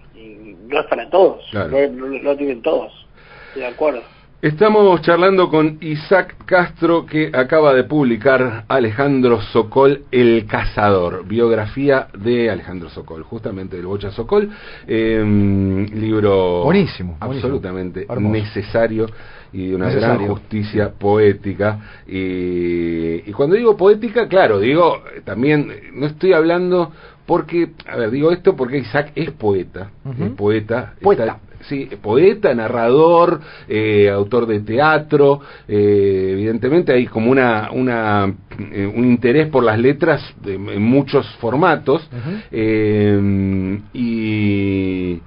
no 0.68 0.82
es 0.82 0.86
para 0.88 1.10
todos, 1.10 1.46
no, 1.54 2.08
lo 2.08 2.36
tienen 2.36 2.62
todos, 2.62 2.92
de 3.56 3.66
acuerdo. 3.66 4.02
Estamos 4.40 5.02
charlando 5.02 5.50
con 5.50 5.80
Isaac 5.82 6.36
Castro 6.46 7.08
que 7.08 7.32
acaba 7.34 7.74
de 7.74 7.86
publicar 7.86 8.66
Alejandro 8.68 9.42
Sokol, 9.42 10.04
El 10.12 10.46
Cazador, 10.46 11.26
biografía 11.26 12.10
de 12.14 12.52
Alejandro 12.52 12.90
Sokol, 12.90 13.24
justamente 13.24 13.78
del 13.78 13.88
Bocha 13.88 14.12
Sokol, 14.12 14.52
eh, 14.88 15.24
libro 15.92 16.66
buenísimo, 16.66 17.18
absolutamente 17.20 18.06
necesario 18.20 19.08
y 19.54 19.68
de 19.68 19.76
una 19.76 19.92
gran 19.92 20.28
justicia 20.28 20.92
poética. 20.92 21.80
Y, 22.08 23.30
y 23.30 23.34
cuando 23.34 23.56
digo 23.56 23.78
poética, 23.78 24.28
claro, 24.28 24.60
digo 24.60 25.04
también, 25.24 25.72
no 25.94 26.08
estoy 26.08 26.34
hablando 26.34 26.92
porque, 27.28 27.72
a 27.88 27.98
ver, 27.98 28.10
digo 28.10 28.32
esto 28.32 28.56
porque 28.56 28.78
Isaac 28.80 29.12
es 29.14 29.32
poeta, 29.32 29.92
es 30.18 30.30
poeta, 30.32 30.94
poeta. 31.02 31.40
Sí, 31.62 31.90
poeta, 32.02 32.54
narrador, 32.54 33.42
eh, 33.68 34.10
autor 34.10 34.46
de 34.46 34.62
teatro, 34.62 35.42
eh, 35.68 36.30
evidentemente 36.34 36.94
hay 36.94 37.08
como 37.08 37.32
una, 37.32 37.72
una 37.72 38.34
eh, 38.72 38.86
un 38.86 39.04
interés 39.06 39.50
por 39.50 39.64
las 39.64 39.78
letras 39.78 40.22
en 40.46 40.82
muchos 40.82 41.28
formatos. 41.38 42.08
Y 43.94 45.20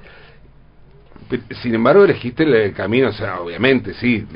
sin 1.63 1.75
embargo 1.75 2.05
elegiste 2.05 2.43
el 2.43 2.73
camino, 2.73 3.09
o 3.09 3.13
sea, 3.13 3.41
obviamente, 3.41 3.95
sí, 3.95 4.27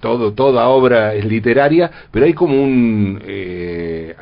todo, 0.00 0.32
toda 0.32 0.68
obra 0.68 1.14
es 1.14 1.24
literaria, 1.24 1.90
pero 2.10 2.24
hay 2.24 2.32
como 2.32 2.60
un, 2.60 3.20
eh, 3.24 4.16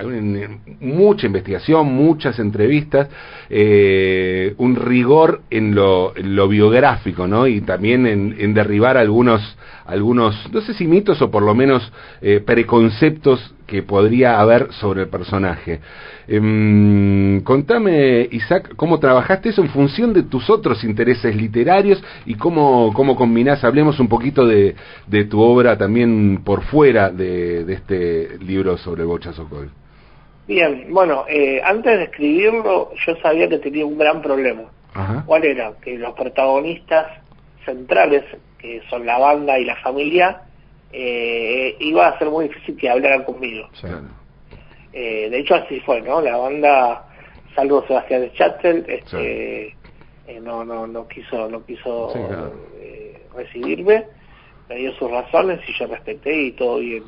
mucha 0.81 1.27
investigación, 1.27 1.87
muchas 1.87 2.39
entrevistas, 2.39 3.09
eh, 3.49 4.55
un 4.59 4.77
rigor 4.77 5.43
en 5.51 5.75
lo, 5.75 6.13
lo, 6.17 6.49
biográfico, 6.49 7.27
¿no? 7.27 7.47
Y 7.47 7.61
también 7.61 8.07
en, 8.07 8.35
en, 8.39 8.55
derribar 8.55 8.97
algunos, 8.97 9.57
algunos, 9.87 10.53
no 10.53 10.61
sé 10.61 10.75
si 10.75 10.87
mitos 10.87 11.23
o 11.23 11.31
por 11.31 11.45
lo 11.45 11.55
menos 11.55 11.91
eh, 12.21 12.43
preconceptos 12.45 13.55
que 13.69 13.83
podría 13.83 14.41
haber 14.41 14.73
sobre 14.73 15.03
el 15.03 15.09
personaje. 15.09 15.81
Eh, 16.27 17.41
contame, 17.45 18.27
Isaac, 18.33 18.73
cómo 18.75 18.99
trabajaste 18.99 19.51
eso 19.51 19.63
en 19.63 19.69
función 19.69 20.13
de 20.15 20.25
tus 20.25 20.49
otros 20.51 20.83
intereses 20.83 21.37
literarios 21.37 22.03
y 22.27 22.35
cómo, 22.35 22.93
cómo 22.95 23.15
combinás, 23.15 23.63
hablemos 23.63 24.01
un 24.01 24.09
poquito 24.09 24.47
de, 24.47 24.75
de 25.07 25.25
tu 25.27 25.41
obra 25.41 25.77
también 25.77 26.41
por 26.43 26.63
fuera 26.63 27.11
de, 27.11 27.65
de 27.65 27.75
este 27.75 28.39
libro 28.39 28.79
sobre 28.79 29.05
Bocha 29.05 29.33
Sokol. 29.35 29.71
Bien, 30.49 30.87
bueno, 30.89 31.27
eh, 31.29 31.61
antes 31.63 31.99
de 31.99 32.05
escribirlo 32.05 32.91
yo 33.07 33.17
sabía 33.17 33.51
que 33.51 33.59
tenía 33.59 33.85
un 33.85 33.99
gran 33.99 34.23
problema. 34.23 34.63
¿Cuál 35.27 35.45
era? 35.45 35.73
Que 35.81 35.97
los 35.97 36.13
protagonistas 36.15 37.07
centrales, 37.65 38.25
que 38.59 38.81
son 38.91 39.07
la 39.07 39.19
banda 39.19 39.57
y 39.59 39.65
la 39.65 39.77
familia, 39.77 40.41
eh, 40.93 41.77
iba 41.81 42.09
a 42.09 42.19
ser 42.19 42.29
muy 42.29 42.49
difícil 42.49 42.77
que 42.77 42.89
hablaran 42.89 43.25
conmigo. 43.25 43.69
Eh, 44.93 45.29
de 45.31 45.39
hecho 45.39 45.55
así 45.55 45.81
fue, 45.81 46.01
¿no? 46.01 46.21
La 46.21 46.37
banda, 46.37 47.07
salvo 47.55 47.85
Sebastián 47.87 48.23
de 48.23 48.33
Chattel, 48.33 48.85
este, 48.89 49.77
eh, 50.27 50.41
no, 50.41 50.65
no, 50.65 50.87
no 50.87 51.07
quiso, 51.07 51.49
no 51.49 51.65
quiso 51.65 52.13
eh, 52.81 53.23
recibirme, 53.35 54.07
me 54.69 54.77
dio 54.77 54.93
sus 54.95 55.11
razones 55.11 55.61
y 55.69 55.73
yo 55.79 55.87
respeté 55.87 56.43
y 56.43 56.53
todo 56.53 56.79
bien. 56.79 57.05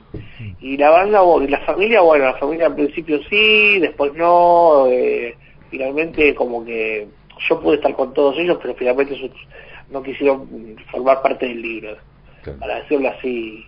Y 0.60 0.76
la 0.76 0.90
banda, 0.90 1.22
y 1.42 1.48
la 1.48 1.60
familia, 1.60 2.00
bueno, 2.02 2.26
la 2.26 2.36
familia 2.36 2.66
al 2.66 2.74
principio 2.74 3.18
sí, 3.28 3.78
después 3.78 4.14
no, 4.14 4.86
finalmente 5.70 6.34
como 6.34 6.64
que 6.64 7.08
yo 7.48 7.60
pude 7.60 7.76
estar 7.76 7.94
con 7.94 8.12
todos 8.14 8.38
ellos, 8.38 8.58
pero 8.60 8.74
finalmente 8.74 9.30
no 9.90 10.02
quisieron 10.02 10.76
formar 10.90 11.22
parte 11.22 11.46
del 11.46 11.60
libro, 11.60 11.96
para 12.58 12.76
decirlo 12.76 13.08
así 13.08 13.64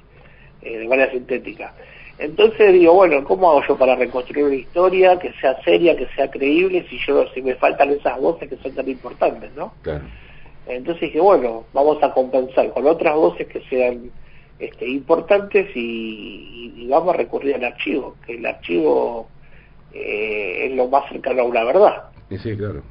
eh, 0.62 0.78
de 0.78 0.88
manera 0.88 1.11
sintética. 1.11 1.74
Entonces 2.18 2.72
digo, 2.72 2.94
bueno, 2.94 3.24
¿cómo 3.24 3.50
hago 3.50 3.62
yo 3.66 3.76
para 3.76 3.96
reconstruir 3.96 4.44
una 4.44 4.54
historia 4.54 5.18
que 5.18 5.32
sea 5.40 5.61
seria, 5.62 5.96
que 5.96 6.06
sea 6.14 6.30
creíble, 6.30 6.87
si 6.88 6.98
yo 7.06 7.26
si 7.35 7.42
me 7.42 7.54
faltan 7.56 7.90
esas 7.90 8.20
voces 8.20 8.48
que 8.48 8.56
son 8.58 8.72
tan 8.74 8.88
importantes, 8.88 9.50
¿no? 9.56 9.72
Entonces 10.66 11.02
dije, 11.02 11.20
bueno, 11.20 11.64
vamos 11.72 12.02
a 12.02 12.12
compensar 12.12 12.70
con 12.72 12.87
otras 12.87 13.16
voces 13.16 13.48
que 13.48 13.61
sean 13.68 14.11
este, 14.58 14.88
importantes 14.88 15.68
y, 15.74 16.87
vamos 16.88 17.14
a 17.14 17.16
recurrir 17.16 17.56
al 17.56 17.64
archivo, 17.64 18.16
que 18.25 18.37
el 18.37 18.46
archivo 18.46 19.29
eh, 19.92 20.66
es 20.66 20.77
lo 20.77 20.87
más 20.88 21.08
cercano 21.08 21.42
a 21.42 21.44
una 21.44 21.64
verdad. 21.64 22.04
Sí, 22.31 22.56
claro. 22.56 22.83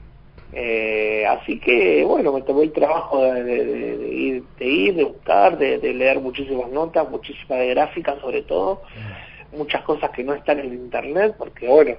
Eh, 0.53 1.25
así 1.27 1.59
que, 1.59 2.03
bueno, 2.03 2.33
me 2.33 2.41
tomé 2.41 2.63
el 2.63 2.73
trabajo 2.73 3.23
de, 3.23 4.09
ir, 4.11 4.43
de, 4.59 4.65
ir, 4.65 4.95
de 4.95 5.03
buscar, 5.05 5.57
de, 5.57 5.77
leer 5.93 6.19
muchísimas 6.19 6.69
notas, 6.69 7.09
muchísimas 7.09 7.65
gráficas 7.67 8.19
sobre 8.19 8.41
todo, 8.41 8.81
muchas 9.55 9.81
cosas 9.83 10.09
que 10.11 10.23
no 10.23 10.33
están 10.33 10.59
en 10.59 10.73
internet, 10.73 11.35
porque 11.37 11.67
bueno, 11.67 11.91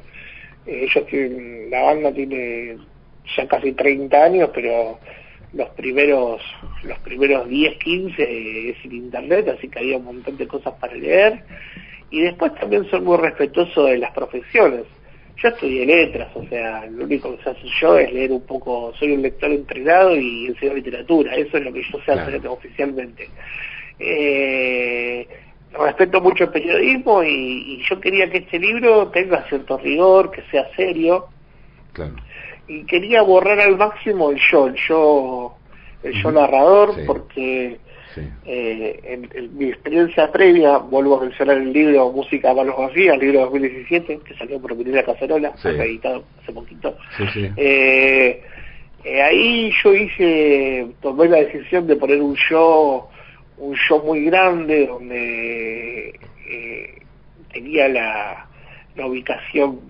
eh, 0.67 0.87
ellos 0.87 1.07
tienen, 1.07 1.71
la 1.71 1.83
banda 1.83 2.13
tiene 2.13 2.77
ya 3.37 3.49
casi 3.49 3.73
30 3.73 4.23
años, 4.23 4.51
pero 4.53 4.99
los 5.55 5.69
primeros 5.71 6.43
los 6.83 6.99
primeros 7.01 7.49
10, 7.49 7.79
15 7.79 8.71
es 8.71 8.85
en 8.85 8.93
internet, 8.93 9.49
así 9.49 9.69
que 9.69 9.79
había 9.79 9.97
un 9.97 10.05
montón 10.05 10.37
de 10.37 10.47
cosas 10.47 10.75
para 10.75 10.95
leer. 10.95 11.43
Y 12.11 12.21
después 12.21 12.55
también 12.57 12.85
soy 12.91 13.01
muy 13.01 13.17
respetuoso 13.17 13.85
de 13.85 13.97
las 13.97 14.11
profesiones. 14.13 14.83
Yo 15.37 15.49
estudié 15.49 15.87
letras, 15.87 16.28
o 16.35 16.47
sea, 16.47 16.87
lo 16.87 17.05
único 17.05 17.37
que 17.37 17.43
sé 17.43 17.51
hacer 17.51 17.70
yo 17.80 17.99
es 17.99 18.12
leer 18.12 18.30
un 18.30 18.43
poco, 18.43 18.93
soy 18.99 19.12
un 19.12 19.22
lector 19.22 19.51
entrenado 19.51 20.16
y 20.16 20.47
enseño 20.47 20.74
literatura, 20.74 21.35
eso 21.35 21.57
es 21.57 21.64
lo 21.64 21.72
que 21.72 21.83
yo 21.83 21.99
sé 22.05 22.12
hacer 22.12 22.47
oficialmente. 22.47 23.28
Eh, 23.99 25.26
respeto 25.72 26.20
mucho 26.20 26.45
el 26.45 26.51
periodismo 26.51 27.22
y, 27.22 27.83
yo 27.89 28.01
quería 28.01 28.30
que 28.30 28.39
este 28.39 28.59
libro 28.59 29.09
tenga 29.09 29.43
cierto 29.49 29.78
rigor, 29.78 30.30
que 30.30 30.43
sea 30.51 30.68
serio. 30.76 31.26
Y 32.68 32.85
quería 32.85 33.22
borrar 33.22 33.61
al 33.61 33.76
máximo 33.76 34.30
el 34.30 34.41
yo, 34.51 34.68
el 34.68 34.74
yo, 34.74 35.57
el 36.03 36.22
yo 36.22 36.33
narrador, 36.33 36.95
porque 37.07 37.78
eh, 38.47 39.01
en, 39.05 39.57
mi 39.57 39.67
experiencia 39.67 40.31
previa, 40.31 40.79
vuelvo 40.79 41.19
a 41.19 41.25
mencionar 41.25 41.59
el 41.59 41.73
libro 41.73 42.11
Música 42.11 42.55
Manos 42.55 42.77
Vacías, 42.77 43.15
el 43.15 43.21
libro 43.21 43.39
de 43.39 43.45
2017, 43.45 44.21
que 44.25 44.35
salió 44.35 44.61
por 44.61 44.77
primera 44.77 45.05
Cacerola, 45.05 45.53
editado 45.65 46.25
hace 46.43 46.53
poquito. 46.53 46.97
Eh, 47.57 48.43
eh, 49.05 49.23
ahí 49.23 49.73
yo 49.83 49.95
hice, 49.95 50.87
tomé 51.01 51.29
la 51.29 51.39
decisión 51.39 51.87
de 51.87 51.97
poner 51.97 52.21
un 52.21 52.37
yo, 52.51 53.09
un 53.59 53.75
show 53.75 54.03
muy 54.05 54.25
grande, 54.25 54.87
donde 54.87 56.19
tenía 57.53 57.89
la, 57.89 58.47
la 58.97 59.07
ubicación 59.07 59.81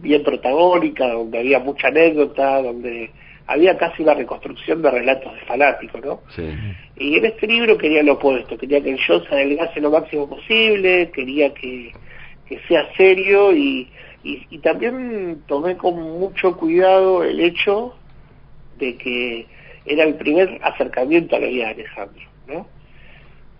bien 0.00 0.22
protagónica, 0.22 1.08
donde 1.08 1.38
había 1.38 1.58
mucha 1.58 1.88
anécdota, 1.88 2.62
donde 2.62 3.10
había 3.50 3.76
casi 3.76 4.04
una 4.04 4.14
reconstrucción 4.14 4.80
de 4.80 4.92
relatos 4.92 5.34
de 5.34 5.40
fanáticos, 5.40 6.00
¿no? 6.04 6.20
Sí. 6.36 6.48
Y 6.96 7.16
en 7.18 7.24
este 7.24 7.48
libro 7.48 7.76
quería 7.76 8.00
lo 8.04 8.12
opuesto, 8.12 8.56
quería 8.56 8.80
que 8.80 8.90
el 8.90 8.98
show 8.98 9.20
se 9.24 9.34
adelgase 9.34 9.80
lo 9.80 9.90
máximo 9.90 10.28
posible, 10.28 11.10
quería 11.12 11.52
que, 11.52 11.92
sea 12.68 12.88
serio 12.96 13.52
y, 13.52 13.88
y, 14.22 14.58
también 14.58 15.42
tomé 15.46 15.76
con 15.76 15.94
mucho 15.94 16.56
cuidado 16.56 17.24
el 17.24 17.40
hecho 17.40 17.94
de 18.78 18.96
que 18.96 19.46
era 19.84 20.04
el 20.04 20.14
primer 20.14 20.60
acercamiento 20.62 21.34
a 21.34 21.40
la 21.40 21.46
vida 21.48 21.64
de 21.66 21.70
Alejandro, 21.72 22.22
¿no? 22.46 22.68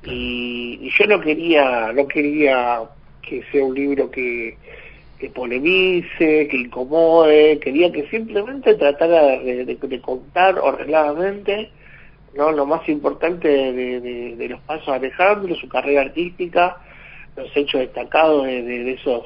Y, 0.04 0.78
y 0.82 0.90
yo 0.96 1.06
no 1.06 1.20
quería, 1.20 1.92
no 1.92 2.06
quería 2.06 2.82
que 3.22 3.42
sea 3.50 3.64
un 3.64 3.74
libro 3.74 4.10
que 4.10 4.56
que 5.20 5.28
polemice, 5.28 6.48
que 6.48 6.56
incomode, 6.56 7.60
quería 7.60 7.92
que 7.92 8.08
simplemente 8.08 8.74
tratara 8.74 9.38
de, 9.38 10.00
contar 10.00 10.58
ordenadamente 10.58 11.70
¿no? 12.34 12.50
lo 12.50 12.64
más 12.64 12.88
importante 12.88 13.48
de, 13.48 14.48
los 14.48 14.60
pasos 14.62 14.86
de 14.86 14.94
Alejandro, 14.94 15.54
su 15.56 15.68
carrera 15.68 16.02
artística, 16.02 16.78
los 17.36 17.54
hechos 17.54 17.82
destacados 17.82 18.46
de, 18.46 18.92
esos, 18.92 19.24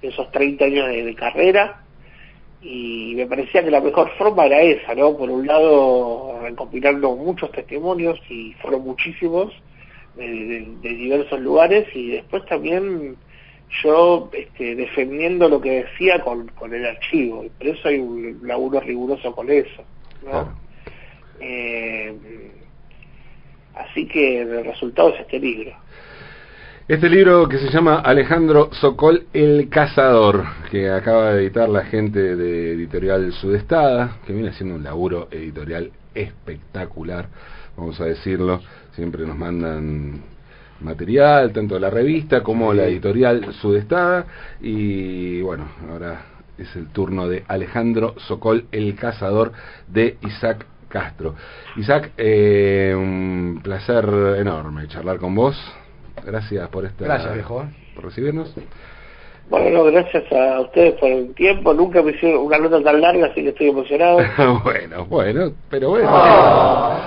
esos 0.00 0.30
30 0.30 0.64
años 0.64 0.88
de, 0.88 1.14
carrera. 1.14 1.82
Y 2.62 3.14
me 3.16 3.26
parecía 3.26 3.62
que 3.62 3.70
la 3.70 3.80
mejor 3.80 4.08
forma 4.16 4.46
era 4.46 4.60
esa, 4.60 4.94
¿no? 4.94 5.16
Por 5.16 5.28
un 5.28 5.46
lado, 5.46 6.38
recopilando 6.42 7.16
muchos 7.16 7.50
testimonios, 7.50 8.18
y 8.30 8.52
fueron 8.62 8.82
muchísimos, 8.82 9.52
de 10.14 10.64
diversos 10.80 11.40
lugares, 11.40 11.88
y 11.92 12.12
después 12.12 12.44
también 12.46 13.16
yo 13.82 14.30
este, 14.32 14.74
defendiendo 14.74 15.48
lo 15.48 15.60
que 15.60 15.84
decía 15.84 16.20
con, 16.22 16.48
con 16.48 16.74
el 16.74 16.84
archivo, 16.84 17.44
y 17.44 17.48
por 17.48 17.66
eso 17.66 17.88
hay 17.88 17.98
un 17.98 18.40
laburo 18.42 18.80
riguroso 18.80 19.34
con 19.34 19.50
eso. 19.50 19.84
¿no? 20.24 20.54
Eh, 21.40 22.14
así 23.74 24.06
que 24.06 24.42
el 24.42 24.64
resultado 24.64 25.14
es 25.14 25.20
este 25.20 25.38
libro. 25.38 25.72
Este 26.88 27.08
libro 27.08 27.48
que 27.48 27.58
se 27.58 27.70
llama 27.70 28.00
Alejandro 28.00 28.68
Sokol 28.72 29.26
El 29.32 29.68
Cazador, 29.68 30.44
que 30.70 30.90
acaba 30.90 31.32
de 31.32 31.44
editar 31.44 31.68
la 31.68 31.84
gente 31.84 32.36
de 32.36 32.72
Editorial 32.72 33.32
Sudestada, 33.32 34.18
que 34.26 34.32
viene 34.32 34.50
haciendo 34.50 34.74
un 34.74 34.82
laburo 34.82 35.28
editorial 35.30 35.92
espectacular, 36.14 37.28
vamos 37.76 38.00
a 38.00 38.04
decirlo. 38.04 38.60
Siempre 38.94 39.24
nos 39.24 39.38
mandan 39.38 40.22
material, 40.82 41.52
tanto 41.52 41.78
la 41.78 41.90
revista 41.90 42.42
como 42.42 42.72
la 42.72 42.84
editorial 42.84 43.52
Sudestada. 43.54 44.26
Y 44.60 45.40
bueno, 45.42 45.66
ahora 45.90 46.22
es 46.58 46.74
el 46.76 46.88
turno 46.88 47.28
de 47.28 47.44
Alejandro 47.48 48.14
Sokol, 48.18 48.66
el 48.72 48.94
cazador 48.94 49.52
de 49.88 50.18
Isaac 50.22 50.66
Castro. 50.88 51.34
Isaac, 51.76 52.12
eh, 52.16 52.94
un 52.96 53.60
placer 53.62 54.04
enorme 54.38 54.86
charlar 54.88 55.18
con 55.18 55.34
vos. 55.34 55.56
Gracias 56.24 56.68
por 56.68 56.84
esta. 56.84 57.04
Gracias, 57.04 57.34
viejo. 57.34 57.66
Por 57.94 58.04
recibirnos. 58.04 58.54
Bueno, 59.52 59.84
gracias 59.84 60.24
a 60.32 60.62
ustedes 60.62 60.94
por 60.94 61.10
el 61.10 61.34
tiempo. 61.34 61.74
Nunca 61.74 62.02
me 62.02 62.12
hicieron 62.12 62.46
una 62.46 62.56
nota 62.56 62.82
tan 62.82 63.02
larga, 63.02 63.26
así 63.26 63.42
que 63.42 63.50
estoy 63.50 63.68
emocionado. 63.68 64.20
bueno, 64.64 65.04
bueno, 65.04 65.52
pero 65.68 65.90
bueno. 65.90 66.08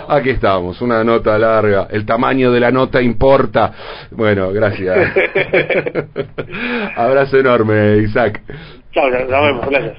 Aquí 0.08 0.30
estamos, 0.30 0.80
una 0.80 1.04
nota 1.04 1.40
larga. 1.40 1.88
El 1.90 2.06
tamaño 2.06 2.52
de 2.52 2.60
la 2.60 2.70
nota 2.70 3.02
importa. 3.02 3.74
Bueno, 4.12 4.52
gracias. 4.52 4.96
Abrazo 6.96 7.40
enorme, 7.40 7.98
Isaac. 8.04 8.40
Chao, 8.96 9.10
nos 9.10 9.28
vemos, 9.28 9.68
gracias. 9.70 9.98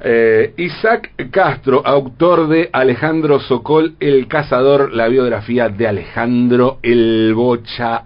Eh, 0.00 0.54
Isaac 0.56 1.12
Castro, 1.32 1.82
autor 1.84 2.46
de 2.46 2.70
Alejandro 2.72 3.40
Sokol, 3.40 3.96
El 3.98 4.28
Cazador, 4.28 4.92
la 4.92 5.08
biografía 5.08 5.68
de 5.68 5.88
Alejandro 5.88 6.78
El 6.84 7.34
Bocha 7.34 8.04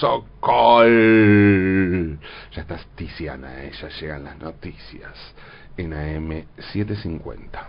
Sokol. 0.00 0.88
Ya 2.52 2.62
estás 2.62 2.86
Tiziana, 2.94 3.64
eh, 3.64 3.72
ya 3.78 3.90
llegan 4.00 4.24
las 4.24 4.38
noticias 4.38 5.12
en 5.76 5.92
AM 5.92 6.46
750. 6.72 7.68